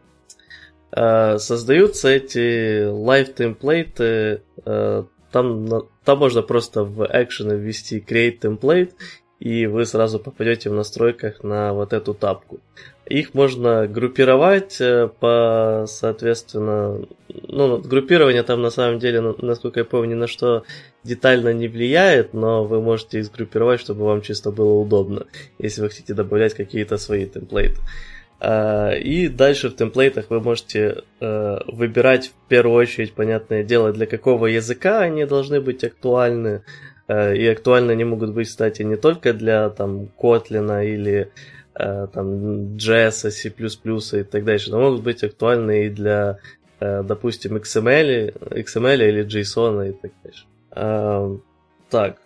Э, 0.93 1.37
создаются 1.37 2.07
эти 2.07 2.87
live 2.87 3.33
темплейты, 3.33 4.41
э, 4.65 5.03
там, 5.33 5.67
там 6.05 6.17
можно 6.17 6.41
просто 6.43 6.85
в 6.85 7.01
action 7.01 7.53
ввести 7.57 7.99
create 7.99 8.39
template, 8.39 8.93
и 9.41 9.65
вы 9.65 9.85
сразу 9.85 10.19
попадете 10.19 10.69
в 10.69 10.75
настройках 10.75 11.43
на 11.43 11.73
вот 11.73 11.91
эту 11.91 12.13
тапку. 12.13 12.61
Их 13.05 13.33
можно 13.33 13.87
группировать 13.87 14.79
по, 15.19 15.85
соответственно, 15.87 17.05
ну, 17.27 17.77
группирование 17.77 18.43
там 18.43 18.61
на 18.61 18.69
самом 18.69 18.99
деле, 18.99 19.21
насколько 19.21 19.81
я 19.81 19.85
помню, 19.85 20.15
ни 20.15 20.19
на 20.19 20.27
что 20.27 20.63
детально 21.03 21.53
не 21.53 21.67
влияет, 21.67 22.33
но 22.33 22.63
вы 22.63 22.81
можете 22.81 23.19
их 23.19 23.25
сгруппировать, 23.25 23.79
чтобы 23.79 24.05
вам 24.05 24.21
чисто 24.21 24.51
было 24.51 24.73
удобно, 24.73 25.25
если 25.59 25.81
вы 25.81 25.89
хотите 25.89 26.13
добавлять 26.13 26.53
какие-то 26.53 26.97
свои 26.97 27.25
темплейты. 27.25 27.79
А, 28.39 28.91
и 28.91 29.27
дальше 29.27 29.69
в 29.69 29.75
темплейтах 29.75 30.29
вы 30.29 30.41
можете 30.41 31.03
э, 31.19 31.57
выбирать 31.67 32.27
в 32.27 32.47
первую 32.49 32.75
очередь, 32.77 33.13
понятное 33.13 33.63
дело, 33.63 33.93
для 33.93 34.05
какого 34.05 34.47
языка 34.47 34.99
они 34.99 35.25
должны 35.25 35.61
быть 35.61 35.83
актуальны. 35.83 36.63
Э, 37.07 37.35
и 37.35 37.47
актуальны 37.47 37.91
они 37.91 38.03
могут 38.03 38.33
быть, 38.33 38.47
кстати, 38.47 38.81
не 38.81 38.97
только 38.97 39.33
для 39.33 39.69
там 39.69 40.09
Kotlin 40.21 40.85
или 40.85 41.21
э, 41.21 41.27
там 41.77 42.77
JS, 42.77 43.31
C++ 43.31 43.49
и 43.49 44.23
так 44.23 44.43
дальше, 44.45 44.71
но 44.71 44.79
могут 44.79 45.03
быть 45.03 45.23
актуальны 45.23 45.87
и 45.87 45.89
для, 45.89 46.39
допустим, 46.79 47.57
XML, 47.57 48.33
XML 48.49 49.07
или 49.07 49.25
JSON 49.25 49.89
и 49.89 49.93
так 49.93 50.11
дальше. 50.23 51.41
Так, 51.89 52.17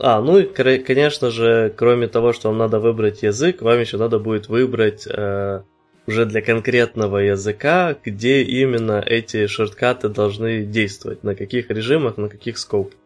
а, 0.00 0.20
ну 0.20 0.38
и, 0.38 0.78
конечно 0.78 1.30
же, 1.30 1.72
кроме 1.74 2.08
того, 2.08 2.32
что 2.32 2.48
вам 2.48 2.58
надо 2.58 2.80
выбрать 2.80 3.22
язык, 3.22 3.62
вам 3.62 3.80
еще 3.80 3.96
надо 3.96 4.18
будет 4.18 4.48
выбрать 4.48 5.06
э, 5.06 5.62
уже 6.06 6.26
для 6.26 6.42
конкретного 6.42 7.18
языка, 7.18 7.96
где 8.04 8.42
именно 8.42 9.02
эти 9.04 9.46
шорткаты 9.46 10.10
должны 10.10 10.64
действовать, 10.64 11.24
на 11.24 11.34
каких 11.34 11.70
режимах, 11.70 12.18
на 12.18 12.28
каких 12.28 12.58
скопах. 12.58 12.98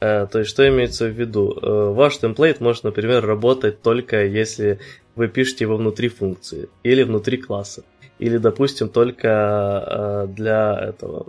Э, 0.00 0.26
то 0.30 0.38
есть, 0.38 0.50
что 0.50 0.66
имеется 0.66 1.06
в 1.06 1.10
виду? 1.10 1.58
Э, 1.60 1.92
ваш 1.92 2.16
темплейт 2.16 2.60
может, 2.60 2.84
например, 2.84 3.26
работать 3.26 3.82
только 3.82 4.24
если 4.24 4.80
вы 5.16 5.28
пишете 5.28 5.64
его 5.64 5.76
внутри 5.76 6.08
функции 6.08 6.68
или 6.82 7.02
внутри 7.02 7.36
класса. 7.36 7.84
Или, 8.18 8.38
допустим, 8.38 8.88
только 8.88 9.28
э, 9.28 10.26
для 10.28 10.78
этого 10.80 11.26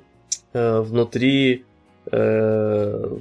э, 0.53 0.79
внутри 0.81 1.65
э, 2.11 3.17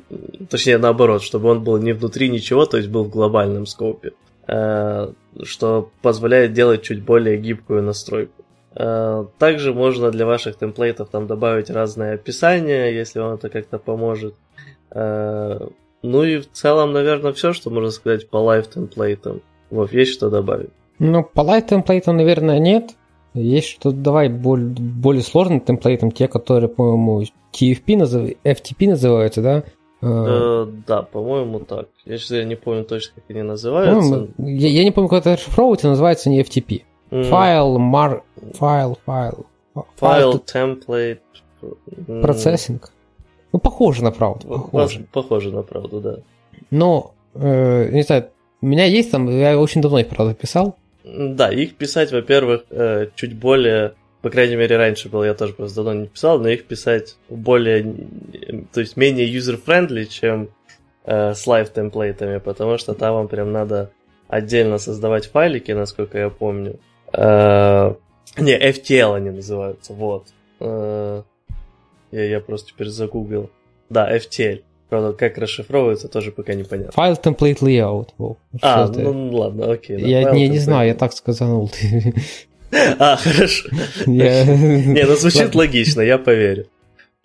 точнее 0.50 0.78
наоборот, 0.78 1.22
чтобы 1.22 1.48
он 1.48 1.64
был 1.64 1.78
не 1.78 1.92
внутри 1.92 2.28
ничего, 2.28 2.66
то 2.66 2.76
есть 2.76 2.88
был 2.88 3.04
в 3.04 3.10
глобальном 3.10 3.66
скопе, 3.66 4.12
э, 4.46 5.12
что 5.42 5.90
позволяет 6.02 6.52
делать 6.52 6.82
чуть 6.82 7.02
более 7.02 7.38
гибкую 7.38 7.82
настройку. 7.82 8.44
Э, 8.76 9.26
также 9.38 9.72
можно 9.72 10.10
для 10.10 10.26
ваших 10.26 10.58
темплейтов 10.58 11.08
там 11.10 11.26
добавить 11.26 11.70
разные 11.70 12.14
описания, 12.14 12.90
если 12.90 13.20
вам 13.20 13.34
это 13.34 13.48
как-то 13.48 13.78
поможет. 13.78 14.34
Э, 14.90 15.66
ну 16.02 16.22
и 16.22 16.38
в 16.38 16.50
целом, 16.52 16.92
наверное, 16.92 17.32
все, 17.32 17.52
что 17.52 17.70
можно 17.70 17.90
сказать 17.90 18.28
по 18.28 18.36
live 18.36 18.68
темплейтам. 18.68 19.40
Вов, 19.74 19.92
есть 19.92 20.12
что 20.12 20.30
добавить? 20.30 20.70
Ну, 20.98 21.24
по 21.24 21.40
live 21.40 21.66
темплейтам, 21.66 22.16
наверное, 22.16 22.58
нет. 22.58 22.94
Есть 23.34 23.68
что 23.68 23.90
давай 23.90 24.28
более, 24.28 24.68
более 24.68 25.22
сложным 25.22 25.60
темплейтом, 25.60 26.12
те, 26.12 26.28
которые, 26.28 26.68
по-моему, 26.68 27.24
TFP 27.52 27.96
назыв... 27.96 28.36
FTP 28.44 28.90
называются, 28.90 29.42
да? 29.42 29.64
Э, 30.00 30.66
да, 30.86 31.02
по-моему, 31.02 31.58
так. 31.60 31.88
Я 32.04 32.16
сейчас 32.18 32.30
я 32.30 32.44
не 32.44 32.54
помню 32.54 32.84
точно, 32.84 33.14
как 33.16 33.24
они 33.28 33.42
называются. 33.42 34.28
Я, 34.38 34.68
я 34.68 34.84
не 34.84 34.92
помню, 34.92 35.08
как 35.08 35.20
это 35.20 35.32
расшифровывается, 35.32 35.88
называется 35.88 36.30
не 36.30 36.42
FTP. 36.42 36.82
М-м. 37.10 37.24
Файл, 37.24 37.78
мар... 37.78 38.22
Файл, 38.54 38.98
файл. 39.04 39.46
Файл, 39.96 40.38
template. 40.38 41.22
Процессинг. 42.22 42.92
Ну, 43.52 43.58
похоже 43.58 44.04
на 44.04 44.12
правду. 44.12 44.46
Похоже. 44.46 45.06
похоже 45.12 45.50
на 45.50 45.62
правду, 45.62 46.00
да. 46.00 46.16
Но, 46.70 47.14
э, 47.34 47.90
не 47.90 48.02
знаю, 48.02 48.28
у 48.64 48.66
меня 48.66 48.86
есть 48.86 49.10
там, 49.10 49.28
я 49.28 49.58
очень 49.58 49.82
давно 49.82 49.98
их, 49.98 50.08
правда, 50.08 50.32
писал. 50.32 50.78
Да, 51.04 51.52
их 51.52 51.74
писать, 51.76 52.12
во-первых, 52.12 52.64
э, 52.70 53.08
чуть 53.14 53.36
более, 53.36 53.92
по 54.22 54.30
крайней 54.30 54.56
мере, 54.56 54.78
раньше 54.78 55.10
было, 55.10 55.24
я 55.24 55.34
тоже 55.34 55.52
просто 55.52 55.76
давно 55.82 56.00
не 56.00 56.06
писал, 56.06 56.38
но 56.38 56.48
их 56.48 56.64
писать 56.64 57.16
более, 57.28 57.94
то 58.72 58.80
есть 58.80 58.96
менее 58.96 59.30
user-friendly, 59.30 60.06
чем 60.06 60.48
э, 61.04 61.34
с 61.34 61.46
лайв-темплейтами, 61.46 62.38
потому 62.38 62.78
что 62.78 62.94
там 62.94 63.12
вам 63.12 63.28
прям 63.28 63.52
надо 63.52 63.90
отдельно 64.28 64.78
создавать 64.78 65.26
файлики, 65.26 65.72
насколько 65.72 66.16
я 66.16 66.30
помню. 66.30 66.80
Э, 67.12 67.92
не, 68.38 68.58
FTL 68.58 69.14
они 69.14 69.28
называются, 69.28 69.92
вот. 69.92 70.28
Я, 70.58 71.24
я 72.10 72.40
просто 72.40 72.68
теперь 72.68 72.88
загуглил. 72.88 73.50
Да, 73.90 74.10
FTL. 74.16 74.62
Правда, 74.94 75.12
как 75.12 75.38
расшифровывается, 75.38 76.06
тоже 76.06 76.30
пока 76.30 76.54
непонятно. 76.54 76.92
Файл 76.92 77.14
template 77.14 77.58
layout. 77.58 78.10
Wow. 78.16 78.36
А, 78.62 78.86
ну 78.86 79.30
ладно, 79.32 79.72
окей. 79.72 80.00
Да, 80.00 80.06
я 80.06 80.30
не, 80.30 80.48
не 80.48 80.58
знаю, 80.58 80.86
я 80.86 80.94
так 80.94 81.12
сказал. 81.12 81.68
А, 82.98 83.16
хорошо. 83.16 83.68
Не, 84.06 85.04
ну 85.04 85.16
звучит 85.16 85.54
логично, 85.56 86.00
я 86.00 86.18
поверю. 86.18 86.66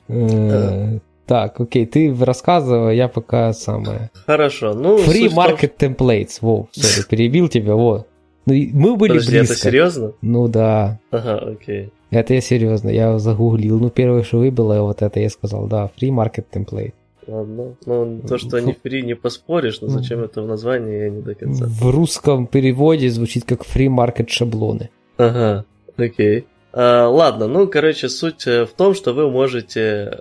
Э, 0.07 0.97
так, 1.27 1.59
окей, 1.59 1.85
ты 1.85 2.15
рассказывай, 2.19 2.97
я 2.97 3.07
пока 3.07 3.53
самое. 3.53 4.09
Хорошо, 4.25 4.73
ну... 4.73 4.97
Free 4.97 5.29
Market 5.31 5.73
Templates, 5.77 6.39
во, 6.41 6.67
сори, 6.71 7.05
перебил 7.07 7.49
тебя, 7.49 7.75
вот. 7.75 8.07
Ну, 8.47 8.53
мы 8.73 8.95
были 8.95 9.13
Подожди, 9.13 9.37
близко. 9.37 9.53
это 9.53 9.61
серьезно? 9.61 10.13
Ну 10.23 10.47
да. 10.47 10.99
Ага, 11.11 11.37
окей. 11.51 11.91
Это 12.09 12.33
я 12.33 12.41
серьезно, 12.41 12.89
я 12.89 13.19
загуглил. 13.19 13.79
Ну, 13.79 13.91
первое, 13.91 14.23
что 14.23 14.39
выбило, 14.39 14.81
вот 14.81 15.03
это 15.03 15.19
я 15.19 15.29
сказал, 15.29 15.67
да, 15.67 15.91
Free 15.99 16.09
Market 16.09 16.45
Template. 16.51 16.93
Ладно. 17.29 17.75
Ну, 17.85 18.21
то, 18.27 18.37
что 18.37 18.57
они 18.57 18.73
фри, 18.73 19.03
не 19.03 19.15
поспоришь, 19.15 19.81
но 19.81 19.87
зачем 19.87 20.23
это 20.23 20.41
в 20.41 20.47
названии, 20.47 21.03
я 21.03 21.09
не 21.09 21.21
до 21.21 21.35
конца. 21.35 21.65
В 21.67 21.89
русском 21.91 22.47
переводе 22.47 23.09
звучит 23.09 23.45
как 23.45 23.61
free 23.61 23.87
market 23.87 24.29
шаблоны. 24.29 24.89
Ага, 25.17 25.65
окей. 25.97 26.47
А, 26.71 27.07
ладно, 27.07 27.47
ну, 27.47 27.67
короче, 27.67 28.09
суть 28.09 28.45
э, 28.47 28.65
в 28.65 28.73
том, 28.73 28.93
что 28.93 29.13
вы 29.13 29.29
можете 29.29 29.81
э, 29.81 30.15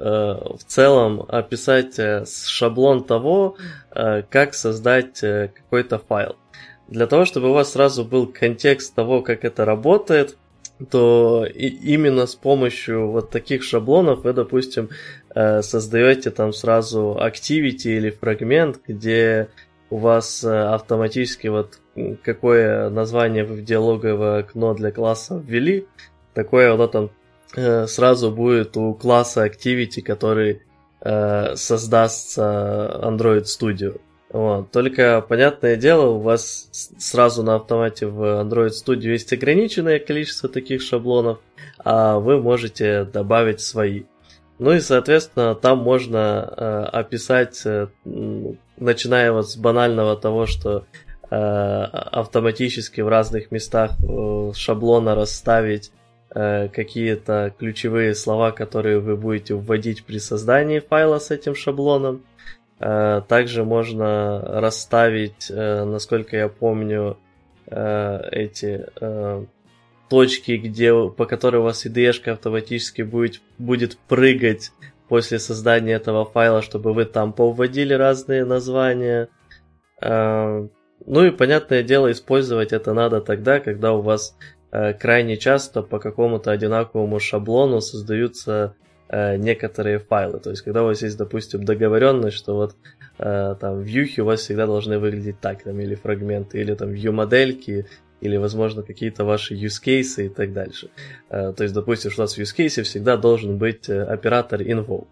в 0.56 0.64
целом 0.66 1.24
описать 1.28 1.98
э, 1.98 2.24
шаблон 2.26 3.04
того, 3.04 3.56
как 4.30 4.54
создать 4.54 5.20
какой-то 5.20 5.98
файл. 5.98 6.36
Для 6.88 7.06
того, 7.06 7.24
чтобы 7.24 7.50
у 7.50 7.52
вас 7.52 7.72
сразу 7.72 8.04
был 8.04 8.26
контекст 8.26 8.94
того, 8.94 9.22
как 9.22 9.44
это 9.44 9.64
работает, 9.64 10.36
то 10.90 11.44
и 11.44 11.66
именно 11.66 12.26
с 12.26 12.36
помощью 12.36 13.10
вот 13.10 13.30
таких 13.30 13.64
шаблонов 13.64 14.22
вы, 14.22 14.32
допустим, 14.32 14.90
создаете 15.62 16.30
там 16.30 16.52
сразу 16.52 17.18
activity 17.20 17.96
или 17.96 18.10
фрагмент, 18.10 18.80
где 18.86 19.48
у 19.90 19.98
вас 19.98 20.42
э, 20.44 20.48
автоматически 20.48 21.48
вот 21.48 21.78
какое 22.22 22.90
название 22.90 23.44
вы 23.44 23.56
в 23.56 23.64
диалоговое 23.64 24.40
окно 24.40 24.74
для 24.74 24.90
класса 24.90 25.42
ввели, 25.44 25.86
такое 26.34 26.74
вот 26.74 26.92
там 26.92 27.10
э, 27.56 27.86
сразу 27.86 28.30
будет 28.30 28.76
у 28.76 28.94
класса 28.94 29.46
activity, 29.46 30.02
который 30.02 30.62
создастся 31.54 32.42
Android 33.04 33.44
Studio. 33.44 34.00
Вот. 34.30 34.72
Только, 34.72 35.24
понятное 35.26 35.76
дело, 35.76 36.08
у 36.08 36.18
вас 36.18 36.68
сразу 36.98 37.44
на 37.44 37.54
автомате 37.54 38.06
в 38.06 38.42
Android 38.42 38.70
Studio 38.70 39.12
есть 39.12 39.32
ограниченное 39.32 40.00
количество 40.00 40.48
таких 40.48 40.82
шаблонов, 40.82 41.38
а 41.78 42.18
вы 42.18 42.42
можете 42.42 43.04
добавить 43.04 43.60
свои. 43.60 44.02
Ну 44.58 44.72
и, 44.72 44.80
соответственно, 44.80 45.54
там 45.54 45.78
можно 45.78 46.52
э, 46.56 46.82
описать, 46.92 47.62
э, 47.64 47.86
начиная 48.76 49.32
вот 49.32 49.48
с 49.48 49.56
банального 49.56 50.16
того, 50.16 50.46
что 50.46 50.84
э, 51.30 51.34
автоматически 51.36 53.00
в 53.00 53.08
разных 53.08 53.52
местах 53.52 53.92
э, 54.02 54.52
шаблона 54.54 55.14
расставить 55.14 55.92
э, 56.34 56.68
какие-то 56.68 57.54
ключевые 57.56 58.16
слова, 58.16 58.50
которые 58.50 58.98
вы 58.98 59.16
будете 59.16 59.54
вводить 59.54 60.04
при 60.04 60.18
создании 60.18 60.80
файла 60.80 61.20
с 61.20 61.30
этим 61.30 61.54
шаблоном. 61.54 62.24
Э, 62.80 63.22
также 63.28 63.64
можно 63.64 64.40
расставить, 64.40 65.50
э, 65.50 65.84
насколько 65.84 66.36
я 66.36 66.48
помню, 66.48 67.16
э, 67.66 68.20
эти 68.32 68.86
э, 69.00 69.44
точки, 70.08 70.52
где, 70.52 70.92
по 71.10 71.26
которой 71.26 71.56
у 71.56 71.62
вас 71.62 71.86
IDE 71.86 72.30
автоматически 72.30 73.02
будет, 73.02 73.40
будет 73.58 73.98
прыгать 74.08 74.72
после 75.08 75.38
создания 75.38 75.92
этого 75.92 76.24
файла, 76.24 76.62
чтобы 76.62 76.92
вы 76.92 77.04
там 77.04 77.32
повводили 77.32 77.94
разные 77.94 78.44
названия. 78.44 79.28
А, 80.00 80.66
ну 81.06 81.24
и, 81.24 81.30
понятное 81.30 81.82
дело, 81.82 82.12
использовать 82.12 82.72
это 82.72 82.92
надо 82.92 83.20
тогда, 83.20 83.60
когда 83.60 83.92
у 83.92 84.02
вас 84.02 84.36
э, 84.70 84.92
крайне 84.92 85.36
часто 85.36 85.82
по 85.82 85.98
какому-то 85.98 86.50
одинаковому 86.50 87.18
шаблону 87.20 87.80
создаются 87.80 88.74
э, 89.08 89.36
некоторые 89.36 89.98
файлы. 89.98 90.40
То 90.40 90.50
есть, 90.50 90.62
когда 90.62 90.82
у 90.82 90.86
вас 90.86 91.02
есть, 91.02 91.16
допустим, 91.16 91.64
договоренность, 91.64 92.36
что 92.36 92.54
вот 92.54 92.76
э, 93.18 93.54
там 93.60 93.80
вьюхи 93.80 94.20
у 94.20 94.26
вас 94.26 94.40
всегда 94.40 94.66
должны 94.66 94.98
выглядеть 94.98 95.40
так, 95.40 95.62
там, 95.62 95.80
или 95.80 95.94
фрагменты, 95.94 96.60
или 96.60 96.74
там 96.74 96.90
view 96.90 97.12
модельки 97.12 97.86
или, 98.20 98.36
возможно, 98.36 98.82
какие-то 98.82 99.24
ваши 99.24 99.54
use 99.54 99.82
cases 99.84 100.24
и 100.24 100.28
так 100.28 100.52
дальше. 100.52 100.90
Э, 101.30 101.52
то 101.56 101.62
есть, 101.62 101.74
допустим, 101.74 102.10
что 102.10 102.22
у 102.22 102.24
нас 102.24 102.34
в 102.34 102.38
use 102.38 102.56
case 102.56 102.82
всегда 102.82 103.16
должен 103.16 103.58
быть 103.58 103.88
э, 103.88 104.02
оператор 104.02 104.60
invoke. 104.60 105.06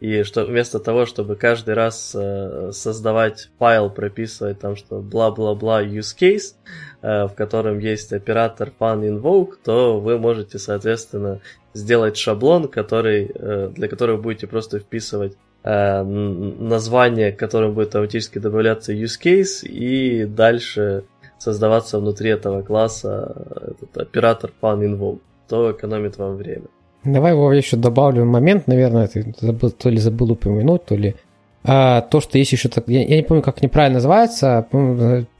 И 0.00 0.22
что 0.22 0.46
вместо 0.46 0.78
того, 0.78 1.04
чтобы 1.04 1.36
каждый 1.36 1.74
раз 1.74 2.14
э, 2.14 2.70
создавать 2.72 3.50
файл, 3.58 3.90
прописывать 3.90 4.58
там, 4.58 4.74
что 4.74 5.00
бла-бла-бла 5.00 5.82
use 5.82 6.16
case, 6.18 6.54
в 7.02 7.32
котором 7.34 7.78
есть 7.78 8.12
оператор 8.12 8.72
fun 8.78 9.02
invoke, 9.02 9.54
то 9.62 10.00
вы 10.00 10.18
можете, 10.18 10.58
соответственно, 10.58 11.40
сделать 11.74 12.16
шаблон, 12.16 12.68
который, 12.68 13.30
для 13.72 13.88
которого 13.88 14.16
будете 14.18 14.46
просто 14.46 14.80
вписывать 14.80 15.36
название, 15.62 17.32
к 17.32 17.38
которому 17.38 17.72
будет 17.72 17.88
автоматически 17.88 18.38
добавляться 18.38 18.92
use 18.92 19.18
case, 19.22 19.66
и 19.66 20.24
дальше 20.24 21.04
создаваться 21.40 21.98
внутри 21.98 22.30
этого 22.30 22.62
класса 22.62 23.34
этот 23.62 23.96
оператор 23.96 24.52
fun 24.62 24.80
invoke, 24.82 25.20
то 25.48 25.72
экономит 25.72 26.18
вам 26.18 26.36
время. 26.36 26.66
Давай 27.02 27.32
его 27.32 27.52
еще 27.52 27.76
добавлю 27.76 28.26
момент, 28.26 28.66
наверное, 28.66 29.08
ты 29.08 29.34
забыл, 29.40 29.70
то 29.70 29.88
ли 29.88 29.96
забыл 29.96 30.32
упомянуть, 30.32 30.84
то 30.84 30.94
ли 30.94 31.16
а, 31.64 32.02
то, 32.02 32.20
что 32.20 32.38
есть 32.38 32.52
еще 32.52 32.68
так, 32.68 32.88
я, 32.88 33.02
я 33.02 33.16
не 33.16 33.22
помню, 33.22 33.42
как 33.42 33.62
неправильно 33.62 33.96
называется, 33.96 34.66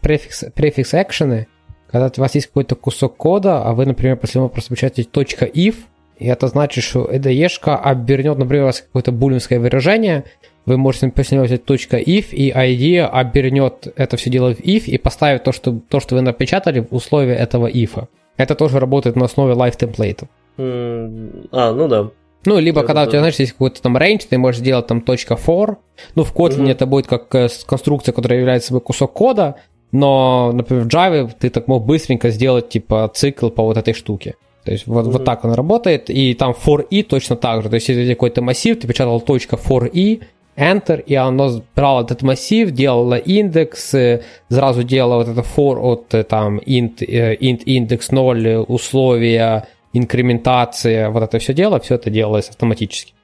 префикс, 0.01 0.45
префикс 0.55 0.95
экшены, 0.95 1.49
когда 1.91 2.11
у 2.17 2.21
вас 2.21 2.35
есть 2.35 2.47
какой-то 2.47 2.77
кусок 2.77 3.17
кода, 3.17 3.63
а 3.63 3.73
вы, 3.73 3.85
например, 3.87 4.17
после 4.17 4.41
него 4.41 4.49
просто 4.49 4.75
печатаете 4.75 5.09
.if, 5.13 5.77
и 6.19 6.27
это 6.27 6.47
значит, 6.49 6.85
что 6.85 7.11
IDE 7.11 7.59
обернет, 7.65 8.39
например, 8.39 8.65
у 8.65 8.67
вас 8.67 8.81
какое-то 8.81 9.13
булинское 9.13 9.59
выражение, 9.59 10.25
вы 10.67 10.77
можете 10.77 11.07
взять 11.09 11.63
.if, 11.63 12.31
и 12.31 12.51
IDE 12.53 13.07
обернет 13.07 13.93
это 13.97 14.17
все 14.17 14.31
дело 14.31 14.55
в 14.55 14.61
if 14.61 14.85
и 14.85 14.99
поставит 14.99 15.45
то, 15.45 15.53
что, 15.53 15.81
то, 15.89 16.01
что 16.01 16.15
вы 16.15 16.23
напечатали 16.23 16.81
в 16.81 16.95
условия 16.95 17.35
этого 17.35 17.71
if. 17.71 18.07
Это 18.37 18.55
тоже 18.55 18.79
работает 18.79 19.17
на 19.17 19.25
основе 19.25 19.55
live 19.55 19.77
темплейтов. 19.77 20.29
А, 20.59 21.73
ну 21.73 21.89
да. 21.89 22.11
Ну, 22.47 22.59
либо 22.59 22.81
это 22.81 22.87
когда 22.87 23.03
да. 23.03 23.09
у 23.09 23.11
тебя, 23.11 23.21
знаешь, 23.21 23.37
есть 23.37 23.53
какой-то 23.53 23.83
там 23.83 23.97
range, 23.97 24.27
ты 24.29 24.39
можешь 24.39 24.61
сделать 24.61 24.87
там 24.87 25.01
.for, 25.01 25.77
ну, 26.15 26.25
в 26.25 26.35
Kotlin 26.35 26.63
угу. 26.63 26.71
это 26.71 26.87
будет 26.87 27.07
как 27.07 27.35
э, 27.35 27.49
конструкция, 27.67 28.13
которая 28.13 28.39
является 28.39 28.69
собой 28.69 28.81
кусок 28.81 29.13
кода, 29.13 29.57
но, 29.93 30.53
например, 30.55 30.85
в 30.85 30.87
Java 30.87 31.31
ты 31.39 31.51
так 31.51 31.69
мог 31.69 31.85
быстренько 31.85 32.31
сделать, 32.31 32.71
типа, 32.71 33.11
цикл 33.13 33.51
по 33.51 33.63
вот 33.63 33.77
этой 33.77 33.93
штуке. 33.93 34.37
То 34.65 34.73
есть 34.73 34.87
вот, 34.87 35.07
угу. 35.07 35.13
вот 35.13 35.25
так 35.25 35.45
он 35.45 35.53
работает, 35.53 36.11
и 36.11 36.35
там 36.35 36.53
for 36.53 36.87
i 36.91 37.03
точно 37.03 37.37
так 37.37 37.63
же. 37.63 37.69
То 37.69 37.75
есть 37.75 37.89
если 37.89 38.15
какой-то 38.15 38.43
массив, 38.43 38.79
ты 38.79 38.87
печатал 38.87 39.23
.for 39.27 39.91
i, 39.93 40.21
Enter, 40.61 41.03
и 41.03 41.15
оно 41.15 41.63
брало 41.75 42.03
этот 42.03 42.23
массив, 42.23 42.71
делало 42.71 43.15
индекс, 43.15 43.95
э, 43.95 44.23
сразу 44.51 44.83
делало 44.83 45.25
вот 45.25 45.29
это 45.29 45.41
for 45.41 45.79
от 45.79 46.15
э, 46.15 46.23
там 46.23 46.59
int, 46.59 46.99
int 46.99 47.63
индекс 47.65 48.11
0, 48.11 48.65
условия, 48.69 49.67
инкрементация, 49.93 51.11
вот 51.11 51.23
это 51.23 51.39
все 51.39 51.55
дело, 51.55 51.81
все 51.81 51.95
это 51.95 52.11
делалось 52.11 52.51
автоматически, 52.51 53.15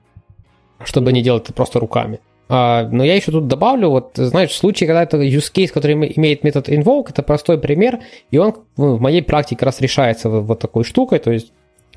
чтобы 0.84 1.12
не 1.12 1.22
делать 1.22 1.44
это 1.44 1.52
просто 1.52 1.78
руками. 1.78 2.20
А, 2.48 2.88
но 2.90 3.04
я 3.04 3.14
еще 3.14 3.32
тут 3.32 3.48
добавлю, 3.48 3.90
вот, 3.90 4.12
знаешь, 4.14 4.50
в 4.50 4.56
случае, 4.56 4.86
когда 4.86 5.02
это 5.02 5.18
use 5.18 5.52
case, 5.52 5.68
который 5.68 5.94
имеет 5.94 6.44
метод 6.44 6.68
invoke, 6.68 7.06
это 7.10 7.22
простой 7.22 7.58
пример, 7.58 8.00
и 8.30 8.38
он 8.38 8.54
ну, 8.76 8.96
в 8.96 9.00
моей 9.00 9.22
практике 9.22 9.64
раз 9.64 9.80
решается 9.80 10.28
вот, 10.28 10.58
такой 10.60 10.84
штукой, 10.84 11.18
то 11.18 11.32
есть 11.32 11.52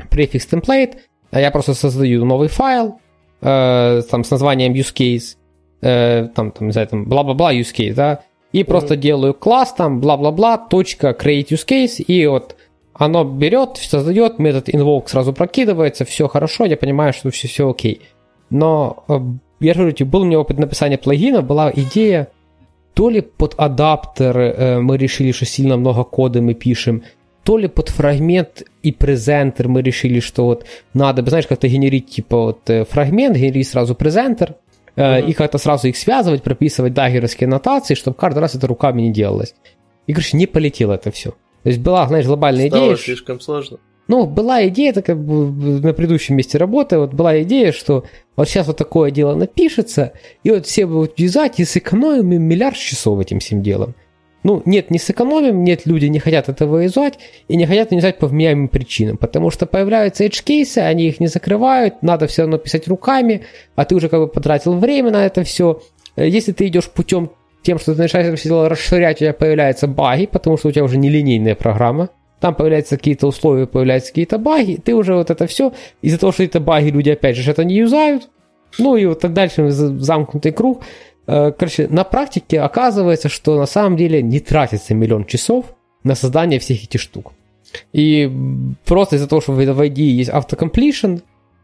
префикс 0.10 0.48
template, 0.52 0.98
а 1.32 1.40
я 1.40 1.52
просто 1.52 1.76
создаю 1.76 2.26
новый 2.26 2.48
файл, 2.48 3.00
э, 3.42 4.02
там, 4.10 4.24
с 4.24 4.32
названием 4.32 4.74
use 4.74 4.94
case, 4.94 5.36
э, 5.82 6.28
там, 6.36 6.52
там, 6.52 6.68
не 6.68 6.72
знаю, 6.72 6.88
там, 6.88 7.06
бла-бла-бла 7.06 7.54
use 7.54 7.74
case, 7.74 7.94
да, 7.94 8.22
и 8.52 8.62
mm-hmm. 8.62 8.66
просто 8.66 8.96
делаю 8.96 9.34
класс, 9.34 9.74
там, 9.74 10.00
бла-бла-бла, 10.00 10.58
точка 10.58 11.10
create 11.10 11.50
use 11.50 11.66
case, 11.68 12.02
и 12.02 12.26
вот 12.28 12.56
оно 12.94 13.24
берет, 13.24 13.78
создает, 13.78 14.40
метод 14.40 14.70
invoke 14.70 15.08
сразу 15.08 15.34
прокидывается, 15.34 16.06
все 16.06 16.28
хорошо, 16.28 16.66
я 16.66 16.78
понимаю, 16.78 17.14
что 17.14 17.32
все, 17.32 17.48
все 17.48 17.70
окей. 17.70 18.02
Но 18.50 19.04
э, 19.08 19.20
я 19.60 19.74
же 19.74 19.82
говорю, 19.82 20.06
был 20.06 20.22
у 20.22 20.26
меня 20.26 20.40
опыт 20.40 20.58
написания 20.58 20.98
плагина, 20.98 21.42
была 21.42 21.72
идея, 21.74 22.30
то 22.94 23.10
ли 23.10 23.22
под 23.22 23.54
адаптер 23.58 24.82
мы 24.82 24.98
решили, 24.98 25.32
что 25.32 25.46
сильно 25.46 25.78
много 25.78 26.04
кода 26.04 26.42
мы 26.42 26.54
пишем, 26.54 27.04
то 27.50 27.58
ли 27.58 27.68
под 27.68 27.89
фрагмент 27.89 28.62
и 28.84 28.91
презентер 28.91 29.70
мы 29.70 29.82
решили, 29.82 30.20
что 30.20 30.45
вот 30.45 30.68
надо, 30.93 31.28
знаешь, 31.28 31.47
как-то 31.47 31.68
генерить 31.68 32.08
типа 32.08 32.38
вот 32.38 32.70
фрагмент, 32.88 33.38
генерить 33.38 33.68
сразу 33.68 33.95
презентер, 33.95 34.54
mm-hmm. 34.95 35.26
и 35.26 35.34
как-то 35.34 35.58
сразу 35.58 35.88
их 35.88 35.97
связывать, 35.97 36.43
прописывать 36.43 36.93
даггеровские 36.93 37.50
нотации, 37.50 37.95
чтобы 37.95 38.18
каждый 38.18 38.38
раз 38.38 38.54
это 38.54 38.68
руками 38.68 39.02
не 39.02 39.12
делалось. 39.12 39.56
И, 40.06 40.14
короче, 40.14 40.38
не 40.38 40.45
полетело 40.45 40.93
это 40.93 41.10
все. 41.10 41.32
То 41.64 41.70
есть 41.70 41.80
была, 41.80 42.08
знаешь, 42.08 42.28
глобальная 42.28 42.68
Стало 42.68 42.84
идея. 42.84 42.97
слишком 42.97 43.39
сложно. 43.39 43.80
Ну, 44.08 44.28
была 44.28 44.68
идея, 44.68 44.93
бы 44.93 45.80
на 45.82 45.93
предыдущем 45.93 46.36
месте 46.36 46.60
работы, 46.60 47.00
вот 47.00 47.16
была 47.16 47.41
идея, 47.41 47.72
что 47.72 48.04
вот 48.36 48.47
сейчас 48.47 48.68
вот 48.68 48.78
такое 48.78 49.10
дело 49.10 49.34
напишется, 49.34 50.14
и 50.43 50.52
вот 50.52 50.68
все 50.68 50.86
будут 50.86 51.18
юзать, 51.18 51.60
и 51.60 51.66
сэкономим 51.66 52.43
миллиард 52.43 52.78
часов 52.78 53.20
этим 53.20 53.39
всем 53.39 53.64
делом. 53.64 53.95
Ну, 54.44 54.62
нет, 54.66 54.90
не 54.90 55.00
сэкономим, 55.00 55.64
нет, 55.64 55.86
люди 55.86 56.06
не 56.06 56.20
хотят 56.20 56.48
этого 56.48 56.78
юзать, 56.80 57.20
и 57.50 57.58
не 57.58 57.66
хотят 57.66 57.92
юзать 57.92 58.20
по 58.20 58.28
вменяемым 58.28 58.70
причинам, 58.70 59.18
потому 59.18 59.52
что 59.52 59.66
появляются 59.66 60.24
edge-кейсы, 60.26 60.78
они 60.78 61.08
их 61.08 61.20
не 61.20 61.28
закрывают, 61.28 62.02
надо 62.02 62.28
все 62.28 62.44
равно 62.44 62.58
писать 62.58 62.88
руками, 62.88 63.42
а 63.76 63.84
ты 63.84 63.96
уже 63.96 64.08
как 64.08 64.22
бы 64.22 64.28
потратил 64.28 64.78
время 64.78 65.12
на 65.12 65.26
это 65.26 65.44
все. 65.44 65.82
Если 66.16 66.54
ты 66.54 66.68
идешь 66.68 66.90
путем 66.90 67.32
тем, 67.64 67.80
что 67.80 67.94
ты 67.94 68.02
начинаешь 68.02 68.40
все 68.40 68.50
дело 68.50 68.70
расширять, 68.70 69.18
у 69.18 69.20
тебя 69.20 69.34
появляются 69.34 69.88
баги, 69.88 70.26
потому 70.26 70.58
что 70.58 70.70
у 70.70 70.72
тебя 70.72 70.86
уже 70.86 70.98
нелинейная 70.98 71.56
программа, 71.56 72.10
там 72.40 72.56
появляются 72.56 72.96
какие-то 72.96 73.28
условия, 73.28 73.68
появляются 73.68 74.12
какие-то 74.12 74.38
баги, 74.38 74.80
ты 74.84 74.96
уже 74.96 75.16
вот 75.16 75.30
это 75.30 75.48
все, 75.48 75.74
из-за 76.02 76.18
того, 76.18 76.32
что 76.32 76.44
это 76.44 76.62
баги, 76.62 76.90
люди 76.90 77.10
опять 77.10 77.36
же 77.36 77.52
это 77.52 77.66
не 77.66 77.76
юзают, 77.76 78.30
ну 78.78 78.96
и 78.96 79.06
вот 79.06 79.20
так 79.20 79.34
дальше 79.34 79.70
замкнутый 79.70 80.52
круг. 80.52 80.84
Э, 81.30 81.52
короче, 81.52 81.88
на 81.88 82.04
практике 82.04 82.62
оказывается, 82.62 83.30
что 83.30 83.58
на 83.58 83.66
самом 83.66 83.98
деле 83.98 84.22
не 84.22 84.40
тратится 84.40 84.94
миллион 84.94 85.26
часов 85.26 85.66
на 86.04 86.16
создание 86.16 86.60
всех 86.60 86.84
этих 86.84 87.02
штук. 87.02 87.34
И 87.94 88.32
просто 88.86 89.16
из-за 89.16 89.28
того, 89.28 89.42
что 89.42 89.52
в 89.54 89.60
ID 89.60 90.00
есть 90.02 90.30
автокомплишн, 90.30 91.18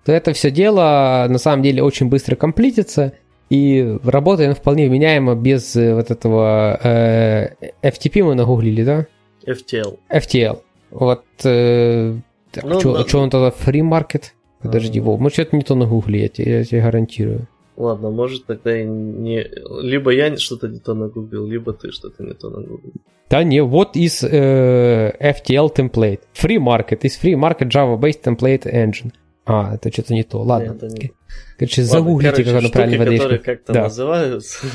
то 0.06 0.12
это 0.12 0.34
все 0.34 0.52
дело 0.52 1.26
на 1.30 1.40
самом 1.40 1.64
деле 1.64 1.82
очень 1.82 2.10
быстро 2.10 2.36
комплитится– 2.36 3.14
и 3.50 3.98
работает 4.04 4.58
вполне 4.58 4.88
вменяемо 4.88 5.36
без 5.36 5.76
э, 5.76 5.94
вот 5.94 6.10
этого 6.10 6.80
э, 6.84 7.50
FTP 7.84 8.24
мы 8.24 8.36
нагуглили, 8.36 8.84
да? 8.84 9.06
FTL. 9.46 10.00
FTL. 10.10 10.62
Вот 10.92 11.24
э, 11.44 12.16
ну, 12.64 12.80
что, 12.80 13.04
да. 13.04 13.20
он 13.20 13.30
тогда 13.30 13.50
free 13.50 13.82
market? 13.82 14.32
Подожди, 14.62 15.00
Вов, 15.00 15.20
мы 15.20 15.30
что-то 15.30 15.56
не 15.56 15.62
то 15.62 15.76
нагуглили, 15.76 16.24
я 16.24 16.30
тебе, 16.30 16.52
я 16.60 16.64
тебе 16.64 16.82
гарантирую. 16.82 17.48
Ладно, 17.78 18.10
может 18.10 18.46
тогда 18.46 18.80
и 18.80 18.86
не... 18.86 19.46
Либо 19.82 20.12
я 20.12 20.38
что-то 20.38 20.68
не 20.68 20.80
то 20.80 20.94
нагуглил, 20.94 21.46
либо 21.46 21.74
ты 21.74 21.92
что-то 21.92 22.24
не 22.24 22.34
то 22.34 22.50
нагуглил. 22.50 22.94
Да 23.30 23.44
не, 23.44 23.62
вот 23.62 23.98
из 23.98 24.24
э, 24.24 25.14
FTL 25.20 25.76
template. 25.76 26.22
Free 26.34 26.58
market, 26.58 27.00
из 27.02 27.20
free 27.22 27.34
market 27.34 27.70
Java-based 27.70 28.24
template 28.24 28.64
engine. 28.64 29.12
А, 29.46 29.76
это 29.76 29.92
что-то 29.92 30.14
не 30.14 30.24
то. 30.24 30.42
Ладно. 30.42 30.72
Это 30.72 30.88
не... 30.88 31.12
Короче, 31.58 31.82
Ладно, 31.82 31.94
загуглите, 31.94 32.32
короче, 32.32 32.52
как 32.52 32.60
оно 32.60 32.70
правильно 32.70 32.98
выдает. 33.00 33.22
которые 33.22 33.40
как-то 33.40 33.74
да. 33.74 33.84
называются. 33.84 34.68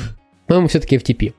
Ну, 0.47 0.61
мы 0.61 0.67
все-таки 0.67 0.97
FTP. 0.97 1.33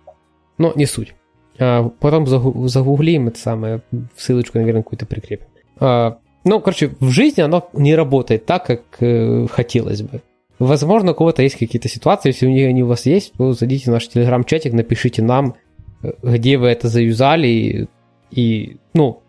Но 0.58 0.72
не 0.74 0.86
суть. 0.86 1.14
А, 1.58 1.88
потом 2.00 2.26
загуглим 2.68 3.28
это 3.28 3.38
самое, 3.38 3.82
ссылочку, 4.16 4.58
наверное, 4.58 4.82
какую-то 4.82 5.06
прикрепим. 5.06 5.46
А, 5.78 6.18
ну, 6.44 6.60
короче, 6.60 6.94
в 6.98 7.10
жизни 7.10 7.40
оно 7.40 7.68
не 7.72 7.94
работает 7.94 8.46
так, 8.46 8.66
как 8.66 8.82
э, 9.00 9.46
хотелось 9.50 10.02
бы. 10.02 10.22
Возможно, 10.62 11.10
у 11.10 11.14
кого-то 11.16 11.42
есть 11.42 11.58
какие-то 11.58 11.88
ситуации, 11.88 12.28
если 12.28 12.46
у 12.46 12.50
них 12.50 12.68
они 12.68 12.84
у 12.84 12.86
вас 12.86 13.04
есть, 13.06 13.32
то 13.32 13.52
зайдите 13.52 13.90
в 13.90 13.94
наш 13.94 14.06
телеграм-чатик, 14.06 14.72
напишите 14.72 15.20
нам, 15.20 15.56
э, 16.04 16.12
где 16.22 16.56
вы 16.56 16.68
это 16.68 16.86
заюзали, 16.86 17.48
и, 17.48 17.88
и 18.30 18.76
ну, 18.94 19.22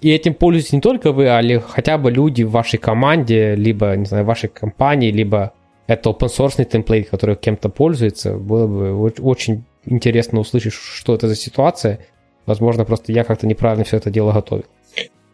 и 0.00 0.10
этим 0.10 0.34
пользуетесь 0.34 0.72
не 0.72 0.80
только 0.80 1.12
вы, 1.12 1.28
а 1.28 1.60
хотя 1.60 1.98
бы 1.98 2.10
люди 2.10 2.42
в 2.42 2.50
вашей 2.50 2.80
команде, 2.80 3.54
либо, 3.54 3.94
не 3.94 4.06
знаю, 4.06 4.24
в 4.24 4.26
вашей 4.26 4.48
компании, 4.48 5.12
либо 5.12 5.52
это 5.86 6.10
open 6.10 6.26
source 6.26 6.64
темплейт, 6.64 7.10
который 7.10 7.36
кем-то 7.36 7.68
пользуется. 7.68 8.36
Было 8.36 8.66
бы 8.66 9.08
очень 9.22 9.62
интересно 9.86 10.40
услышать, 10.40 10.72
что 10.72 11.14
это 11.14 11.28
за 11.28 11.36
ситуация. 11.36 12.00
Возможно, 12.44 12.84
просто 12.84 13.12
я 13.12 13.22
как-то 13.22 13.46
неправильно 13.46 13.84
все 13.84 13.98
это 13.98 14.10
дело 14.10 14.32
готовил. 14.32 14.64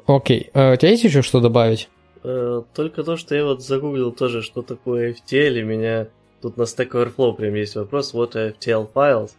Окей, 0.06 0.50
а 0.52 0.74
у 0.74 0.76
тебя 0.76 0.90
есть 0.90 1.04
еще 1.04 1.22
что 1.22 1.40
добавить? 1.40 1.88
Э, 2.28 2.62
только 2.74 3.04
то, 3.04 3.16
что 3.16 3.34
я 3.34 3.44
вот 3.46 3.64
загуглил 3.64 4.12
тоже, 4.12 4.42
что 4.42 4.60
такое 4.60 5.14
FTL, 5.14 5.60
и 5.60 5.62
меня 5.62 6.08
тут 6.42 6.58
на 6.58 6.64
Stack 6.64 6.90
Overflow 6.90 7.34
прям 7.34 7.54
есть 7.54 7.74
вопрос, 7.74 8.12
what 8.12 8.32
are 8.34 8.54
FTL 8.54 8.92
files? 8.92 9.30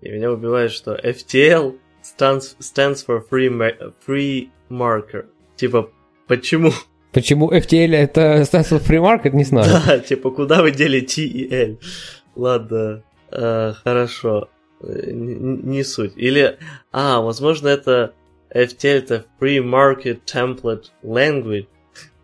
И 0.00 0.10
меня 0.10 0.30
убивает, 0.30 0.70
что 0.70 0.94
FTL 0.94 1.76
stands, 2.04 2.56
stands 2.60 3.04
for 3.04 3.20
free, 3.28 3.50
free 4.06 4.50
marker. 4.70 5.26
Типа, 5.56 5.90
почему? 6.28 6.70
Почему 7.12 7.50
FTL 7.50 7.96
это 7.96 8.42
stands 8.42 8.70
for 8.70 8.80
free 8.80 9.00
market, 9.00 9.34
не 9.34 9.42
знаю. 9.42 9.66
Да, 9.84 9.98
типа, 9.98 10.30
куда 10.30 10.62
вы 10.62 10.70
дели 10.70 11.00
T 11.00 11.22
и 11.22 11.52
L? 11.52 11.78
Ладно, 12.36 13.02
э, 13.32 13.72
хорошо. 13.72 14.50
Не, 14.80 15.34
не 15.34 15.82
суть. 15.82 16.12
Или, 16.14 16.58
а, 16.92 17.20
возможно, 17.22 17.66
это 17.66 18.14
FTL 18.54 18.98
это 18.98 19.24
Free 19.40 19.58
Market 19.58 20.20
Template 20.26 20.90
Language. 21.02 21.66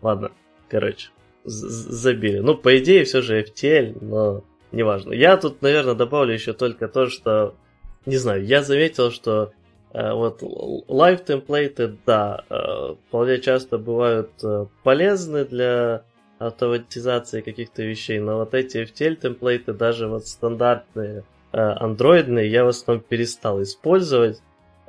Ладно, 0.03 0.31
короче. 0.69 1.09
забили. 1.45 2.39
Ну, 2.39 2.55
по 2.55 2.77
идее, 2.77 3.05
все 3.05 3.21
же 3.21 3.41
FTL, 3.41 3.97
но 4.01 4.43
неважно. 4.71 5.13
Я 5.13 5.37
тут, 5.37 5.61
наверное, 5.61 5.95
добавлю 5.95 6.33
еще 6.33 6.53
только 6.53 6.87
то, 6.87 7.07
что, 7.07 7.55
не 8.05 8.17
знаю, 8.17 8.45
я 8.45 8.61
заметил, 8.61 9.11
что 9.11 9.53
э, 9.93 10.13
вот 10.13 10.41
live 10.41 11.23
темплейты, 11.23 11.97
да, 12.05 12.43
э, 12.49 12.95
вполне 13.07 13.39
часто 13.39 13.77
бывают 13.77 14.31
э, 14.43 14.65
полезны 14.83 15.45
для 15.45 16.03
автоматизации 16.37 17.41
каких-то 17.41 17.83
вещей, 17.83 18.19
но 18.19 18.39
вот 18.39 18.53
эти 18.53 18.77
FTL 18.77 19.15
темплейты, 19.15 19.73
даже 19.73 20.07
вот 20.07 20.27
стандартные 20.27 21.23
э, 21.53 21.57
андроидные, 21.57 22.51
я 22.51 22.65
в 22.65 22.69
основном 22.69 23.03
перестал 23.07 23.61
использовать, 23.61 24.41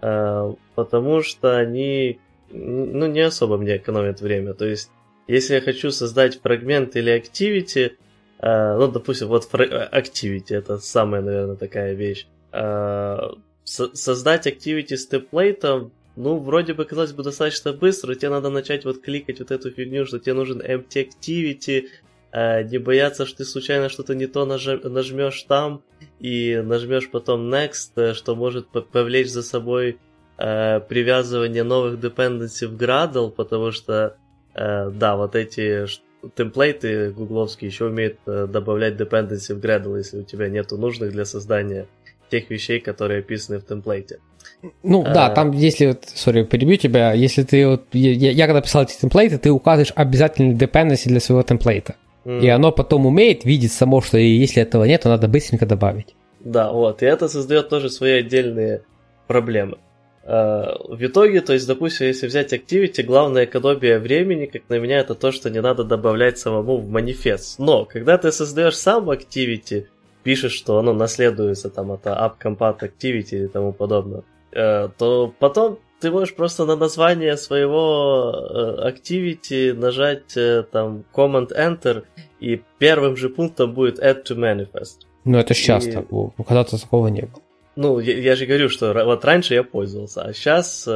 э, 0.02 0.54
потому 0.74 1.22
что 1.22 1.56
они 1.56 2.18
ну, 2.54 3.06
не 3.06 3.20
особо 3.20 3.56
мне 3.56 3.76
экономят 3.76 4.20
время. 4.20 4.54
То 4.54 4.64
есть, 4.66 4.90
если 5.26 5.54
я 5.54 5.60
хочу 5.60 5.90
создать 5.90 6.40
фрагмент 6.40 6.96
или 6.96 7.14
activity, 7.16 7.92
э, 8.38 8.76
ну, 8.76 8.88
допустим, 8.88 9.28
вот 9.28 9.48
activity 9.52 10.54
это 10.54 10.78
самая, 10.78 11.22
наверное, 11.22 11.56
такая 11.56 11.94
вещь. 11.94 12.26
Создать 13.64 14.46
activity 14.46 14.96
с 14.96 15.06
темплейтом 15.06 15.92
ну, 16.16 16.38
вроде 16.38 16.74
бы, 16.74 16.84
казалось 16.84 17.12
бы, 17.12 17.22
достаточно 17.22 17.72
быстро, 17.72 18.14
тебе 18.14 18.30
надо 18.30 18.48
начать 18.50 18.84
вот 18.84 19.00
кликать 19.00 19.40
вот 19.40 19.50
эту 19.50 19.70
фигню, 19.70 20.06
что 20.06 20.18
тебе 20.18 20.34
нужен 20.34 20.60
empty 20.60 21.08
activity, 21.08 21.88
э, 22.32 22.62
не 22.64 22.78
бояться, 22.78 23.26
что 23.26 23.38
ты 23.38 23.44
случайно 23.44 23.88
что-то 23.88 24.14
не 24.14 24.26
то 24.26 24.44
нажмешь 24.44 25.42
там 25.42 25.82
и 26.20 26.62
нажмешь 26.64 27.10
потом 27.10 27.52
next, 27.52 27.92
э, 27.96 28.14
что 28.14 28.36
может 28.36 28.68
повлечь 28.68 29.30
за 29.30 29.42
собой 29.42 29.98
э, 30.38 30.80
привязывание 30.80 31.64
новых 31.64 31.98
dependency 31.98 32.66
в 32.68 32.76
Gradle, 32.76 33.30
потому 33.30 33.72
что, 33.72 33.92
э, 33.94 34.23
да, 34.54 35.16
вот 35.16 35.34
эти 35.36 35.86
темплейты 36.34 37.10
гугловские 37.10 37.68
еще 37.68 37.86
умеют 37.86 38.18
э, 38.26 38.46
добавлять 38.46 38.94
dependency 38.94 39.54
в 39.54 39.60
Gradle, 39.60 39.98
если 39.98 40.18
у 40.18 40.22
тебя 40.22 40.48
нету 40.48 40.78
нужных 40.78 41.12
для 41.12 41.24
создания 41.24 41.86
тех 42.30 42.50
вещей, 42.50 42.80
которые 42.80 43.20
описаны 43.20 43.58
в 43.58 43.66
темплейте. 43.66 44.18
Ну 44.82 45.02
а... 45.04 45.12
да, 45.12 45.30
там 45.30 45.52
если, 45.52 45.86
вот, 45.86 46.04
сори, 46.06 46.44
перебью 46.44 46.76
тебя, 46.76 47.12
если 47.12 47.42
ты 47.42 47.66
вот, 47.66 47.82
я, 47.92 48.30
я 48.30 48.46
когда 48.46 48.62
писал 48.62 48.84
эти 48.84 48.98
темплейты, 48.98 49.38
ты 49.38 49.50
указываешь 49.50 49.92
обязательные 49.94 50.56
dependency 50.56 51.08
для 51.08 51.20
своего 51.20 51.42
темплейта. 51.42 51.96
Mm. 52.24 52.40
И 52.40 52.48
оно 52.48 52.72
потом 52.72 53.06
умеет 53.06 53.44
видеть 53.44 53.72
само, 53.72 54.00
что 54.00 54.16
если 54.16 54.62
этого 54.62 54.84
нет, 54.84 55.02
то 55.02 55.10
надо 55.10 55.28
быстренько 55.28 55.66
добавить. 55.66 56.14
Да, 56.40 56.72
вот, 56.72 57.02
и 57.02 57.06
это 57.06 57.28
создает 57.28 57.68
тоже 57.68 57.90
свои 57.90 58.12
отдельные 58.12 58.82
проблемы. 59.26 59.78
А, 60.26 60.76
в 60.88 61.04
итоге, 61.04 61.40
то 61.40 61.52
есть, 61.52 61.66
допустим, 61.66 62.06
если 62.06 62.26
взять 62.26 62.52
Activity, 62.52 63.02
главное 63.02 63.44
экономия 63.44 63.98
времени, 63.98 64.46
как 64.46 64.62
на 64.68 64.78
меня, 64.78 64.98
это 64.98 65.14
то, 65.14 65.32
что 65.32 65.50
не 65.50 65.60
надо 65.60 65.84
добавлять 65.84 66.38
самому 66.38 66.78
в 66.78 66.88
манифест. 66.88 67.58
Но, 67.58 67.84
когда 67.84 68.16
ты 68.16 68.32
создаешь 68.32 68.76
сам 68.76 69.10
Activity, 69.10 69.86
пишешь, 70.22 70.52
что 70.52 70.78
оно 70.78 70.94
наследуется 70.94 71.68
там 71.68 71.92
от 71.92 72.06
AppCompat 72.06 72.80
Activity 72.80 73.44
и 73.44 73.48
тому 73.48 73.72
подобное, 73.72 74.22
э, 74.52 74.88
то 74.96 75.34
потом 75.38 75.78
ты 76.00 76.10
можешь 76.10 76.34
просто 76.34 76.64
на 76.64 76.76
название 76.76 77.36
своего 77.36 78.32
э, 78.34 78.90
Activity 78.90 79.74
нажать 79.74 80.36
э, 80.36 80.64
там 80.70 81.04
Command-Enter, 81.14 82.04
и 82.40 82.62
первым 82.78 83.16
же 83.16 83.28
пунктом 83.28 83.74
будет 83.74 83.98
Add 83.98 84.24
to 84.24 84.36
Manifest. 84.36 85.06
Ну, 85.24 85.38
это 85.38 85.54
сейчас 85.54 85.86
и... 85.86 85.92
так, 85.92 86.06
когда-то 86.46 86.80
такого 86.80 87.08
не 87.08 87.22
было. 87.22 87.43
Ну, 87.76 87.98
я, 87.98 88.18
я 88.18 88.36
же 88.36 88.46
говорю, 88.46 88.68
что 88.68 88.92
вот 89.04 89.24
раньше 89.24 89.54
я 89.54 89.62
пользовался, 89.62 90.22
а 90.22 90.32
сейчас 90.32 90.88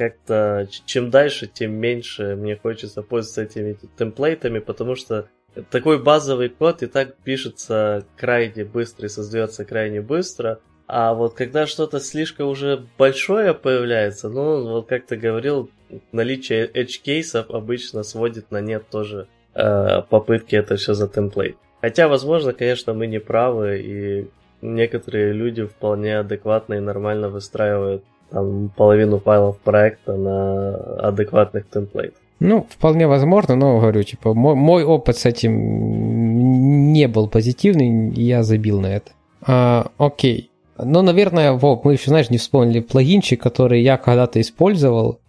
как-то 0.00 0.66
чем 0.86 1.10
дальше, 1.10 1.46
тем 1.46 1.72
меньше 1.72 2.34
мне 2.34 2.56
хочется 2.56 3.02
пользоваться 3.02 3.42
этими 3.42 3.76
темплейтами, 3.98 4.58
потому 4.58 4.94
что 4.94 5.28
такой 5.70 6.02
базовый 6.02 6.48
код 6.48 6.82
и 6.82 6.86
так 6.86 7.16
пишется 7.16 8.06
крайне 8.16 8.64
быстро 8.64 9.06
и 9.06 9.10
создается 9.10 9.64
крайне 9.64 10.00
быстро. 10.00 10.60
А 10.86 11.14
вот 11.14 11.34
когда 11.34 11.66
что-то 11.66 12.00
слишком 12.00 12.48
уже 12.48 12.84
большое 12.98 13.54
появляется, 13.54 14.28
ну, 14.28 14.68
вот 14.70 14.88
как 14.88 15.06
ты 15.06 15.16
говорил, 15.16 15.70
наличие 16.12 16.66
edge 16.66 17.00
кейсов 17.02 17.50
обычно 17.50 18.02
сводит 18.02 18.50
на 18.50 18.60
нет 18.60 18.88
тоже 18.90 19.28
э, 19.54 20.02
попытки 20.08 20.56
это 20.56 20.76
все 20.76 20.94
за 20.94 21.08
темплейт. 21.08 21.56
Хотя, 21.80 22.08
возможно, 22.08 22.52
конечно, 22.52 22.92
мы 22.92 23.06
не 23.06 23.20
правы, 23.20 23.80
и 23.80 24.30
некоторые 24.62 25.32
люди 25.32 25.64
вполне 25.64 26.18
адекватно 26.18 26.74
и 26.74 26.80
нормально 26.80 27.28
выстраивают 27.28 28.04
там, 28.30 28.70
половину 28.76 29.18
файлов 29.18 29.58
проекта 29.58 30.16
на 30.16 30.76
адекватных 31.08 31.68
темплейтах. 31.68 32.18
Ну, 32.40 32.66
вполне 32.70 33.06
возможно, 33.06 33.54
но 33.54 33.78
говорю, 33.78 34.02
типа, 34.02 34.32
мой, 34.32 34.54
мой 34.54 34.82
опыт 34.82 35.18
с 35.18 35.26
этим 35.26 36.92
не 36.92 37.06
был 37.06 37.28
позитивный, 37.28 38.08
и 38.10 38.22
я 38.22 38.42
забил 38.42 38.80
на 38.80 38.86
это. 38.86 39.12
А, 39.42 39.88
окей. 39.98 40.50
Ну, 40.78 41.02
наверное, 41.02 41.52
Вов, 41.52 41.84
мы 41.84 41.92
еще, 41.92 42.08
знаешь, 42.08 42.30
не 42.30 42.38
вспомнили 42.38 42.80
плагинчик, 42.80 43.42
который 43.42 43.82
я 43.82 43.98
когда-то 43.98 44.40
использовал. 44.40 45.20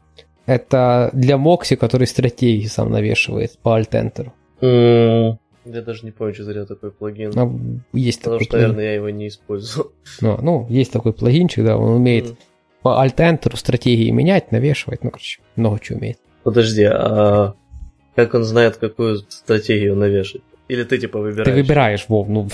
Это 0.45 1.09
для 1.11 1.37
Мокси, 1.37 1.75
который 1.75 2.07
стратегии 2.07 2.65
сам 2.67 2.89
навешивает 2.89 3.59
по 3.61 3.77
Alt-Enter. 3.77 4.31
Mm, 4.61 5.37
я 5.65 5.81
даже 5.81 6.05
не 6.05 6.11
помню, 6.11 6.33
что 6.33 6.43
за 6.43 6.65
такой 6.65 6.91
плагин. 6.91 7.31
А, 7.35 7.51
есть 7.93 8.19
Потому 8.19 8.35
такой 8.37 8.45
что, 8.45 8.51
плагин. 8.51 8.67
наверное, 8.67 8.85
я 8.85 8.95
его 8.95 9.09
не 9.09 9.27
использую. 9.27 9.91
Ну, 10.21 10.37
ну 10.41 10.67
есть 10.69 10.91
такой 10.91 11.13
плагинчик, 11.13 11.63
да, 11.63 11.77
он 11.77 11.95
умеет 11.95 12.25
mm. 12.25 12.37
по 12.81 13.03
Alt-Enter 13.05 13.55
стратегии 13.55 14.09
менять, 14.11 14.51
навешивать, 14.51 15.03
ну, 15.03 15.11
короче, 15.11 15.41
много 15.55 15.79
чего 15.79 15.99
умеет. 15.99 16.19
Подожди, 16.43 16.83
а 16.83 17.53
как 18.15 18.33
он 18.33 18.43
знает, 18.43 18.77
какую 18.77 19.17
стратегию 19.29 19.95
навешать? 19.95 20.41
Или 20.67 20.83
ты 20.83 20.97
типа 20.97 21.19
выбираешь? 21.19 21.45
Ты 21.45 21.53
выбираешь, 21.53 22.05
Вов, 22.07 22.27
ну... 22.29 22.47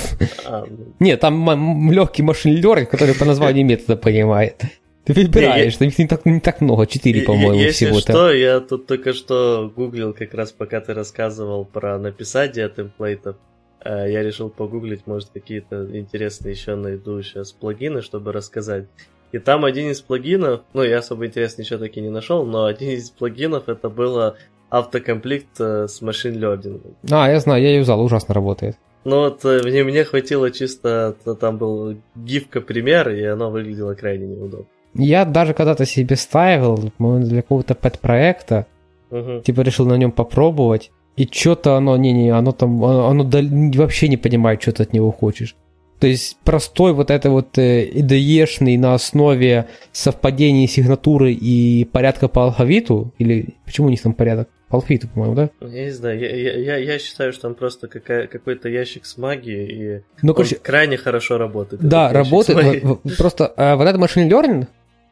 А, 0.45 0.65
ну... 0.67 0.93
Нет, 0.99 1.19
там 1.19 1.91
легкий 1.91 2.23
машин 2.23 2.55
learning, 2.55 2.85
который 2.85 3.13
по 3.13 3.25
названию 3.25 3.65
метода 3.65 3.95
понимает. 3.95 4.63
Ты 5.07 5.13
выбираешь, 5.13 5.79
не, 5.79 5.87
я... 5.87 5.93
не, 5.97 6.07
так, 6.07 6.25
не 6.25 6.39
так 6.41 6.59
много, 6.59 6.85
четыре, 6.85 7.21
по-моему, 7.21 7.61
Если 7.61 7.85
всего-то. 7.85 8.11
что, 8.11 8.33
я 8.33 8.59
тут 8.59 8.87
только 8.87 9.13
что 9.13 9.71
гуглил, 9.73 10.13
как 10.13 10.33
раз 10.33 10.51
пока 10.51 10.81
ты 10.81 10.93
рассказывал 10.93 11.63
про 11.63 11.97
написание 11.97 12.67
темплейтов. 12.67 13.37
Э, 13.85 14.11
я 14.11 14.21
решил 14.21 14.49
погуглить, 14.49 15.07
может, 15.07 15.29
какие-то 15.29 15.87
интересные 15.97 16.55
еще 16.55 16.75
найду 16.75 17.21
сейчас 17.21 17.53
плагины, 17.53 18.01
чтобы 18.01 18.33
рассказать. 18.33 18.87
И 19.31 19.39
там 19.39 19.63
один 19.63 19.91
из 19.91 20.01
плагинов, 20.01 20.61
ну, 20.73 20.83
я 20.83 20.97
особо 20.97 21.25
интересно 21.25 21.61
ничего 21.61 21.79
таки 21.79 22.01
не 22.01 22.09
нашел, 22.09 22.45
но 22.45 22.65
один 22.65 22.89
из 22.89 23.09
плагинов 23.09 23.69
это 23.69 23.87
было 23.87 24.35
автокомплект 24.69 25.61
э, 25.61 25.87
с 25.87 26.01
машин 26.01 26.35
learning. 26.35 26.81
А, 27.09 27.31
я 27.31 27.39
знаю, 27.39 27.63
я 27.63 27.77
юзал, 27.77 28.03
ужасно 28.03 28.33
работает. 28.33 28.75
Ну 29.05 29.21
вот 29.21 29.45
э, 29.45 29.61
мне, 29.63 29.85
мне 29.85 30.03
хватило 30.03 30.51
чисто, 30.51 31.15
там 31.39 31.57
был 31.57 31.95
гифка 32.13 32.59
пример, 32.59 33.09
и 33.09 33.23
оно 33.23 33.49
выглядело 33.49 33.93
крайне 33.93 34.27
неудобно. 34.27 34.67
Я 34.97 35.25
даже 35.25 35.53
когда-то 35.53 35.85
себе 35.85 36.15
ставил 36.15 36.91
для 36.99 37.41
какого-то 37.41 37.75
подпроекта, 37.75 38.65
угу. 39.09 39.41
типа 39.41 39.61
решил 39.61 39.85
на 39.85 39.95
нем 39.97 40.11
попробовать, 40.11 40.91
и 41.15 41.27
что-то 41.29 41.75
оно, 41.75 41.97
не-не, 41.97 42.29
оно 42.29 42.51
там, 42.51 42.83
оно, 42.83 43.07
оно 43.07 43.29
вообще 43.75 44.07
не 44.07 44.17
понимает, 44.17 44.61
что 44.61 44.71
ты 44.71 44.83
от 44.83 44.93
него 44.93 45.11
хочешь. 45.11 45.55
То 45.99 46.05
есть 46.05 46.37
простой 46.43 46.93
вот 46.93 47.09
это 47.09 47.31
вот 47.31 47.57
IDE-шный 47.57 48.75
э, 48.75 48.79
на 48.79 48.93
основе 48.93 49.67
совпадений 49.91 50.67
сигнатуры 50.67 51.33
и 51.33 51.85
порядка 51.85 52.27
по 52.27 52.43
алфавиту, 52.43 53.13
или 53.17 53.55
почему 53.65 53.87
у 53.87 53.89
них 53.89 54.01
там 54.01 54.13
порядок? 54.13 54.47
По 54.69 54.75
алфавиту, 54.75 55.07
по-моему, 55.07 55.33
да? 55.33 55.49
Я 55.61 55.85
не 55.85 55.91
знаю, 55.91 56.19
я, 56.19 56.29
я, 56.29 56.77
я 56.77 56.99
считаю, 56.99 57.31
что 57.31 57.43
там 57.43 57.55
просто 57.55 57.87
какая, 57.87 58.27
какой-то 58.27 58.69
ящик 58.69 59.05
с 59.05 59.17
магией, 59.17 59.97
и 59.97 60.01
ну, 60.21 60.33
короче, 60.33 60.57
крайне 60.57 60.97
хорошо 60.97 61.37
работает. 61.37 61.81
Да, 61.81 62.11
работает. 62.11 62.83
Вот, 62.83 63.01
просто 63.17 63.47
а, 63.55 63.75
вот 63.75 63.87
этот 63.87 64.01
machine 64.01 64.29
learning, 64.29 64.67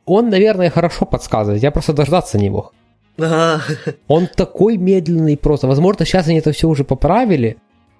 он, 0.05 0.29
наверное, 0.29 0.69
хорошо 0.69 1.05
подсказывает. 1.05 1.63
Я 1.63 1.71
просто 1.71 1.93
дождаться 1.93 2.37
не 2.37 2.49
мог. 2.49 2.73
Ага. 3.17 3.61
Он 4.07 4.27
такой 4.27 4.77
медленный 4.77 5.37
просто. 5.37 5.67
Возможно, 5.67 6.05
сейчас 6.05 6.27
они 6.27 6.39
это 6.39 6.51
все 6.51 6.67
уже 6.67 6.83
поправили, 6.83 7.57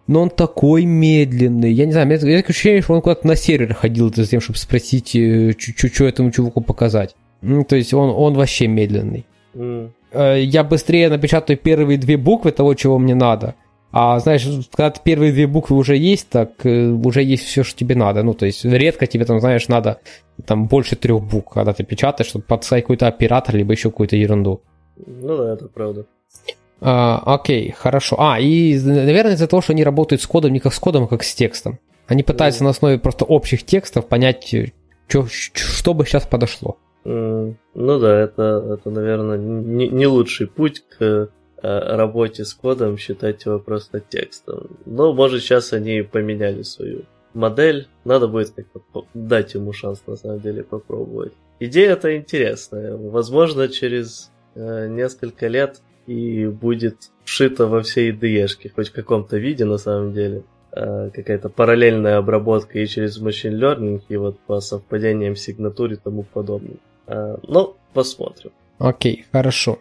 но 0.07 0.21
он 0.21 0.29
такой 0.29 0.85
медленный. 0.85 1.71
Я 1.71 1.85
не 1.85 1.91
знаю, 1.91 2.05
у 2.07 2.09
меня 2.09 2.19
такое 2.19 2.43
ощущение, 2.49 2.81
что 2.81 2.93
он 2.93 3.01
куда-то 3.01 3.25
на 3.27 3.35
сервер 3.35 3.73
ходил 3.73 4.13
за 4.13 4.25
тем, 4.27 4.41
чтобы 4.41 4.59
спросить, 4.59 5.09
что 5.09 6.05
этому 6.05 6.31
чуваку 6.31 6.61
показать. 6.61 7.15
Ну, 7.41 7.63
то 7.63 7.75
есть 7.75 7.93
он, 7.93 8.09
он 8.09 8.33
вообще 8.33 8.67
медленный. 8.67 9.25
Mm. 9.53 9.91
Я 10.43 10.63
быстрее 10.63 11.09
напечатаю 11.09 11.57
первые 11.57 11.97
две 11.97 12.17
буквы 12.17 12.51
того, 12.51 12.73
чего 12.73 12.99
мне 12.99 13.15
надо. 13.15 13.55
А 13.97 14.19
знаешь, 14.19 14.45
когда 14.75 14.91
первые 14.91 15.31
две 15.31 15.47
буквы 15.47 15.77
уже 15.77 15.95
есть, 15.95 16.27
так 16.27 16.65
э, 16.65 16.89
уже 16.89 17.23
есть 17.23 17.45
все, 17.45 17.63
что 17.63 17.79
тебе 17.79 17.95
надо. 17.95 18.23
Ну, 18.23 18.33
то 18.33 18.45
есть 18.45 18.65
редко 18.65 19.07
тебе 19.07 19.23
там, 19.23 19.39
знаешь, 19.39 19.69
надо 19.69 20.01
там 20.45 20.67
больше 20.67 20.97
трех 20.97 21.23
букв, 21.23 21.53
когда 21.53 21.71
ты 21.71 21.85
печатаешь, 21.85 22.27
чтобы 22.27 22.43
подставить 22.43 22.83
какой-то 22.83 23.07
оператор, 23.07 23.55
либо 23.55 23.71
еще 23.71 23.91
какую-то 23.91 24.17
ерунду. 24.17 24.61
Ну 24.97 25.37
да, 25.37 25.53
это 25.53 25.69
правда. 25.69 26.05
А, 26.81 27.23
окей, 27.25 27.71
хорошо. 27.71 28.17
А, 28.19 28.37
и, 28.37 28.77
наверное, 28.77 29.35
из-за 29.35 29.47
того, 29.47 29.61
что 29.61 29.71
они 29.71 29.85
работают 29.85 30.21
с 30.21 30.27
кодом 30.27 30.51
не 30.51 30.59
как 30.59 30.73
с 30.73 30.79
кодом, 30.79 31.05
а 31.05 31.07
как 31.07 31.23
с 31.23 31.33
текстом. 31.33 31.79
Они 32.07 32.21
пытаются 32.21 32.63
mm. 32.63 32.65
на 32.65 32.69
основе 32.71 32.99
просто 32.99 33.23
общих 33.23 33.63
текстов 33.63 34.07
понять, 34.07 34.43
чё, 35.07 35.25
что 35.29 35.93
бы 35.93 36.05
сейчас 36.05 36.27
подошло. 36.27 36.75
Mm. 37.05 37.55
Ну 37.75 37.99
да, 37.99 38.19
это, 38.19 38.77
это 38.77 38.89
наверное, 38.89 39.37
не, 39.37 39.87
не 39.87 40.05
лучший 40.05 40.47
путь 40.47 40.81
к 40.81 41.01
э, 41.01 41.27
работе 41.61 42.45
с 42.45 42.53
кодом 42.53 42.97
считать 42.97 43.45
его 43.45 43.59
просто 43.59 43.99
текстом. 43.99 44.77
Но, 44.85 45.13
может, 45.13 45.41
сейчас 45.41 45.73
они 45.73 46.01
поменяли 46.01 46.63
свою 46.63 47.03
модель. 47.33 47.87
Надо 48.03 48.27
будет 48.27 48.51
как-то 48.51 49.05
дать 49.13 49.53
ему 49.53 49.73
шанс, 49.73 50.01
на 50.07 50.15
самом 50.15 50.39
деле, 50.39 50.63
попробовать. 50.63 51.33
Идея-то 51.59 52.15
интересная. 52.15 52.95
Возможно, 52.97 53.67
через 53.67 54.31
э, 54.55 54.87
несколько 54.87 55.47
лет 55.47 55.81
и 56.07 56.45
будет 56.45 57.11
вшито 57.23 57.67
во 57.67 57.81
все 57.81 58.09
IDE, 58.09 58.47
хоть 58.75 58.89
в 58.89 58.93
каком-то 58.93 59.37
виде, 59.37 59.65
на 59.65 59.77
самом 59.77 60.13
деле. 60.13 60.43
Э, 60.71 61.09
какая-то 61.13 61.49
параллельная 61.49 62.17
обработка 62.17 62.79
и 62.79 62.87
через 62.87 63.21
machine 63.21 63.57
learning, 63.57 64.01
и 64.09 64.17
вот 64.17 64.39
по 64.39 64.59
совпадениям 64.59 65.35
сигнатур 65.35 65.93
и 65.93 65.95
тому 65.95 66.23
подобное. 66.23 66.77
Э, 67.07 67.37
но 67.47 67.77
посмотрим. 67.93 68.51
Окей, 68.77 69.25
хорошо. 69.31 69.79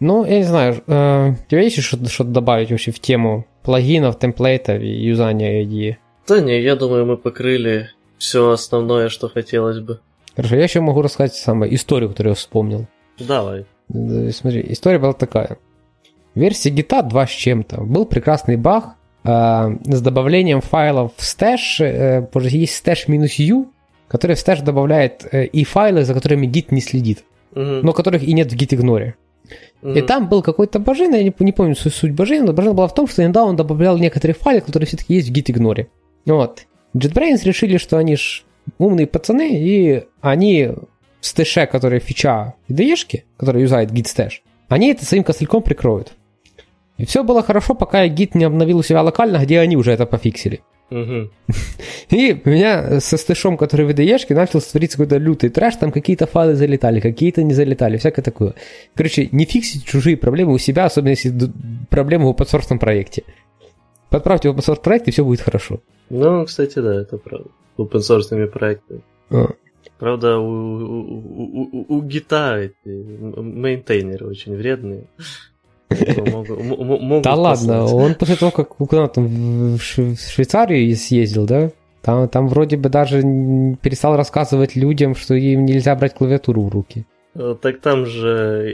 Ну, 0.00 0.24
я 0.24 0.38
не 0.38 0.44
знаю, 0.44 0.82
э, 0.86 1.30
у 1.30 1.50
тебя 1.50 1.62
есть 1.62 1.82
что-то, 1.82 2.08
что 2.08 2.24
добавить 2.24 2.70
вообще 2.70 2.90
в 2.90 3.00
тему 3.00 3.46
плагинов, 3.62 4.18
темплейтов 4.18 4.80
и 4.80 4.86
юзания 4.86 5.64
IDE? 5.64 5.96
Да 6.28 6.40
не, 6.40 6.60
я 6.60 6.76
думаю, 6.76 7.06
мы 7.06 7.16
покрыли 7.16 7.90
все 8.18 8.50
основное, 8.50 9.08
что 9.08 9.28
хотелось 9.28 9.80
бы. 9.80 10.00
Хорошо, 10.34 10.56
я 10.56 10.64
еще 10.64 10.80
могу 10.80 11.02
рассказать 11.02 11.34
самую 11.34 11.74
историю, 11.74 12.10
которую 12.10 12.32
я 12.32 12.34
вспомнил. 12.34 12.86
Давай. 13.18 13.64
Смотри, 13.88 14.64
история 14.68 14.98
была 14.98 15.14
такая. 15.14 15.58
В 16.34 16.38
версии 16.40 16.68
гита 16.68 17.02
2 17.02 17.26
с 17.26 17.30
чем-то 17.30 17.80
был 17.80 18.04
прекрасный 18.04 18.56
баг 18.56 18.96
э, 19.24 19.28
с 19.84 20.02
добавлением 20.02 20.60
файлов 20.60 21.12
в 21.16 21.24
стэш. 21.24 21.80
Э, 21.80 22.28
есть 22.34 22.74
stash 22.74 23.08
минус 23.08 23.38
u, 23.38 23.72
который 24.08 24.36
в 24.36 24.38
стэш 24.38 24.60
добавляет 24.60 25.26
э, 25.32 25.46
и 25.46 25.64
файлы, 25.64 26.04
за 26.04 26.12
которыми 26.12 26.46
гит 26.46 26.72
не 26.72 26.82
следит, 26.82 27.24
угу. 27.52 27.80
но 27.82 27.92
которых 27.94 28.22
и 28.22 28.34
нет 28.34 28.52
в 28.52 28.56
git-игноре. 28.56 29.14
Угу. 29.82 29.92
И 29.92 30.02
там 30.02 30.28
был 30.28 30.42
какой-то 30.42 30.78
божин, 30.78 31.14
я 31.14 31.22
не, 31.22 31.32
не 31.38 31.52
помню 31.52 31.74
суть 31.74 32.12
божины, 32.12 32.46
но 32.46 32.52
божина 32.52 32.74
была 32.74 32.88
в 32.88 32.94
том, 32.94 33.06
что 33.06 33.22
иногда 33.22 33.44
он 33.44 33.56
добавлял 33.56 33.98
некоторые 33.98 34.34
файлы, 34.34 34.60
которые 34.60 34.86
все-таки 34.86 35.14
есть 35.14 35.30
в 35.30 35.32
git-игноре. 35.32 35.88
Вот. 36.24 36.66
JetBrains 36.94 37.44
решили, 37.44 37.76
что 37.76 37.98
они 37.98 38.16
ж 38.16 38.44
умные 38.78 39.06
пацаны, 39.06 39.58
и 39.58 40.04
они 40.20 40.70
в 41.20 41.26
стэше, 41.26 41.66
который 41.66 42.00
фича 42.00 42.54
IDE, 42.68 43.22
который 43.36 43.62
юзает 43.62 43.90
git 43.90 44.04
stash, 44.04 44.40
они 44.68 44.90
это 44.90 45.04
своим 45.04 45.24
костыльком 45.24 45.62
прикроют. 45.62 46.14
И 46.98 47.04
все 47.04 47.22
было 47.22 47.42
хорошо, 47.42 47.74
пока 47.74 48.06
гид 48.08 48.34
не 48.34 48.44
обновил 48.44 48.78
у 48.78 48.82
себя 48.82 49.02
локально, 49.02 49.38
где 49.38 49.60
они 49.60 49.76
уже 49.76 49.92
это 49.92 50.06
пофиксили. 50.06 50.62
Угу. 50.90 51.30
И 52.10 52.40
у 52.44 52.48
меня 52.48 53.00
со 53.00 53.16
стэшом, 53.16 53.56
который 53.56 53.86
в 53.86 53.90
IDE, 53.90 54.34
начал 54.34 54.60
твориться 54.60 54.98
какой-то 54.98 55.16
лютый 55.16 55.50
трэш, 55.50 55.76
там 55.76 55.90
какие-то 55.90 56.26
файлы 56.26 56.54
залетали, 56.54 57.00
какие-то 57.00 57.42
не 57.42 57.54
залетали, 57.54 57.96
всякое 57.96 58.22
такое. 58.22 58.54
Короче, 58.94 59.28
не 59.32 59.44
фиксить 59.44 59.84
чужие 59.84 60.16
проблемы 60.16 60.52
у 60.52 60.58
себя, 60.58 60.84
особенно 60.84 61.10
если 61.10 61.32
проблемы 61.90 62.26
в 62.26 62.36
open 62.36 62.78
проекте. 62.78 63.24
Подправьте 64.10 64.48
open 64.48 64.58
source 64.58 64.80
проект, 64.80 65.08
и 65.08 65.10
все 65.10 65.24
будет 65.24 65.40
хорошо. 65.40 65.80
Ну, 66.10 66.44
кстати, 66.44 66.78
да, 66.78 67.02
это 67.02 67.18
правда. 67.18 67.48
Open 67.78 68.00
source 68.00 68.46
проектами. 68.46 69.00
А. 69.30 69.48
Правда, 69.98 70.38
у, 70.38 70.46
у, 70.46 71.42
у, 71.42 71.68
у, 71.72 71.96
у 71.96 72.02
гита 72.02 72.58
эти 72.58 72.88
мейнтейнеры 72.88 74.26
очень 74.26 74.54
вредные. 74.54 75.08
Да 75.88 77.34
ладно, 77.34 77.84
он 77.84 78.14
после 78.14 78.36
того, 78.36 78.50
как 78.50 78.68
куда 78.68 79.08
там 79.08 79.76
в 79.76 79.80
Швейцарию 79.80 80.96
съездил, 80.96 81.46
да? 81.46 81.70
Там, 82.02 82.28
там 82.28 82.48
вроде 82.48 82.76
бы 82.76 82.88
даже 82.88 83.20
перестал 83.82 84.16
рассказывать 84.16 84.76
людям, 84.76 85.16
что 85.16 85.34
им 85.34 85.64
нельзя 85.64 85.94
брать 85.96 86.14
клавиатуру 86.14 86.62
в 86.62 86.68
руки. 86.68 87.04
Э, 87.38 87.54
так 87.60 87.80
там 87.80 88.06
же, 88.06 88.64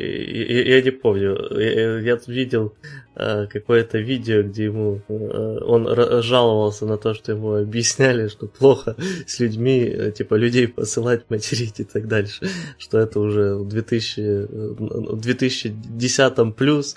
я, 0.49 0.77
я 0.77 0.83
не 0.83 0.91
помню, 0.91 1.37
я, 1.59 1.99
я 1.99 2.19
видел 2.27 2.75
э, 3.17 3.47
какое-то 3.47 3.99
видео, 3.99 4.43
где 4.43 4.65
ему 4.65 5.01
э, 5.09 5.59
он 5.67 5.89
жаловался 6.23 6.87
на 6.87 6.97
то, 6.97 7.15
что 7.15 7.33
ему 7.33 7.55
объясняли, 7.55 8.29
что 8.29 8.47
плохо 8.47 8.95
с 9.27 9.41
людьми, 9.41 10.13
типа 10.17 10.35
людей 10.37 10.69
посылать, 10.69 11.29
материть 11.29 11.81
и 11.81 11.85
так 11.85 12.07
дальше, 12.07 12.47
что 12.79 12.99
это 12.99 13.19
уже 13.21 13.57
в 13.57 13.69
2000, 13.69 15.17
2010 15.17 16.55
плюс 16.55 16.97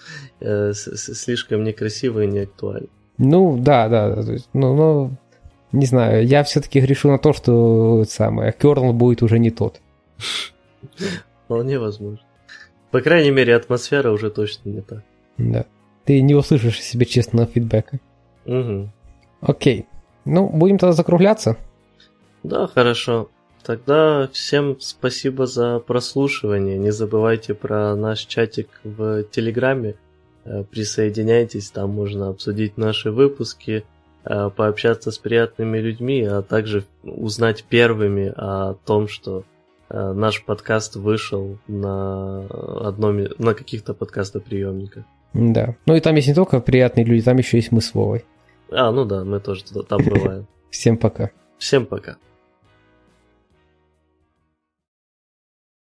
слишком 0.73 1.63
некрасиво 1.63 2.23
и 2.23 2.27
не 2.27 2.39
актуально. 2.39 2.87
Ну, 3.17 3.57
да, 3.57 3.87
да, 3.89 4.23
то 4.23 4.33
есть, 4.33 4.49
ну, 4.53 4.75
ну, 4.75 5.17
не 5.71 5.85
знаю, 5.85 6.27
я 6.27 6.43
все-таки 6.43 6.81
грешу 6.81 7.09
на 7.09 7.17
то, 7.17 7.33
что 7.33 8.03
самое, 8.07 8.53
кернел 8.53 8.93
будет 8.93 9.23
уже 9.23 9.39
не 9.39 9.51
тот. 9.51 9.79
Вполне 11.45 11.79
возможно. 11.79 12.19
По 12.91 13.01
крайней 13.01 13.31
мере, 13.31 13.55
атмосфера 13.55 14.11
уже 14.11 14.29
точно 14.29 14.69
не 14.69 14.81
та. 14.81 15.03
Да. 15.37 15.65
Ты 16.05 16.21
не 16.21 16.35
услышишь 16.35 16.81
себе 16.81 17.05
честного 17.05 17.47
фидбэка. 17.47 17.99
Угу. 18.45 18.89
Окей. 19.41 19.85
Ну, 20.25 20.49
будем 20.49 20.77
тогда 20.77 20.93
закругляться? 20.93 21.57
Да, 22.43 22.67
хорошо. 22.67 23.29
Тогда 23.63 24.29
всем 24.31 24.79
спасибо 24.79 25.47
за 25.47 25.79
прослушивание. 25.79 26.77
Не 26.77 26.91
забывайте 26.91 27.53
про 27.53 27.95
наш 27.95 28.19
чатик 28.25 28.69
в 28.83 29.23
Телеграме. 29.23 29.95
Э, 30.45 30.63
присоединяйтесь, 30.63 31.71
там 31.71 31.89
можно 31.89 32.29
обсудить 32.29 32.77
наши 32.77 33.11
выпуски, 33.11 33.83
э, 34.23 34.49
пообщаться 34.55 35.11
с 35.11 35.17
приятными 35.17 35.79
людьми, 35.79 36.23
а 36.23 36.43
также 36.43 36.85
узнать 37.03 37.63
первыми 37.63 38.31
о 38.35 38.75
том, 38.85 39.07
что 39.07 39.43
наш 39.89 40.43
подкаст 40.43 40.95
вышел 40.95 41.57
на 41.67 42.45
одном 42.87 43.27
на 43.37 43.53
каких-то 43.53 43.93
подкастоприемниках. 43.93 45.03
Да. 45.33 45.75
Ну 45.85 45.95
и 45.95 45.99
там 45.99 46.15
есть 46.15 46.27
не 46.27 46.33
только 46.33 46.59
приятные 46.59 47.05
люди, 47.05 47.23
там 47.23 47.37
еще 47.37 47.57
есть 47.57 47.71
мы 47.71 47.81
с 47.81 47.93
Вовой. 47.93 48.25
А, 48.71 48.91
ну 48.91 49.05
да, 49.05 49.23
мы 49.23 49.39
тоже 49.39 49.63
там 49.87 50.01
бываем. 50.03 50.47
Всем 50.69 50.97
пока. 50.97 51.31
Всем 51.57 51.85
пока. 51.85 52.17